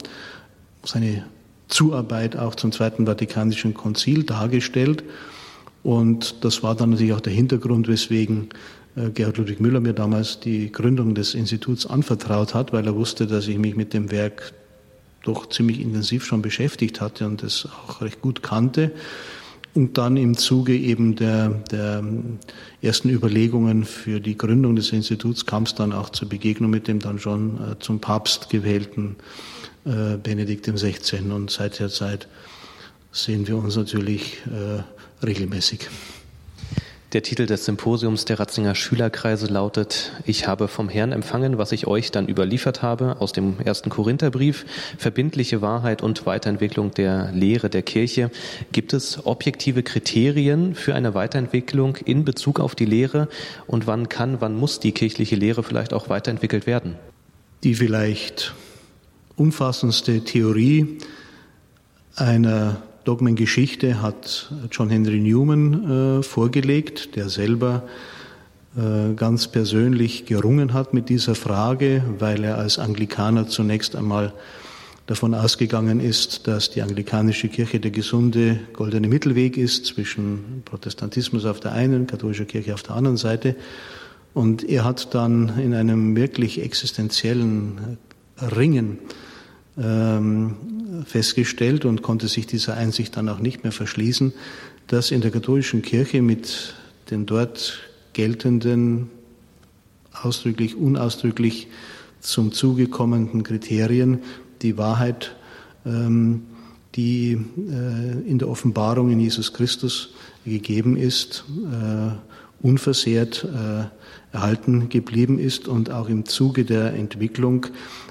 seine 0.84 1.26
Zuarbeit 1.68 2.36
auch 2.36 2.56
zum 2.56 2.72
Zweiten 2.72 3.06
Vatikanischen 3.06 3.74
Konzil 3.74 4.24
dargestellt. 4.24 5.04
Und 5.84 6.44
das 6.44 6.64
war 6.64 6.76
dann 6.76 6.90
natürlich 6.90 7.14
auch 7.14 7.22
der 7.22 7.34
Hintergrund, 7.34 7.88
weswegen 7.88 8.50
äh, 8.96 9.10
Gerhard 9.12 9.38
Ludwig 9.38 9.60
Müller 9.60 9.80
mir 9.80 9.94
damals 9.94 10.40
die 10.40 10.72
Gründung 10.72 11.16
des 11.16 11.36
Instituts 11.36 11.86
anvertraut 11.86 12.54
hat, 12.54 12.74
weil 12.74 12.86
er 12.86 12.96
wusste, 12.96 13.28
dass 13.28 13.48
ich 13.48 13.58
mich 13.58 13.76
mit 13.76 13.94
dem 13.94 14.12
Werk 14.12 14.54
doch 15.24 15.50
ziemlich 15.50 15.80
intensiv 15.80 16.26
schon 16.26 16.42
beschäftigt 16.42 17.02
hatte 17.02 17.26
und 17.26 17.44
es 17.44 17.66
auch 17.66 18.02
recht 18.02 18.22
gut 18.22 18.44
kannte. 18.44 18.92
und 19.76 19.98
dann 19.98 20.18
im 20.18 20.36
Zuge 20.36 20.76
eben 20.76 21.16
der, 21.16 21.50
der 21.72 22.04
ersten 22.82 23.10
Überlegungen 23.10 23.86
für 23.86 24.20
die 24.20 24.38
Gründung 24.38 24.76
des 24.76 24.92
Instituts 24.92 25.46
kam 25.46 25.64
es 25.64 25.76
dann 25.76 25.94
auch 25.94 26.10
zur 26.10 26.28
Begegnung 26.28 26.70
mit 26.70 26.88
dem 26.88 27.00
dann 27.00 27.20
schon 27.20 27.58
äh, 27.58 27.80
zum 27.80 28.00
Papst 28.00 28.50
gewählten 28.50 29.16
äh, 29.86 30.18
Benedikt 30.18 30.66
XVI. 30.66 31.20
Und 31.32 31.52
seit 31.52 31.80
der 31.80 31.90
Zeit 31.90 32.28
sehen 33.12 33.48
wir 33.48 33.58
uns 33.58 33.76
natürlich 33.76 34.38
äh, 34.48 34.84
regelmäßig. 35.26 35.88
Der 37.12 37.24
Titel 37.24 37.48
des 37.48 37.66
Symposiums 37.66 38.26
der 38.26 38.40
Ratzinger 38.40 38.76
Schülerkreise 38.76 39.48
lautet 39.48 40.12
Ich 40.28 40.46
habe 40.46 40.68
vom 40.68 40.90
Herrn 40.90 41.12
empfangen, 41.12 41.58
was 41.58 41.72
ich 41.72 41.88
euch 41.88 42.12
dann 42.12 42.28
überliefert 42.28 42.84
habe, 42.84 43.20
aus 43.20 43.32
dem 43.32 43.60
ersten 43.66 43.90
Korintherbrief, 43.90 44.64
verbindliche 44.96 45.64
Wahrheit 45.64 46.04
und 46.04 46.28
Weiterentwicklung 46.28 46.92
der 46.94 47.32
Lehre 47.32 47.72
der 47.72 47.82
Kirche. 47.82 48.30
Gibt 48.72 48.94
es 48.94 49.26
objektive 49.26 49.82
Kriterien 49.82 50.76
für 50.76 50.94
eine 50.94 51.16
Weiterentwicklung 51.16 51.96
in 51.96 52.26
Bezug 52.26 52.60
auf 52.60 52.76
die 52.76 52.86
Lehre 52.86 53.28
und 53.66 53.88
wann 53.88 54.08
kann, 54.08 54.40
wann 54.40 54.56
muss 54.56 54.80
die 54.80 54.92
kirchliche 54.92 55.36
Lehre 55.36 55.64
vielleicht 55.64 55.94
auch 55.94 56.10
weiterentwickelt 56.10 56.68
werden? 56.68 56.94
Die 57.64 57.74
vielleicht 57.74 58.54
umfassendste 59.36 60.24
Theorie 60.24 61.00
einer 62.16 62.84
Dogmengeschichte 63.10 64.04
hat 64.04 64.52
John 64.70 64.92
Henry 64.92 65.20
Newman 65.20 66.20
äh, 66.20 66.22
vorgelegt, 66.22 67.16
der 67.16 67.28
selber 67.28 67.82
äh, 68.78 69.16
ganz 69.16 69.48
persönlich 69.48 70.28
gerungen 70.28 70.74
hat 70.74 70.94
mit 70.94 71.10
dieser 71.10 71.34
Frage, 71.34 72.04
weil 72.20 72.44
er 72.44 72.60
als 72.60 72.78
Anglikaner 72.78 73.48
zunächst 73.48 73.96
einmal 73.96 74.32
davon 75.08 75.34
ausgegangen 75.34 76.00
ist, 76.00 76.46
dass 76.46 76.70
die 76.70 76.84
anglikanische 76.84 77.48
Kirche 77.48 77.80
der 77.80 77.90
gesunde 77.90 78.60
goldene 78.74 79.08
Mittelweg 79.08 79.58
ist 79.58 79.88
zwischen 79.88 80.62
Protestantismus 80.66 81.46
auf 81.46 81.60
der 81.60 81.72
einen, 81.72 82.06
katholischer 82.06 82.46
Kirche 82.46 82.76
auf 82.76 82.84
der 82.84 82.96
anderen 82.96 83.18
Seite. 83.18 83.56
Und 84.36 84.64
er 84.70 84.84
hat 84.84 85.16
dann 85.16 85.58
in 85.58 85.74
einem 85.74 86.16
wirklich 86.16 86.62
existenziellen 86.62 87.98
Ringen 88.56 89.00
ähm, 89.82 90.56
festgestellt 91.06 91.86
und 91.86 92.02
konnte 92.02 92.28
sich 92.28 92.48
dieser 92.48 92.76
Einsicht 92.76 93.16
dann 93.18 93.30
auch 93.30 93.40
nicht 93.40 93.64
mehr 93.64 93.72
verschließen, 93.72 94.34
dass 94.88 95.12
in 95.12 95.22
der 95.22 95.32
katholischen 95.32 95.82
Kirche 95.82 96.22
mit 96.22 96.76
den 97.12 97.26
dort 97.26 97.80
geltenden, 98.14 99.10
ausdrücklich, 100.12 100.76
unausdrücklich 100.76 101.68
zum 102.20 102.52
Zuge 102.52 102.88
kommenden 102.88 103.44
Kriterien 103.44 104.20
die 104.62 104.78
Wahrheit, 104.78 105.36
ähm, 105.86 106.44
die 106.96 107.34
äh, 107.34 108.30
in 108.30 108.40
der 108.40 108.50
Offenbarung 108.50 109.12
in 109.12 109.20
Jesus 109.20 109.54
Christus 109.54 110.14
gegeben 110.46 110.98
ist, 110.98 111.46
äh, 111.72 112.66
unversehrt 112.66 113.46
äh, 113.46 114.36
erhalten 114.36 114.90
geblieben 114.90 115.40
ist 115.40 115.68
und 115.68 115.92
auch 115.92 116.10
im 116.10 116.26
Zuge 116.26 116.66
der 116.66 116.94
Entwicklung 116.94 117.68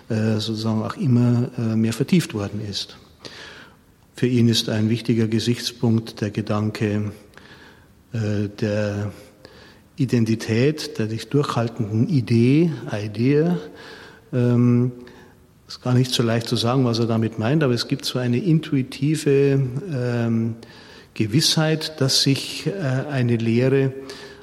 sozusagen 0.09 0.83
auch 0.83 0.97
immer 0.97 1.51
äh, 1.59 1.77
mehr 1.77 1.93
vertieft 1.93 2.35
worden 2.35 2.61
ist. 2.69 2.97
Für 4.15 4.27
ihn 4.27 4.49
ist 4.49 4.69
ein 4.69 4.89
wichtiger 4.89 5.29
Gesichtspunkt 5.29 6.21
der 6.21 6.31
Gedanke 6.31 7.13
äh, 8.13 8.49
der 8.61 9.13
Identität, 9.97 10.99
der 10.99 11.09
sich 11.09 11.29
durchhaltenden 11.29 12.09
Idee, 12.09 12.71
Idee. 12.93 13.57
Ähm, 14.33 14.93
ist 15.67 15.83
gar 15.83 15.95
nicht 15.95 16.13
so 16.13 16.23
leicht 16.23 16.49
zu 16.49 16.57
sagen, 16.57 16.85
was 16.85 16.99
er 16.99 17.07
damit 17.07 17.39
meint, 17.39 17.63
aber 17.63 17.75
es 17.75 17.89
gibt 17.89 18.05
so 18.07 18.19
eine 18.19 18.39
intuitive 18.39 19.61
ähm, 19.93 20.57
Gewissheit, 21.15 22.01
dass 22.01 22.23
sich 22.23 22.67
äh, 22.67 22.71
eine 23.11 23.37
Lehre 23.37 23.93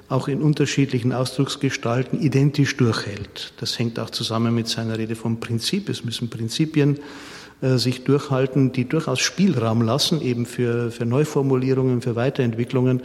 auch 0.08 0.28
in 0.28 0.42
unterschiedlichen 0.42 1.14
Ausdrucksgestalten 1.14 2.22
identisch 2.22 2.78
durchhält. 2.78 3.54
Das 3.58 3.78
hängt 3.80 4.00
auch 4.00 4.10
zusammen 4.10 4.54
mit 4.54 4.68
seiner 4.68 4.98
Rede 4.98 5.16
vom 5.16 5.40
Prinzip. 5.40 5.90
Es 5.90 6.06
müssen 6.06 6.30
Prinzipien 6.30 7.00
äh, 7.62 7.78
sich 7.78 8.04
durchhalten, 8.04 8.72
die 8.72 8.88
durchaus 8.88 9.20
Spielraum 9.20 9.82
lassen, 9.82 10.22
eben 10.22 10.46
für, 10.46 10.92
für 10.92 11.06
Neuformulierungen, 11.06 12.02
für 12.02 12.16
Weiterentwicklungen. 12.16 13.02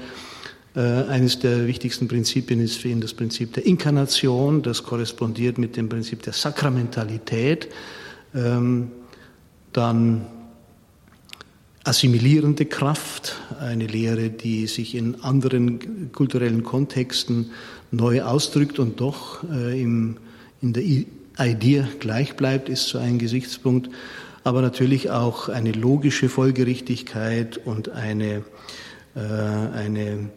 Äh, 0.76 0.80
eines 0.80 1.38
der 1.38 1.66
wichtigsten 1.66 2.06
Prinzipien 2.06 2.60
ist 2.60 2.76
für 2.76 2.88
ihn 2.88 3.00
das 3.00 3.14
Prinzip 3.14 3.54
der 3.54 3.64
Inkarnation. 3.64 4.62
Das 4.62 4.82
korrespondiert 4.82 5.56
mit 5.56 5.76
dem 5.76 5.88
Prinzip 5.88 6.22
der 6.22 6.34
Sakramentalität. 6.34 7.68
Ähm, 8.34 8.90
dann 9.72 10.26
assimilierende 11.84 12.66
Kraft, 12.66 13.36
eine 13.58 13.86
Lehre, 13.86 14.30
die 14.30 14.66
sich 14.66 14.94
in 14.94 15.22
anderen 15.22 16.12
kulturellen 16.12 16.62
Kontexten 16.62 17.50
neu 17.90 18.22
ausdrückt 18.22 18.78
und 18.78 19.00
doch 19.00 19.42
äh, 19.50 19.80
im, 19.80 20.18
in 20.60 20.72
der 20.72 20.82
Idee 20.82 21.86
gleich 21.98 22.36
bleibt, 22.36 22.68
ist 22.68 22.88
so 22.88 22.98
ein 22.98 23.18
Gesichtspunkt. 23.18 23.88
Aber 24.44 24.62
natürlich 24.62 25.10
auch 25.10 25.48
eine 25.48 25.72
logische 25.72 26.28
Folgerichtigkeit 26.28 27.58
und 27.58 27.90
eine, 27.90 28.42
äh, 29.14 29.20
eine 29.20 30.30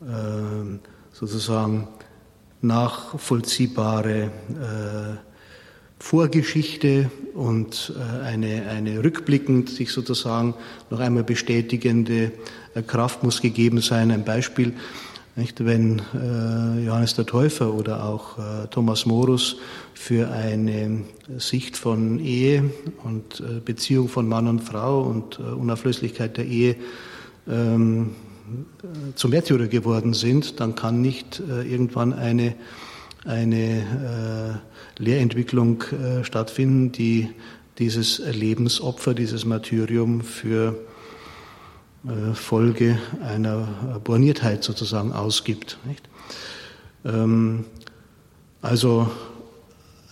äh, 0.00 0.78
sozusagen 1.12 1.88
nachvollziehbare 2.60 4.22
äh, 4.22 5.23
Vorgeschichte 6.04 7.10
und 7.32 7.94
äh, 7.96 8.26
eine, 8.26 8.66
eine 8.68 9.02
rückblickend 9.02 9.70
sich 9.70 9.90
sozusagen 9.90 10.52
noch 10.90 11.00
einmal 11.00 11.24
bestätigende 11.24 12.30
äh, 12.74 12.82
Kraft 12.82 13.22
muss 13.22 13.40
gegeben 13.40 13.80
sein. 13.80 14.10
Ein 14.10 14.22
Beispiel, 14.22 14.74
nicht, 15.34 15.64
wenn 15.64 16.02
äh, 16.12 16.84
Johannes 16.84 17.14
der 17.14 17.24
Täufer 17.24 17.72
oder 17.72 18.04
auch 18.04 18.36
Thomas 18.70 19.06
Morus 19.06 19.56
für 19.94 20.30
eine 20.30 21.04
Sicht 21.38 21.78
von 21.78 22.20
Ehe 22.20 22.70
und 23.02 23.42
Beziehung 23.64 24.08
von 24.08 24.28
Mann 24.28 24.46
und 24.46 24.60
Frau 24.60 25.04
und 25.04 25.38
Unauflöslichkeit 25.38 26.36
der 26.36 26.44
Ehe 26.44 26.76
ähm, 27.48 28.10
zum 29.14 29.30
Märtyrer 29.30 29.68
geworden 29.68 30.12
sind, 30.12 30.60
dann 30.60 30.74
kann 30.74 31.00
nicht 31.00 31.40
irgendwann 31.40 32.12
eine, 32.12 32.54
eine 33.24 34.60
Lehrentwicklung 34.98 35.82
äh, 35.82 36.24
stattfinden, 36.24 36.92
die 36.92 37.30
dieses 37.78 38.18
Lebensopfer, 38.18 39.14
dieses 39.14 39.44
Martyrium 39.44 40.20
für 40.20 40.78
äh, 42.06 42.34
Folge 42.34 42.98
einer 43.22 44.00
Borniertheit 44.04 44.62
sozusagen 44.62 45.12
ausgibt. 45.12 45.78
Ähm, 47.04 47.64
also 48.62 49.08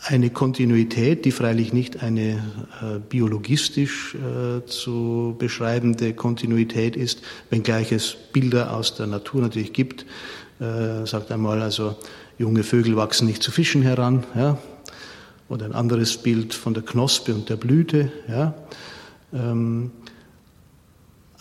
eine 0.05 0.31
Kontinuität, 0.31 1.25
die 1.25 1.31
freilich 1.31 1.73
nicht 1.73 2.03
eine 2.03 2.43
äh, 2.83 2.99
biologistisch 3.09 4.17
äh, 4.17 4.67
zu 4.67 5.37
beschreibende 5.39 6.13
Kontinuität 6.13 6.97
ist, 6.97 7.23
wenngleich 7.51 7.93
es 7.93 8.17
Bilder 8.33 8.75
aus 8.77 8.97
der 8.97 9.07
Natur 9.07 9.43
natürlich 9.43 9.73
gibt. 9.73 10.05
Äh, 10.59 11.07
sagt 11.07 11.31
einmal, 11.31 11.63
also 11.63 11.97
junge 12.39 12.63
Vögel 12.63 12.97
wachsen 12.97 13.27
nicht 13.27 13.43
zu 13.43 13.51
Fischen 13.51 13.83
heran. 13.83 14.25
Ja? 14.35 14.59
Oder 15.49 15.67
ein 15.67 15.75
anderes 15.75 16.17
Bild 16.17 16.55
von 16.55 16.75
der 16.75 16.83
Knospe 16.83 17.35
und 17.35 17.49
der 17.49 17.57
Blüte. 17.57 18.11
Ja? 18.29 18.55
Ähm, 19.33 19.91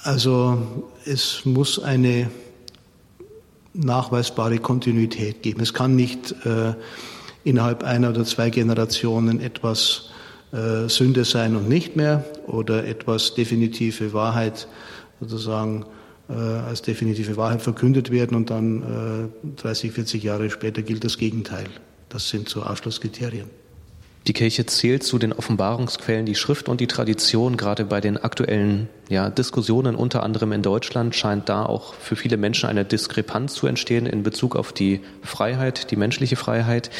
also 0.03 0.57
es 1.05 1.45
muss 1.45 1.79
eine 1.79 2.29
nachweisbare 3.73 4.57
Kontinuität 4.57 5.43
geben. 5.43 5.61
Es 5.61 5.73
kann 5.73 5.95
nicht 5.95 6.35
äh, 6.45 6.73
innerhalb 7.43 7.83
einer 7.83 8.09
oder 8.09 8.25
zwei 8.25 8.49
Generationen 8.49 9.39
etwas 9.39 10.09
äh, 10.51 10.89
Sünde 10.89 11.23
sein 11.23 11.55
und 11.55 11.69
nicht 11.69 11.95
mehr 11.95 12.25
oder 12.47 12.85
etwas 12.85 13.35
definitive 13.35 14.13
Wahrheit 14.13 14.67
sozusagen 15.19 15.85
als 16.33 16.81
definitive 16.81 17.35
Wahrheit 17.37 17.61
verkündet 17.61 18.11
werden 18.11 18.35
und 18.35 18.49
dann 18.49 19.31
äh, 19.43 19.61
30, 19.61 19.91
40 19.91 20.23
Jahre 20.23 20.49
später 20.49 20.81
gilt 20.81 21.03
das 21.03 21.17
Gegenteil. 21.17 21.65
Das 22.09 22.29
sind 22.29 22.49
so 22.49 22.63
Ausschlusskriterien. 22.63 23.49
Die 24.27 24.33
Kirche 24.33 24.67
zählt 24.67 25.03
zu 25.03 25.17
den 25.17 25.33
Offenbarungsquellen 25.33 26.27
die 26.27 26.35
Schrift 26.35 26.69
und 26.69 26.79
die 26.79 26.85
Tradition. 26.85 27.57
Gerade 27.57 27.85
bei 27.85 28.01
den 28.01 28.17
aktuellen 28.17 28.87
ja, 29.09 29.31
Diskussionen, 29.31 29.95
unter 29.95 30.21
anderem 30.21 30.51
in 30.51 30.61
Deutschland, 30.61 31.15
scheint 31.15 31.49
da 31.49 31.65
auch 31.65 31.95
für 31.95 32.15
viele 32.15 32.37
Menschen 32.37 32.69
eine 32.69 32.85
Diskrepanz 32.85 33.55
zu 33.55 33.65
entstehen 33.65 34.05
in 34.05 34.21
Bezug 34.21 34.55
auf 34.55 34.73
die 34.73 34.99
Freiheit, 35.23 35.89
die 35.89 35.95
menschliche 35.95 36.35
Freiheit. 36.35 36.91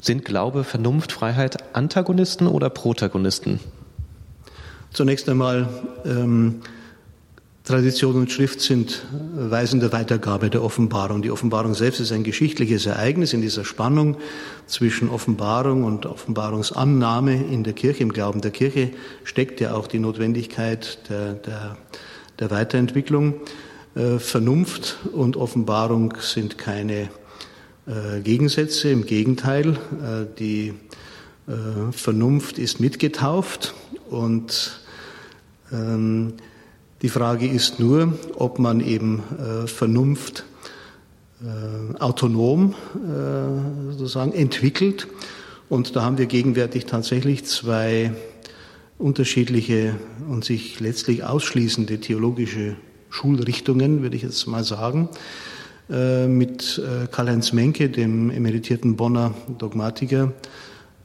Sind 0.00 0.24
Glaube, 0.24 0.62
Vernunft, 0.62 1.10
Freiheit 1.10 1.74
Antagonisten 1.74 2.46
oder 2.46 2.70
Protagonisten? 2.70 3.58
Zunächst 4.92 5.28
einmal 5.28 5.68
ähm, 6.04 6.60
Tradition 7.70 8.16
und 8.16 8.32
Schrift 8.32 8.60
sind 8.60 9.06
Weisen 9.32 9.78
der 9.78 9.92
Weitergabe 9.92 10.50
der 10.50 10.64
Offenbarung. 10.64 11.22
Die 11.22 11.30
Offenbarung 11.30 11.74
selbst 11.74 12.00
ist 12.00 12.10
ein 12.10 12.24
geschichtliches 12.24 12.86
Ereignis 12.86 13.32
in 13.32 13.42
dieser 13.42 13.64
Spannung 13.64 14.16
zwischen 14.66 15.08
Offenbarung 15.08 15.84
und 15.84 16.04
Offenbarungsannahme 16.04 17.32
in 17.32 17.62
der 17.62 17.74
Kirche, 17.74 18.02
im 18.02 18.12
Glauben 18.12 18.40
der 18.40 18.50
Kirche 18.50 18.90
steckt 19.22 19.60
ja 19.60 19.72
auch 19.74 19.86
die 19.86 20.00
Notwendigkeit 20.00 20.98
der, 21.08 21.34
der, 21.34 21.76
der 22.40 22.50
Weiterentwicklung. 22.50 23.34
Äh, 23.94 24.18
Vernunft 24.18 24.98
und 25.12 25.36
Offenbarung 25.36 26.14
sind 26.18 26.58
keine 26.58 27.08
äh, 27.86 28.20
Gegensätze, 28.24 28.90
im 28.90 29.06
Gegenteil, 29.06 29.74
äh, 29.74 30.26
die 30.38 30.74
Vernunft 31.90 32.58
ist 32.58 32.78
mitgetauft 32.78 33.74
und 34.08 34.80
ähm, 35.72 36.34
die 37.02 37.08
Frage 37.08 37.46
ist 37.46 37.80
nur, 37.80 38.12
ob 38.36 38.58
man 38.58 38.80
eben 38.80 39.22
Vernunft 39.66 40.44
autonom 41.98 42.74
sozusagen 43.90 44.32
entwickelt. 44.32 45.08
Und 45.68 45.96
da 45.96 46.02
haben 46.02 46.18
wir 46.18 46.26
gegenwärtig 46.26 46.86
tatsächlich 46.86 47.44
zwei 47.44 48.12
unterschiedliche 48.98 49.94
und 50.28 50.44
sich 50.44 50.78
letztlich 50.80 51.24
ausschließende 51.24 52.00
theologische 52.00 52.76
Schulrichtungen, 53.08 54.02
würde 54.02 54.16
ich 54.16 54.22
jetzt 54.22 54.46
mal 54.46 54.62
sagen, 54.62 55.08
äh, 55.90 56.28
mit 56.28 56.78
äh, 56.78 57.06
Karl-Heinz 57.08 57.52
Menke, 57.52 57.90
dem 57.90 58.30
emeritierten 58.30 58.96
Bonner 58.96 59.34
Dogmatiker, 59.58 60.32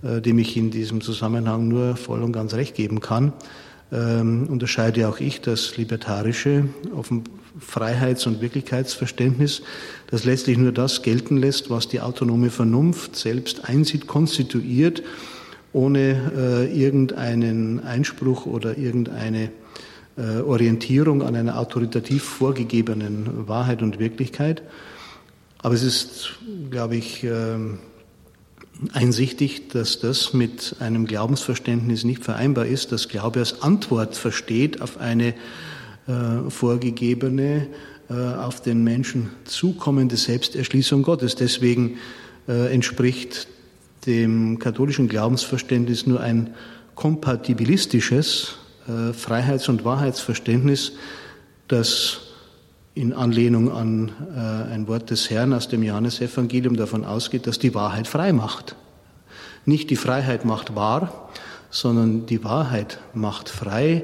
äh, 0.04 0.22
dem 0.22 0.38
ich 0.38 0.56
in 0.58 0.72
diesem 0.72 1.02
Zusammenhang 1.02 1.68
nur 1.68 1.96
voll 1.96 2.22
und 2.22 2.34
ganz 2.34 2.54
recht 2.54 2.76
geben 2.76 3.00
kann, 3.00 3.34
ähm, 3.92 4.48
unterscheide 4.48 5.08
auch 5.08 5.20
ich 5.20 5.42
das 5.42 5.78
libertarische 5.78 6.66
Freiheits- 7.60 8.28
und 8.28 8.42
Wirklichkeitsverständnis, 8.42 9.62
das 10.08 10.26
letztlich 10.26 10.58
nur 10.58 10.72
das 10.72 11.04
gelten 11.04 11.38
lässt, 11.38 11.70
was 11.70 11.88
die 11.88 12.02
autonome 12.02 12.50
Vernunft 12.50 13.16
selbst 13.16 13.66
einsieht, 13.66 14.08
konstituiert, 14.08 15.04
ohne 15.72 16.70
irgendeinen 16.74 17.82
Einspruch 17.84 18.46
oder 18.46 18.78
irgendeine 18.78 19.52
äh, 20.18 20.40
Orientierung 20.42 21.22
an 21.24 21.36
einer 21.36 21.60
autoritativ 21.60 22.24
vorgegebenen 22.24 23.50
Wahrheit 23.50 23.82
und 23.82 24.00
Wirklichkeit. 24.00 24.64
Aber 25.58 25.74
es 25.76 25.84
ist, 25.84 26.36
glaube 26.70 26.96
ich, 26.96 27.26
ähm, 27.26 27.80
einsichtig, 28.94 29.70
dass 29.70 30.00
das 30.00 30.34
mit 30.34 30.76
einem 30.80 31.06
Glaubensverständnis 31.06 32.04
nicht 32.04 32.24
vereinbar 32.24 32.66
ist, 32.66 32.92
dass 32.92 33.08
Glaube 33.08 33.40
als 33.40 33.62
Antwort 33.62 34.16
versteht 34.16 34.82
auf 34.82 34.98
eine 34.98 35.34
äh, 36.08 36.50
vorgegebene, 36.50 37.68
äh, 38.10 38.14
auf 38.14 38.62
den 38.62 38.84
Menschen 38.84 39.30
zukommende 39.46 40.18
Selbsterschließung 40.18 41.04
Gottes. 41.04 41.36
Deswegen 41.36 41.98
entspricht 42.48 43.48
dem 44.06 44.60
katholischen 44.60 45.08
Glaubensverständnis 45.08 46.06
nur 46.06 46.20
ein 46.22 46.54
kompatibilistisches, 46.96 48.56
äh, 48.88 49.14
Freiheits- 49.14 49.70
und 49.70 49.84
Wahrheitsverständnis, 49.84 50.94
das 51.68 52.20
in 52.96 53.12
Anlehnung 53.12 53.72
an 53.72 54.12
äh, 54.36 54.74
ein 54.74 54.88
Wort 54.88 55.10
des 55.10 55.30
Herrn 55.30 55.54
aus 55.54 55.68
dem 55.68 55.84
Johannesevangelium 55.84 56.78
davon 56.78 57.04
ausgeht, 57.04 57.46
dass 57.46 57.60
die 57.60 57.76
Wahrheit 57.76 58.08
frei 58.08 58.32
macht. 58.32 58.76
Nicht 59.66 59.90
die 59.90 59.98
Freiheit 59.98 60.46
macht 60.46 60.76
wahr, 60.76 61.30
sondern 61.70 62.26
die 62.26 62.44
Wahrheit 62.46 63.00
macht 63.14 63.50
frei. 63.50 64.04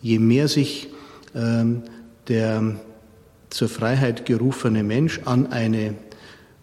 Je 0.00 0.20
mehr 0.20 0.46
sich 0.46 0.88
ähm, 1.34 1.82
der 2.28 2.76
zur 3.50 3.68
Freiheit 3.68 4.24
gerufene 4.24 4.84
Mensch 4.84 5.20
an 5.24 5.48
eine 5.48 5.94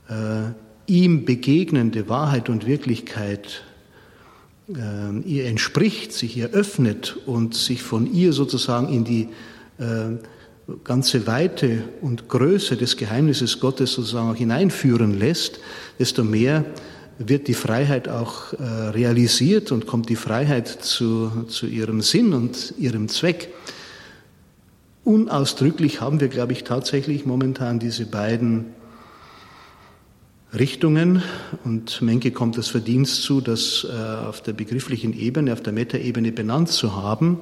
äh, 0.09 0.51
ihm 0.87 1.25
begegnende 1.25 2.07
Wahrheit 2.07 2.49
und 2.49 2.65
Wirklichkeit 2.65 3.63
äh, 4.69 5.19
ihr 5.25 5.45
entspricht, 5.45 6.13
sich 6.13 6.37
ihr 6.37 6.51
öffnet 6.51 7.17
und 7.25 7.53
sich 7.53 7.83
von 7.83 8.11
ihr 8.13 8.31
sozusagen 8.31 8.87
in 8.87 9.03
die 9.03 9.29
äh, 9.79 10.17
ganze 10.83 11.27
Weite 11.27 11.83
und 12.01 12.29
Größe 12.29 12.77
des 12.77 12.97
Geheimnisses 12.97 13.59
Gottes 13.59 13.93
sozusagen 13.93 14.31
auch 14.31 14.35
hineinführen 14.35 15.17
lässt, 15.17 15.59
desto 15.99 16.23
mehr 16.23 16.65
wird 17.17 17.47
die 17.47 17.53
Freiheit 17.53 18.09
auch 18.09 18.53
äh, 18.53 18.63
realisiert 18.63 19.71
und 19.71 19.87
kommt 19.87 20.09
die 20.09 20.15
Freiheit 20.15 20.67
zu, 20.67 21.45
zu 21.47 21.67
ihrem 21.67 22.01
Sinn 22.01 22.33
und 22.33 22.73
ihrem 22.77 23.07
Zweck. 23.07 23.49
Unausdrücklich 25.03 26.01
haben 26.01 26.19
wir, 26.19 26.29
glaube 26.29 26.53
ich, 26.53 26.63
tatsächlich 26.63 27.25
momentan 27.25 27.79
diese 27.79 28.05
beiden 28.05 28.67
Richtungen 30.53 31.23
und 31.63 32.01
Menke 32.01 32.31
kommt 32.31 32.57
das 32.57 32.67
Verdienst 32.67 33.23
zu, 33.23 33.41
das 33.41 33.87
äh, 33.89 33.95
auf 33.95 34.41
der 34.41 34.53
begrifflichen 34.53 35.17
Ebene, 35.17 35.51
auf 35.51 35.61
der 35.61 35.73
Metaebene 35.73 36.31
benannt 36.31 36.69
zu 36.69 36.95
haben. 36.95 37.39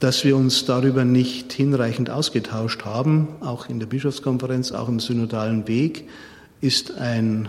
Dass 0.00 0.24
wir 0.24 0.36
uns 0.36 0.64
darüber 0.64 1.04
nicht 1.04 1.52
hinreichend 1.52 2.10
ausgetauscht 2.10 2.84
haben, 2.84 3.28
auch 3.40 3.68
in 3.68 3.78
der 3.78 3.86
Bischofskonferenz, 3.86 4.72
auch 4.72 4.88
im 4.88 5.00
synodalen 5.00 5.66
Weg, 5.68 6.08
ist 6.60 6.98
ein 6.98 7.48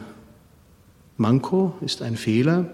Manko, 1.17 1.73
ist 1.81 2.01
ein 2.01 2.17
Fehler, 2.17 2.69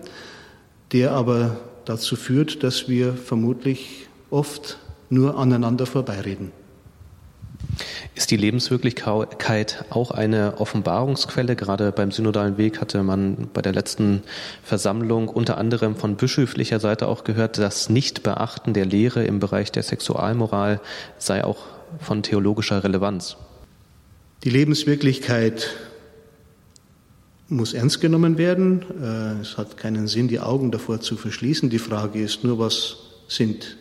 der 0.92 1.12
aber 1.12 1.58
dazu 1.86 2.16
führt, 2.16 2.64
dass 2.64 2.90
wir 2.90 3.14
vermutlich 3.14 4.08
oft 4.30 4.78
nur 5.10 5.38
aneinander 5.38 5.86
vorbeireden. 5.86 6.52
Ist 8.16 8.32
die 8.32 8.38
Lebenswirklichkeit 8.38 9.86
auch 9.90 10.12
eine 10.12 10.60
Offenbarungsquelle? 10.60 11.56
Gerade 11.56 11.92
beim 11.92 12.12
synodalen 12.12 12.58
Weg 12.58 12.82
hatte 12.82 13.04
man 13.04 13.50
bei 13.54 13.62
der 13.62 13.74
letzten 13.74 14.24
Versammlung 14.64 15.28
unter 15.28 15.58
anderem 15.58 15.96
von 15.96 16.16
bischöflicher 16.16 16.80
Seite 16.80 17.08
auch 17.08 17.24
gehört, 17.24 17.58
das 17.58 17.90
Nichtbeachten 17.90 18.74
der 18.74 18.86
Lehre 18.86 19.24
im 19.24 19.40
Bereich 19.40 19.72
der 19.72 19.84
Sexualmoral 19.84 20.82
sei 21.18 21.44
auch 21.44 21.66
von 22.00 22.24
theologischer 22.24 22.84
Relevanz. 22.84 23.38
Die 24.44 24.50
Lebenswirklichkeit 24.50 25.68
muss 27.48 27.74
ernst 27.74 28.02
genommen 28.02 28.38
werden. 28.38 28.84
Äh, 29.02 29.42
es 29.42 29.58
hat 29.58 29.78
keinen 29.78 30.08
Sinn, 30.08 30.28
die 30.28 30.40
Augen 30.40 30.72
davor 30.72 31.02
zu 31.02 31.18
verschließen. 31.18 31.70
Die 31.70 31.80
Frage 31.80 32.22
ist 32.22 32.44
nur, 32.44 32.58
was 32.58 32.98
sind 33.28 33.78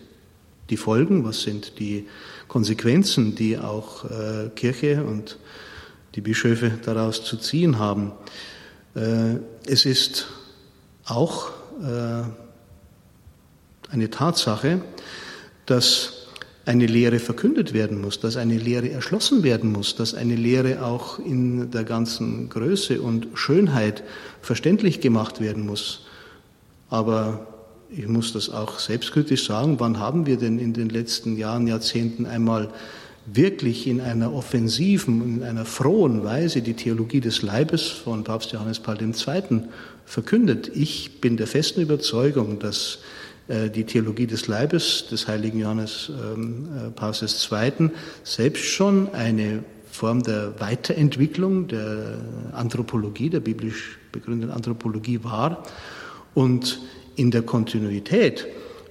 die 0.70 0.76
Folgen, 0.76 1.24
was 1.24 1.42
sind 1.42 1.78
die 1.78 2.06
Konsequenzen, 2.50 3.36
die 3.36 3.58
auch 3.58 4.04
äh, 4.06 4.50
Kirche 4.56 5.04
und 5.04 5.38
die 6.16 6.20
Bischöfe 6.20 6.72
daraus 6.84 7.24
zu 7.24 7.36
ziehen 7.36 7.78
haben. 7.78 8.10
Äh, 8.96 9.36
es 9.66 9.86
ist 9.86 10.26
auch 11.04 11.50
äh, 11.80 12.24
eine 13.92 14.10
Tatsache, 14.10 14.82
dass 15.66 16.26
eine 16.66 16.86
Lehre 16.86 17.20
verkündet 17.20 17.72
werden 17.72 18.00
muss, 18.00 18.18
dass 18.18 18.36
eine 18.36 18.58
Lehre 18.58 18.90
erschlossen 18.90 19.44
werden 19.44 19.70
muss, 19.70 19.94
dass 19.94 20.14
eine 20.14 20.34
Lehre 20.34 20.84
auch 20.84 21.20
in 21.20 21.70
der 21.70 21.84
ganzen 21.84 22.48
Größe 22.48 23.00
und 23.00 23.28
Schönheit 23.34 24.02
verständlich 24.42 25.00
gemacht 25.00 25.40
werden 25.40 25.64
muss. 25.64 26.04
Aber 26.88 27.46
ich 27.96 28.06
muss 28.06 28.32
das 28.32 28.50
auch 28.50 28.78
selbstkritisch 28.78 29.46
sagen, 29.46 29.80
wann 29.80 29.98
haben 29.98 30.26
wir 30.26 30.36
denn 30.36 30.58
in 30.58 30.72
den 30.72 30.88
letzten 30.88 31.36
Jahren, 31.36 31.66
Jahrzehnten 31.66 32.26
einmal 32.26 32.70
wirklich 33.26 33.86
in 33.86 34.00
einer 34.00 34.32
offensiven, 34.32 35.36
in 35.38 35.42
einer 35.42 35.64
frohen 35.64 36.24
Weise 36.24 36.62
die 36.62 36.74
Theologie 36.74 37.20
des 37.20 37.42
Leibes 37.42 37.88
von 37.88 38.24
Papst 38.24 38.52
Johannes 38.52 38.80
Paul 38.80 38.98
II. 39.00 39.62
verkündet. 40.06 40.70
Ich 40.74 41.20
bin 41.20 41.36
der 41.36 41.46
festen 41.46 41.80
Überzeugung, 41.80 42.58
dass 42.58 42.98
äh, 43.48 43.68
die 43.68 43.84
Theologie 43.84 44.26
des 44.26 44.46
Leibes 44.46 45.06
des 45.10 45.28
heiligen 45.28 45.60
Johannes 45.60 46.10
ähm, 46.10 46.68
äh, 46.76 46.90
Pauls 46.90 47.22
II. 47.22 47.90
selbst 48.24 48.64
schon 48.64 49.12
eine 49.12 49.64
Form 49.90 50.22
der 50.22 50.58
Weiterentwicklung 50.60 51.66
der 51.66 52.18
Anthropologie, 52.52 53.28
der 53.28 53.40
biblisch 53.40 53.98
begründeten 54.12 54.54
Anthropologie 54.54 55.22
war 55.24 55.64
und 56.34 56.80
in 57.20 57.30
der 57.30 57.42
Kontinuität 57.42 58.46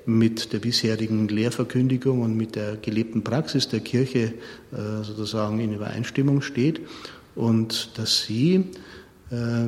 mit 0.06 0.54
der 0.54 0.60
bisherigen 0.60 1.28
Lehrverkündigung 1.28 2.22
und 2.22 2.38
mit 2.38 2.56
der 2.56 2.78
gelebten 2.78 3.24
Praxis 3.24 3.68
der 3.70 3.80
Kirche 3.80 4.34
äh, 4.72 5.04
sozusagen 5.04 5.60
in 5.60 5.74
Übereinstimmung 5.74 6.44
steht 6.44 6.80
und 7.36 7.98
dass 7.98 8.22
sie 8.22 8.66
äh, 9.32 9.66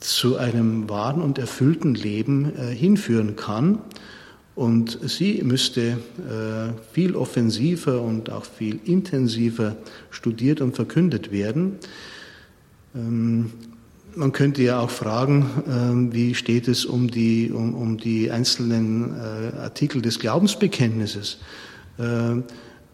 zu 0.00 0.36
einem 0.36 0.88
wahren 0.88 1.22
und 1.22 1.38
erfüllten 1.38 1.94
Leben 1.94 2.52
äh, 2.56 2.74
hinführen 2.74 3.36
kann. 3.36 3.78
Und 4.56 4.98
sie 5.02 5.42
müsste 5.42 5.98
viel 6.92 7.16
offensiver 7.16 8.00
und 8.00 8.30
auch 8.30 8.44
viel 8.44 8.78
intensiver 8.84 9.74
studiert 10.10 10.60
und 10.60 10.76
verkündet 10.76 11.32
werden. 11.32 11.80
Man 14.16 14.30
könnte 14.30 14.62
ja 14.62 14.78
auch 14.78 14.90
fragen, 14.90 15.50
ähm, 15.68 16.12
wie 16.12 16.34
steht 16.34 16.68
es 16.68 16.84
um 16.84 17.10
die, 17.10 17.50
um, 17.50 17.74
um 17.74 17.98
die 17.98 18.30
einzelnen 18.30 19.12
äh, 19.12 19.56
Artikel 19.56 20.02
des 20.02 20.20
Glaubensbekenntnisses. 20.20 21.38
Ähm, 21.98 22.44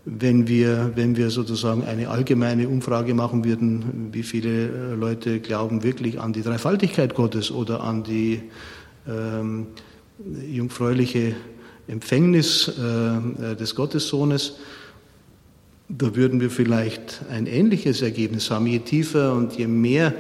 wenn 0.07 0.49
wir, 0.49 0.93
wenn 0.95 1.17
wir 1.17 1.29
sozusagen 1.29 1.85
eine 1.85 2.09
allgemeine 2.09 2.71
Umfrage 2.71 3.13
machen 3.13 3.45
würden, 3.45 4.09
wie 4.13 4.23
viele 4.23 4.69
äh, 4.69 4.95
Leute 4.95 5.41
glauben 5.41 5.83
wirklich 5.83 6.19
an 6.19 6.33
die 6.33 6.43
Dreifaltigkeit 6.43 7.15
Gottes 7.15 7.51
oder 7.51 7.83
an 7.83 8.03
die 8.03 8.41
ähm, 9.07 9.67
jungfräuliche 10.51 11.35
Empfängnis 11.87 12.69
äh, 12.69 13.57
des 13.57 13.75
Gottessohnes, 13.75 14.57
da 15.91 16.15
würden 16.17 16.41
wir 16.41 16.51
vielleicht 16.51 17.21
ein 17.31 17.47
ähnliches 17.47 18.01
Ergebnis 18.01 18.51
haben. 18.51 18.67
Je 18.67 18.79
tiefer 18.79 19.35
und 19.35 19.59
je 19.59 19.67
mehr 19.67 20.15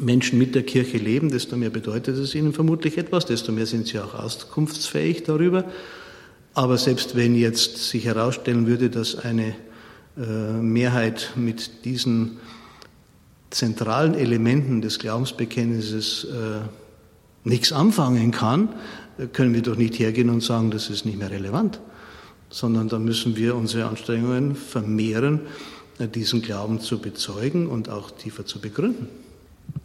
Menschen 0.00 0.38
mit 0.38 0.54
der 0.54 0.62
Kirche 0.62 0.98
leben, 0.98 1.30
desto 1.30 1.56
mehr 1.56 1.70
bedeutet 1.70 2.16
es 2.16 2.34
ihnen 2.34 2.52
vermutlich 2.52 2.98
etwas, 2.98 3.26
desto 3.26 3.52
mehr 3.52 3.66
sind 3.66 3.86
sie 3.86 3.98
auch 3.98 4.14
auskunftsfähig 4.14 5.22
darüber. 5.24 5.64
Aber 6.54 6.78
selbst 6.78 7.16
wenn 7.16 7.34
jetzt 7.34 7.88
sich 7.88 8.04
herausstellen 8.06 8.66
würde, 8.66 8.90
dass 8.90 9.16
eine 9.16 9.54
äh, 10.16 10.52
Mehrheit 10.52 11.32
mit 11.36 11.84
diesen 11.84 12.38
zentralen 13.50 14.14
Elementen 14.14 14.80
des 14.80 14.98
Glaubensbekenntnisses 14.98 16.24
äh, 16.24 16.60
nichts 17.44 17.72
anfangen 17.72 18.30
kann, 18.30 18.70
können 19.32 19.54
wir 19.54 19.62
doch 19.62 19.76
nicht 19.76 19.98
hergehen 19.98 20.30
und 20.30 20.42
sagen, 20.42 20.70
das 20.70 20.90
ist 20.90 21.06
nicht 21.06 21.18
mehr 21.18 21.30
relevant, 21.30 21.80
sondern 22.50 22.88
da 22.88 22.98
müssen 22.98 23.36
wir 23.36 23.54
unsere 23.54 23.88
Anstrengungen 23.88 24.56
vermehren, 24.56 25.40
äh, 25.98 26.08
diesen 26.08 26.42
Glauben 26.42 26.80
zu 26.80 26.98
bezeugen 26.98 27.66
und 27.66 27.88
auch 27.88 28.10
tiefer 28.10 28.46
zu 28.46 28.60
begründen. 28.60 29.08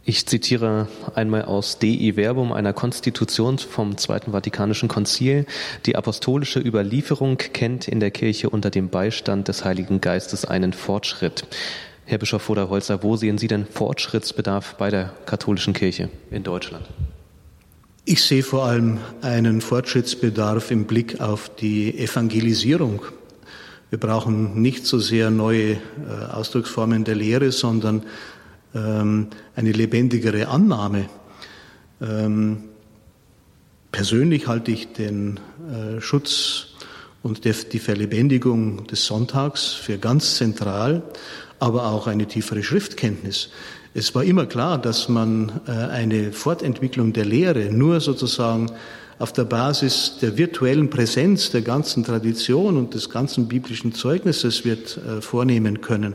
Ich 0.04 0.26
zitiere 0.26 0.88
einmal 1.14 1.44
aus 1.44 1.78
Dei 1.78 2.12
Verbum 2.16 2.52
einer 2.52 2.72
Konstitution 2.72 3.58
vom 3.58 3.96
Zweiten 3.96 4.32
Vatikanischen 4.32 4.88
Konzil. 4.88 5.46
Die 5.86 5.94
apostolische 5.94 6.58
Überlieferung 6.58 7.38
kennt 7.38 7.86
in 7.86 8.00
der 8.00 8.10
Kirche 8.10 8.50
unter 8.50 8.70
dem 8.70 8.88
Beistand 8.88 9.46
des 9.46 9.64
Heiligen 9.64 10.00
Geistes 10.00 10.44
einen 10.44 10.72
Fortschritt. 10.72 11.46
Herr 12.04 12.18
Bischof 12.18 12.42
Voderholzer, 12.42 13.04
wo 13.04 13.16
sehen 13.16 13.38
Sie 13.38 13.46
denn 13.46 13.64
Fortschrittsbedarf 13.64 14.74
bei 14.74 14.90
der 14.90 15.12
katholischen 15.24 15.72
Kirche 15.72 16.08
in 16.32 16.42
Deutschland? 16.42 16.84
Ich 18.04 18.24
sehe 18.24 18.42
vor 18.42 18.64
allem 18.64 18.98
einen 19.20 19.60
Fortschrittsbedarf 19.60 20.72
im 20.72 20.86
Blick 20.86 21.20
auf 21.20 21.48
die 21.54 21.96
Evangelisierung. 21.96 23.02
Wir 23.90 24.00
brauchen 24.00 24.60
nicht 24.60 24.86
so 24.86 24.98
sehr 24.98 25.30
neue 25.30 25.74
äh, 25.74 25.78
Ausdrucksformen 26.32 27.04
der 27.04 27.14
Lehre, 27.14 27.52
sondern 27.52 28.02
ähm, 28.74 29.28
eine 29.54 29.72
lebendigere 29.72 30.48
Annahme. 30.48 31.08
Ähm, 32.00 32.64
persönlich 33.90 34.46
halte 34.46 34.70
ich 34.70 34.92
den 34.92 35.40
äh, 35.70 36.00
Schutz 36.00 36.68
und 37.22 37.44
die 37.44 37.78
Verlebendigung 37.78 38.86
des 38.86 39.06
Sonntags 39.06 39.72
für 39.72 39.98
ganz 39.98 40.36
zentral, 40.36 41.02
aber 41.60 41.86
auch 41.86 42.06
eine 42.06 42.26
tiefere 42.26 42.62
Schriftkenntnis. 42.62 43.50
Es 43.94 44.14
war 44.14 44.24
immer 44.24 44.46
klar, 44.46 44.78
dass 44.78 45.08
man 45.08 45.60
äh, 45.66 45.70
eine 45.70 46.32
Fortentwicklung 46.32 47.12
der 47.12 47.26
Lehre 47.26 47.70
nur 47.70 48.00
sozusagen 48.00 48.72
auf 49.18 49.32
der 49.32 49.44
Basis 49.44 50.18
der 50.20 50.36
virtuellen 50.36 50.90
Präsenz 50.90 51.50
der 51.50 51.62
ganzen 51.62 52.02
Tradition 52.02 52.76
und 52.76 52.94
des 52.94 53.10
ganzen 53.10 53.46
biblischen 53.46 53.92
Zeugnisses 53.92 54.64
wird 54.64 54.96
äh, 54.96 55.20
vornehmen 55.20 55.80
können. 55.80 56.14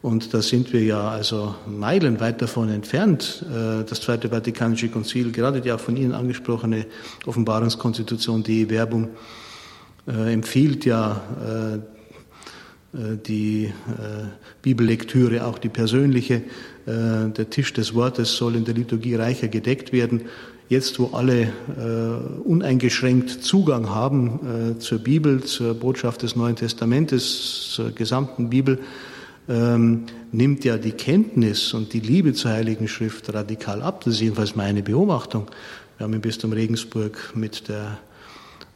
Und 0.00 0.32
da 0.32 0.42
sind 0.42 0.72
wir 0.72 0.82
ja 0.82 1.08
also 1.08 1.54
meilenweit 1.66 2.40
davon 2.40 2.68
entfernt. 2.68 3.44
Äh, 3.48 3.84
das 3.84 4.00
Zweite 4.00 4.28
Vatikanische 4.28 4.88
Konzil, 4.88 5.32
gerade 5.32 5.60
die 5.60 5.72
auch 5.72 5.80
von 5.80 5.96
Ihnen 5.96 6.12
angesprochene 6.12 6.86
Offenbarungskonstitution, 7.26 8.42
die 8.42 8.70
Werbung, 8.70 9.10
empfiehlt 10.06 10.86
ja 10.86 11.20
die 12.94 13.70
Bibellektüre, 14.62 15.44
auch 15.44 15.58
die 15.58 15.68
persönliche, 15.68 16.42
äh, 16.88 17.30
der 17.30 17.50
Tisch 17.50 17.74
des 17.74 17.94
Wortes 17.94 18.36
soll 18.36 18.56
in 18.56 18.64
der 18.64 18.74
Liturgie 18.74 19.14
reicher 19.14 19.48
gedeckt 19.48 19.92
werden. 19.92 20.22
Jetzt, 20.70 20.98
wo 20.98 21.10
alle 21.14 21.42
äh, 21.42 22.48
uneingeschränkt 22.48 23.30
Zugang 23.42 23.90
haben 23.90 24.76
äh, 24.76 24.78
zur 24.78 24.98
Bibel, 24.98 25.42
zur 25.42 25.74
Botschaft 25.74 26.22
des 26.22 26.34
Neuen 26.34 26.56
Testamentes, 26.56 27.72
zur 27.72 27.90
gesamten 27.90 28.48
Bibel, 28.48 28.78
ähm, 29.48 30.04
nimmt 30.32 30.64
ja 30.64 30.76
die 30.76 30.92
Kenntnis 30.92 31.72
und 31.72 31.92
die 31.92 32.00
Liebe 32.00 32.34
zur 32.34 32.52
Heiligen 32.52 32.88
Schrift 32.88 33.32
radikal 33.32 33.82
ab. 33.82 34.04
Das 34.04 34.14
ist 34.14 34.20
jedenfalls 34.20 34.56
meine 34.56 34.82
Beobachtung. 34.82 35.46
Wir 35.96 36.04
haben 36.04 36.12
im 36.12 36.20
Bistum 36.20 36.52
Regensburg 36.52 37.32
mit 37.34 37.68
der 37.68 37.98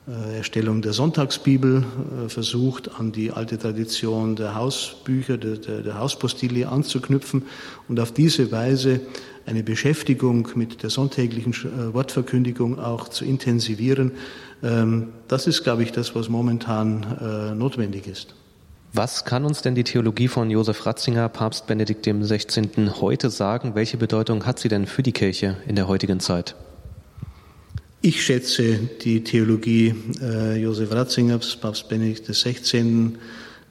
äh, 0.08 0.38
Erstellung 0.38 0.82
der 0.82 0.92
Sonntagsbibel 0.92 1.84
äh, 2.24 2.28
versucht, 2.28 2.90
an 2.98 3.12
die 3.12 3.30
alte 3.30 3.56
Tradition 3.56 4.34
der 4.34 4.56
Hausbücher, 4.56 5.36
der, 5.38 5.56
der, 5.58 5.82
der 5.82 5.98
Hauspostilie 5.98 6.68
anzuknüpfen 6.68 7.44
und 7.88 8.00
auf 8.00 8.10
diese 8.10 8.50
Weise 8.50 9.00
eine 9.46 9.62
Beschäftigung 9.62 10.48
mit 10.56 10.82
der 10.82 10.90
sonntäglichen 10.90 11.52
äh, 11.52 11.94
Wortverkündigung 11.94 12.80
auch 12.80 13.08
zu 13.10 13.24
intensivieren. 13.24 14.10
Ähm, 14.64 15.10
das 15.28 15.46
ist, 15.46 15.62
glaube 15.62 15.84
ich, 15.84 15.92
das, 15.92 16.16
was 16.16 16.28
momentan 16.28 17.56
notwendig 17.56 18.06
ist. 18.08 18.34
Was 18.94 19.24
kann 19.24 19.46
uns 19.46 19.62
denn 19.62 19.74
die 19.74 19.84
Theologie 19.84 20.28
von 20.28 20.50
Josef 20.50 20.84
Ratzinger, 20.84 21.30
Papst 21.30 21.66
Benedikt 21.66 22.04
XVI. 22.04 22.90
heute 23.00 23.30
sagen? 23.30 23.74
Welche 23.74 23.96
Bedeutung 23.96 24.44
hat 24.44 24.58
sie 24.58 24.68
denn 24.68 24.86
für 24.86 25.02
die 25.02 25.12
Kirche 25.12 25.56
in 25.66 25.76
der 25.76 25.88
heutigen 25.88 26.20
Zeit? 26.20 26.54
Ich 28.02 28.22
schätze 28.22 28.80
die 29.02 29.24
Theologie 29.24 29.94
äh, 30.20 30.60
Josef 30.60 30.92
Ratzingers, 30.92 31.56
Papst 31.56 31.88
Benedikt 31.88 32.28
XVI. 32.28 33.12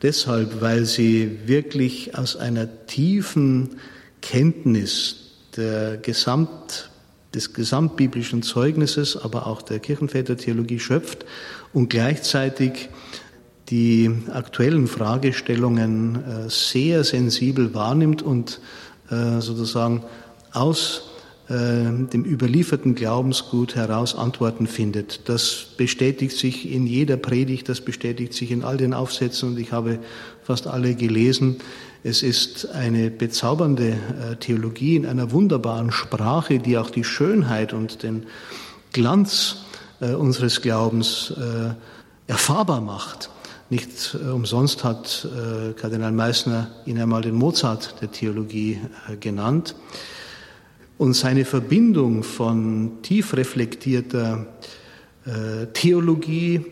deshalb, 0.01 0.59
weil 0.59 0.85
sie 0.85 1.37
wirklich 1.45 2.17
aus 2.17 2.35
einer 2.35 2.87
tiefen 2.87 3.79
Kenntnis 4.21 5.17
der 5.55 5.97
Gesamt, 5.97 6.89
des 7.35 7.53
gesamtbiblischen 7.53 8.41
Zeugnisses, 8.41 9.15
aber 9.15 9.45
auch 9.45 9.61
der 9.61 9.79
Kirchenvätertheologie 9.79 10.79
schöpft 10.79 11.25
und 11.73 11.89
gleichzeitig 11.89 12.89
die 13.71 14.11
aktuellen 14.33 14.87
Fragestellungen 14.87 16.15
äh, 16.15 16.49
sehr 16.49 17.05
sensibel 17.05 17.73
wahrnimmt 17.73 18.21
und 18.21 18.59
äh, 19.09 19.39
sozusagen 19.39 20.03
aus 20.51 21.09
äh, 21.47 21.53
dem 21.53 22.25
überlieferten 22.25 22.95
Glaubensgut 22.95 23.75
heraus 23.75 24.13
Antworten 24.13 24.67
findet. 24.67 25.29
Das 25.29 25.67
bestätigt 25.77 26.35
sich 26.35 26.69
in 26.69 26.85
jeder 26.85 27.15
Predigt, 27.15 27.69
das 27.69 27.79
bestätigt 27.79 28.33
sich 28.33 28.51
in 28.51 28.65
all 28.65 28.75
den 28.75 28.93
Aufsätzen 28.93 29.49
und 29.49 29.59
ich 29.59 29.71
habe 29.71 29.99
fast 30.43 30.67
alle 30.67 30.93
gelesen. 30.93 31.57
Es 32.03 32.23
ist 32.23 32.69
eine 32.71 33.09
bezaubernde 33.09 33.95
Theologie 34.39 34.95
in 34.95 35.05
einer 35.05 35.31
wunderbaren 35.31 35.91
Sprache, 35.91 36.57
die 36.57 36.79
auch 36.79 36.89
die 36.89 37.03
Schönheit 37.03 37.73
und 37.73 38.01
den 38.01 38.25
Glanz 38.91 39.57
unseres 39.99 40.61
Glaubens 40.63 41.31
erfahrbar 42.25 42.81
macht. 42.81 43.29
Nicht 43.71 44.15
umsonst 44.15 44.83
hat 44.83 45.27
Kardinal 45.77 46.11
Meissner 46.11 46.69
ihn 46.85 46.99
einmal 46.99 47.21
den 47.21 47.35
Mozart 47.35 47.95
der 48.01 48.11
Theologie 48.11 48.81
genannt 49.21 49.75
und 51.01 51.13
seine 51.13 51.45
Verbindung 51.45 52.21
von 52.21 53.01
tief 53.01 53.33
reflektierter 53.33 54.45
äh, 55.25 55.65
Theologie, 55.73 56.63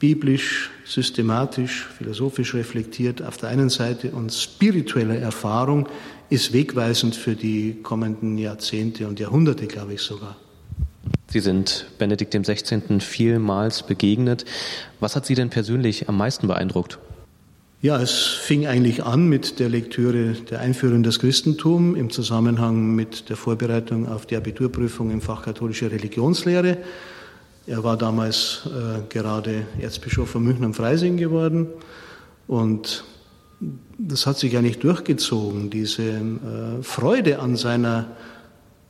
biblisch, 0.00 0.70
systematisch, 0.84 1.86
philosophisch 1.96 2.52
reflektiert 2.54 3.22
auf 3.22 3.36
der 3.36 3.50
einen 3.50 3.68
Seite 3.68 4.10
und 4.10 4.32
spiritueller 4.32 5.18
Erfahrung 5.18 5.88
ist 6.30 6.52
wegweisend 6.52 7.14
für 7.14 7.36
die 7.36 7.80
kommenden 7.80 8.38
Jahrzehnte 8.38 9.06
und 9.06 9.20
Jahrhunderte, 9.20 9.68
glaube 9.68 9.94
ich 9.94 10.00
sogar. 10.00 10.36
Sie 11.28 11.40
sind 11.40 11.86
Benedikt 11.98 12.34
XVI. 12.34 13.00
vielmals 13.00 13.82
begegnet. 13.82 14.44
Was 15.00 15.16
hat 15.16 15.26
Sie 15.26 15.34
denn 15.34 15.50
persönlich 15.50 16.08
am 16.08 16.16
meisten 16.16 16.46
beeindruckt? 16.46 16.98
Ja, 17.84 18.00
es 18.00 18.12
fing 18.12 18.66
eigentlich 18.66 19.04
an 19.04 19.28
mit 19.28 19.58
der 19.58 19.68
Lektüre 19.68 20.32
der 20.32 20.60
Einführung 20.60 21.02
des 21.02 21.18
Christentum 21.18 21.96
im 21.96 22.08
Zusammenhang 22.08 22.94
mit 22.94 23.28
der 23.28 23.36
Vorbereitung 23.36 24.08
auf 24.08 24.24
die 24.24 24.36
Abiturprüfung 24.36 25.10
im 25.10 25.20
Fach 25.20 25.42
katholische 25.42 25.90
Religionslehre. 25.90 26.78
Er 27.66 27.84
war 27.84 27.98
damals 27.98 28.62
äh, 28.66 29.02
gerade 29.10 29.66
Erzbischof 29.78 30.30
von 30.30 30.44
München 30.44 30.64
am 30.64 30.72
Freising 30.72 31.18
geworden 31.18 31.66
und 32.46 33.04
das 33.98 34.26
hat 34.26 34.38
sich 34.38 34.56
eigentlich 34.56 34.78
durchgezogen, 34.78 35.68
diese 35.68 36.02
äh, 36.02 36.82
Freude 36.82 37.38
an 37.38 37.56
seiner 37.56 38.06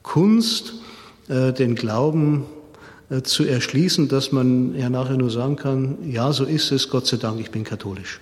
Kunst, 0.04 0.74
den 1.28 1.74
Glauben 1.74 2.44
äh, 3.10 3.22
zu 3.22 3.44
erschließen, 3.44 4.08
dass 4.08 4.32
man 4.32 4.74
ja 4.74 4.88
nachher 4.88 5.16
nur 5.16 5.30
sagen 5.30 5.56
kann, 5.56 5.98
ja, 6.10 6.32
so 6.32 6.44
ist 6.44 6.72
es, 6.72 6.88
Gott 6.88 7.06
sei 7.06 7.18
Dank, 7.18 7.38
ich 7.40 7.50
bin 7.50 7.64
katholisch. 7.64 8.20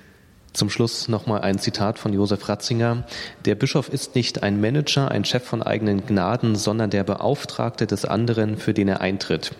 Zum 0.52 0.68
Schluss 0.68 1.08
nochmal 1.08 1.40
ein 1.40 1.58
Zitat 1.58 1.98
von 1.98 2.12
Josef 2.12 2.46
Ratzinger. 2.46 3.04
Der 3.46 3.54
Bischof 3.54 3.88
ist 3.88 4.14
nicht 4.14 4.42
ein 4.42 4.60
Manager, 4.60 5.10
ein 5.10 5.24
Chef 5.24 5.42
von 5.42 5.62
eigenen 5.62 6.04
Gnaden, 6.04 6.56
sondern 6.56 6.90
der 6.90 7.04
Beauftragte 7.04 7.86
des 7.86 8.04
anderen, 8.04 8.58
für 8.58 8.74
den 8.74 8.88
er 8.88 9.00
eintritt. 9.00 9.52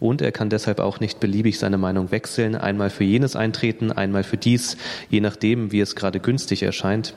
Und 0.00 0.22
er 0.22 0.32
kann 0.32 0.48
deshalb 0.48 0.80
auch 0.80 0.98
nicht 0.98 1.20
beliebig 1.20 1.58
seine 1.58 1.76
Meinung 1.76 2.10
wechseln, 2.10 2.54
einmal 2.54 2.88
für 2.88 3.04
jenes 3.04 3.36
eintreten, 3.36 3.92
einmal 3.92 4.24
für 4.24 4.38
dies, 4.38 4.78
je 5.10 5.20
nachdem, 5.20 5.72
wie 5.72 5.80
es 5.80 5.94
gerade 5.94 6.20
günstig 6.20 6.62
erscheint. 6.62 7.14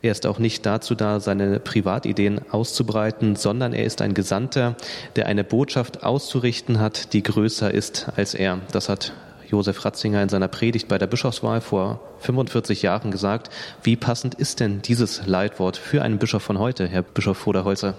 Er 0.00 0.12
ist 0.12 0.24
auch 0.26 0.38
nicht 0.38 0.64
dazu 0.64 0.94
da, 0.94 1.20
seine 1.20 1.60
Privatideen 1.60 2.40
auszubreiten, 2.50 3.36
sondern 3.36 3.74
er 3.74 3.84
ist 3.84 4.00
ein 4.00 4.14
Gesandter, 4.14 4.76
der 5.16 5.26
eine 5.26 5.44
Botschaft 5.44 6.02
auszurichten 6.02 6.80
hat, 6.80 7.12
die 7.12 7.22
größer 7.22 7.72
ist 7.72 8.08
als 8.16 8.32
er. 8.32 8.60
Das 8.72 8.88
hat 8.88 9.12
Josef 9.50 9.84
Ratzinger 9.84 10.22
in 10.22 10.28
seiner 10.28 10.48
Predigt 10.48 10.88
bei 10.88 10.98
der 10.98 11.06
Bischofswahl 11.06 11.60
vor 11.60 12.00
45 12.20 12.82
Jahren 12.82 13.10
gesagt. 13.10 13.50
Wie 13.82 13.96
passend 13.96 14.34
ist 14.34 14.60
denn 14.60 14.82
dieses 14.82 15.26
Leitwort 15.26 15.76
für 15.76 16.02
einen 16.02 16.18
Bischof 16.18 16.42
von 16.42 16.58
heute, 16.58 16.86
Herr 16.86 17.02
Bischof 17.02 17.38
Voderholzer? 17.38 17.94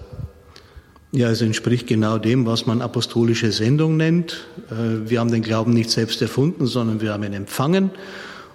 Ja, 1.12 1.30
es 1.30 1.40
entspricht 1.40 1.86
genau 1.86 2.18
dem, 2.18 2.46
was 2.46 2.66
man 2.66 2.82
apostolische 2.82 3.52
Sendung 3.52 3.96
nennt. 3.96 4.46
Äh, 4.70 5.08
wir 5.08 5.20
haben 5.20 5.30
den 5.30 5.42
Glauben 5.42 5.72
nicht 5.72 5.90
selbst 5.90 6.20
erfunden, 6.20 6.66
sondern 6.66 7.00
wir 7.00 7.12
haben 7.12 7.22
ihn 7.22 7.32
empfangen 7.32 7.90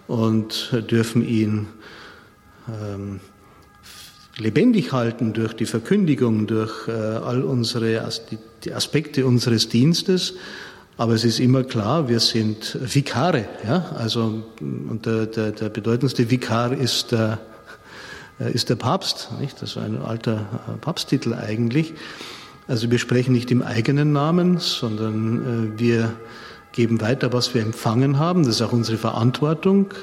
und 0.07 0.71
dürfen 0.91 1.25
ihn 1.27 1.67
ähm, 2.67 3.19
lebendig 4.37 4.91
halten 4.91 5.33
durch 5.33 5.53
die 5.53 5.65
Verkündigung, 5.65 6.47
durch 6.47 6.87
äh, 6.87 6.91
all 6.91 7.43
unsere 7.43 8.09
die 8.63 8.73
Aspekte 8.73 9.25
unseres 9.25 9.69
Dienstes. 9.69 10.35
Aber 10.97 11.13
es 11.13 11.23
ist 11.23 11.39
immer 11.39 11.63
klar, 11.63 12.09
wir 12.09 12.19
sind 12.19 12.77
Vikare. 12.81 13.45
Ja? 13.65 13.91
Also, 13.97 14.43
und 14.59 15.05
der, 15.05 15.25
der, 15.25 15.51
der 15.51 15.69
bedeutendste 15.69 16.29
Vikar 16.29 16.73
ist 16.73 17.11
der, 17.11 17.39
äh, 18.39 18.51
ist 18.51 18.69
der 18.69 18.75
Papst. 18.75 19.29
Nicht? 19.39 19.61
Das 19.61 19.71
ist 19.71 19.77
ein 19.77 20.01
alter 20.01 20.45
äh, 20.67 20.77
Papsttitel 20.77 21.33
eigentlich. 21.33 21.93
Also 22.67 22.91
wir 22.91 22.99
sprechen 22.99 23.33
nicht 23.33 23.51
im 23.51 23.61
eigenen 23.61 24.11
Namen, 24.13 24.57
sondern 24.59 25.75
äh, 25.75 25.79
wir 25.79 26.13
geben 26.71 27.01
weiter, 27.01 27.33
was 27.33 27.53
wir 27.53 27.61
empfangen 27.61 28.19
haben. 28.19 28.45
Das 28.45 28.55
ist 28.55 28.61
auch 28.61 28.71
unsere 28.71 28.97
Verantwortung. 28.97 29.93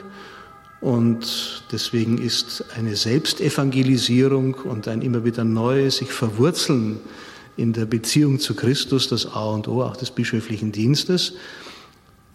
Und 0.80 1.64
deswegen 1.72 2.18
ist 2.18 2.64
eine 2.76 2.94
Selbstevangelisierung 2.94 4.54
und 4.54 4.86
ein 4.86 5.02
immer 5.02 5.24
wieder 5.24 5.44
neues 5.44 5.96
sich 5.96 6.12
verwurzeln 6.12 7.00
in 7.58 7.72
der 7.72 7.86
Beziehung 7.86 8.38
zu 8.38 8.54
Christus 8.54 9.08
das 9.08 9.26
A 9.26 9.50
und 9.50 9.68
O 9.68 9.82
auch 9.82 9.96
des 9.96 10.12
bischöflichen 10.12 10.72
Dienstes. 10.72 11.34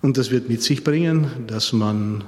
Und 0.01 0.17
das 0.17 0.31
wird 0.31 0.49
mit 0.49 0.61
sich 0.61 0.83
bringen, 0.83 1.27
dass 1.47 1.71
man 1.71 2.25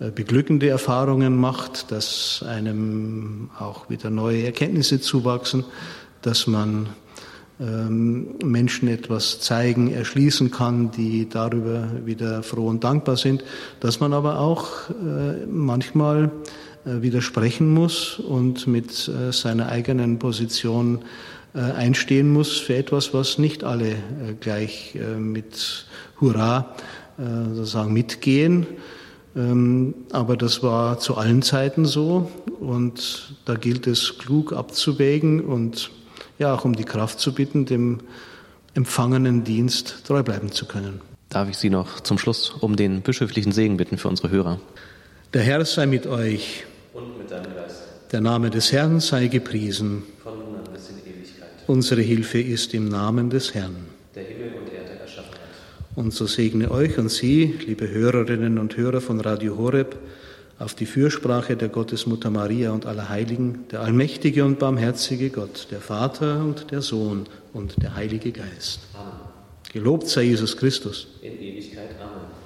äh, 0.00 0.10
beglückende 0.10 0.68
Erfahrungen 0.68 1.36
macht, 1.36 1.92
dass 1.92 2.42
einem 2.48 3.50
auch 3.58 3.90
wieder 3.90 4.08
neue 4.08 4.44
Erkenntnisse 4.44 5.02
zuwachsen, 5.02 5.64
dass 6.22 6.46
man 6.46 6.88
ähm, 7.60 8.36
Menschen 8.42 8.88
etwas 8.88 9.40
zeigen, 9.40 9.92
erschließen 9.92 10.50
kann, 10.50 10.90
die 10.92 11.28
darüber 11.28 11.90
wieder 12.06 12.42
froh 12.42 12.68
und 12.68 12.84
dankbar 12.84 13.18
sind, 13.18 13.44
dass 13.80 14.00
man 14.00 14.14
aber 14.14 14.38
auch 14.38 14.88
äh, 14.88 15.44
manchmal 15.46 16.30
äh, 16.86 17.02
widersprechen 17.02 17.68
muss 17.68 18.18
und 18.18 18.66
mit 18.66 19.10
seiner 19.30 19.68
eigenen 19.68 20.18
Position 20.18 21.00
einstehen 21.52 22.32
muss 22.32 22.58
für 22.58 22.76
etwas, 22.76 23.12
was 23.12 23.38
nicht 23.38 23.64
alle 23.64 23.96
gleich 24.40 24.96
mit 25.18 25.86
Hurra 26.20 26.76
sozusagen 27.16 27.92
mitgehen. 27.92 28.66
Ähm, 29.36 29.94
aber 30.10 30.36
das 30.36 30.62
war 30.62 30.98
zu 30.98 31.16
allen 31.16 31.42
Zeiten 31.42 31.84
so 31.84 32.30
und 32.58 33.36
da 33.44 33.54
gilt 33.54 33.86
es 33.86 34.18
klug 34.18 34.52
abzuwägen 34.52 35.40
und 35.40 35.90
ja 36.38 36.52
auch 36.52 36.64
um 36.64 36.74
die 36.74 36.84
Kraft 36.84 37.20
zu 37.20 37.32
bitten, 37.32 37.64
dem 37.64 38.00
empfangenen 38.74 39.44
Dienst 39.44 40.04
treu 40.06 40.22
bleiben 40.22 40.50
zu 40.50 40.66
können. 40.66 41.00
Darf 41.28 41.48
ich 41.48 41.58
Sie 41.58 41.70
noch 41.70 42.00
zum 42.00 42.18
Schluss 42.18 42.50
um 42.50 42.74
den 42.74 43.02
bischöflichen 43.02 43.52
Segen 43.52 43.76
bitten 43.76 43.98
für 43.98 44.08
unsere 44.08 44.30
Hörer? 44.30 44.60
Der 45.32 45.42
Herr 45.42 45.64
sei 45.64 45.86
mit 45.86 46.08
euch. 46.08 46.64
Und 46.92 47.16
mit 47.18 47.30
deinem 47.30 47.54
Geist. 47.54 47.82
Der 48.10 48.20
Name 48.20 48.50
des 48.50 48.72
Herrn 48.72 48.98
sei 48.98 49.28
gepriesen. 49.28 50.02
Von 50.24 50.38
nun 50.38 50.56
an 50.56 50.64
bis 50.72 50.88
in 50.88 50.98
Ewigkeit. 50.98 51.50
Unsere 51.70 52.00
Hilfe 52.00 52.40
ist 52.40 52.74
im 52.74 52.88
Namen 52.88 53.30
des 53.30 53.54
Herrn. 53.54 53.76
Der 54.16 54.24
Himmel 54.24 54.54
und 54.58 54.72
Erde 54.72 54.98
erschaffen 55.02 55.30
hat. 55.34 55.96
Und 55.96 56.12
so 56.12 56.26
segne 56.26 56.68
euch 56.68 56.98
und 56.98 57.10
Sie, 57.10 57.54
liebe 57.64 57.88
Hörerinnen 57.88 58.58
und 58.58 58.76
Hörer 58.76 59.00
von 59.00 59.20
Radio 59.20 59.56
Horeb, 59.56 59.96
auf 60.58 60.74
die 60.74 60.84
Fürsprache 60.84 61.56
der 61.56 61.68
Gottesmutter 61.68 62.28
Maria 62.28 62.72
und 62.72 62.86
aller 62.86 63.08
Heiligen, 63.08 63.66
der 63.70 63.82
allmächtige 63.82 64.44
und 64.44 64.58
barmherzige 64.58 65.30
Gott, 65.30 65.68
der 65.70 65.80
Vater 65.80 66.40
und 66.40 66.72
der 66.72 66.82
Sohn 66.82 67.26
und 67.52 67.80
der 67.80 67.94
Heilige 67.94 68.32
Geist. 68.32 68.80
Amen. 68.94 69.12
Gelobt 69.72 70.08
sei 70.08 70.22
Jesus 70.22 70.56
Christus. 70.56 71.06
In 71.22 71.40
Ewigkeit. 71.40 71.90
Amen. 72.00 72.39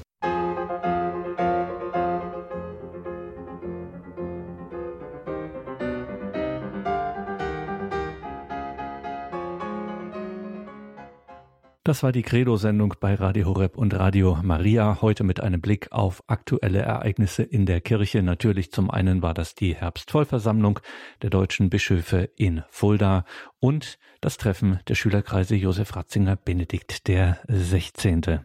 Das 11.87 12.03
war 12.03 12.13
die 12.13 12.23
Credo-Sendung 12.23 12.95
bei 12.99 13.15
Radio 13.15 13.45
Horeb 13.45 13.77
und 13.77 13.93
Radio 13.93 14.39
Maria. 14.43 15.03
Heute 15.03 15.23
mit 15.23 15.41
einem 15.41 15.61
Blick 15.61 15.93
auf 15.93 16.25
aktuelle 16.29 16.79
Ereignisse 16.79 17.43
in 17.43 17.67
der 17.67 17.83
Kirche. 17.83 18.23
Natürlich 18.23 18.73
zum 18.73 18.91
einen 18.91 19.21
war 19.21 19.35
das 19.35 19.55
die 19.55 19.75
Herbstvollversammlung 19.75 20.81
der 21.21 21.29
deutschen 21.29 21.69
Bischöfe 21.69 22.31
in 22.37 22.63
Fulda 22.71 23.27
und 23.61 23.99
das 24.23 24.39
Treffen 24.39 24.81
der 24.89 24.95
Schülerkreise 24.95 25.57
Josef 25.57 25.95
Ratzinger 25.95 26.37
Benedikt 26.37 27.07
der 27.07 27.41
16. 27.49 28.41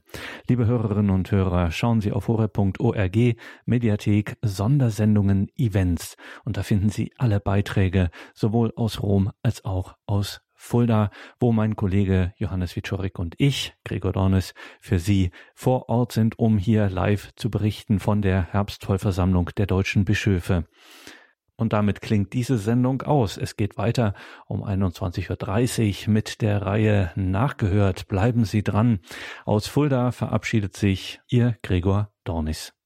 Liebe 0.49 0.65
Hörerinnen 0.65 1.09
und 1.09 1.31
Hörer, 1.31 1.71
schauen 1.71 2.01
Sie 2.01 2.11
auf 2.11 2.27
horeb.org, 2.27 3.37
Mediathek, 3.65 4.35
Sondersendungen, 4.41 5.47
Events 5.55 6.17
und 6.43 6.57
da 6.57 6.63
finden 6.63 6.89
Sie 6.89 7.13
alle 7.17 7.39
Beiträge 7.39 8.09
sowohl 8.33 8.73
aus 8.75 9.01
Rom 9.01 9.31
als 9.43 9.63
auch 9.63 9.95
aus 10.07 10.41
Fulda, 10.62 11.10
wo 11.39 11.53
mein 11.53 11.78
Kollege 11.78 12.34
Johannes 12.38 12.76
Wiczorek 12.76 13.18
und 13.18 13.34
ich, 13.38 13.74
Gregor 13.86 14.12
Dornes, 14.12 14.53
für 14.82 14.99
Sie 14.99 15.32
vor 15.55 15.88
Ort 15.88 16.12
sind, 16.12 16.38
um 16.38 16.57
hier 16.57 16.89
live 16.89 17.34
zu 17.36 17.49
berichten 17.49 17.99
von 17.99 18.22
der 18.22 18.43
Herbstvollversammlung 18.51 19.51
der 19.57 19.68
deutschen 19.68 20.03
Bischöfe. 20.03 20.66
Und 21.55 21.72
damit 21.74 22.01
klingt 22.01 22.34
diese 22.34 22.57
Sendung 22.57 23.01
aus. 23.01 23.38
Es 23.38 23.55
geht 23.55 23.78
weiter 23.78 24.14
um 24.47 24.64
21.30 24.64 26.07
Uhr 26.07 26.14
mit 26.14 26.41
der 26.41 26.62
Reihe 26.62 27.12
Nachgehört. 27.16 28.07
Bleiben 28.10 28.43
Sie 28.43 28.62
dran. 28.62 28.99
Aus 29.45 29.68
Fulda 29.68 30.12
verabschiedet 30.12 30.76
sich 30.76 31.22
Ihr 31.30 31.57
Gregor 31.64 32.12
Dornis. 32.26 32.78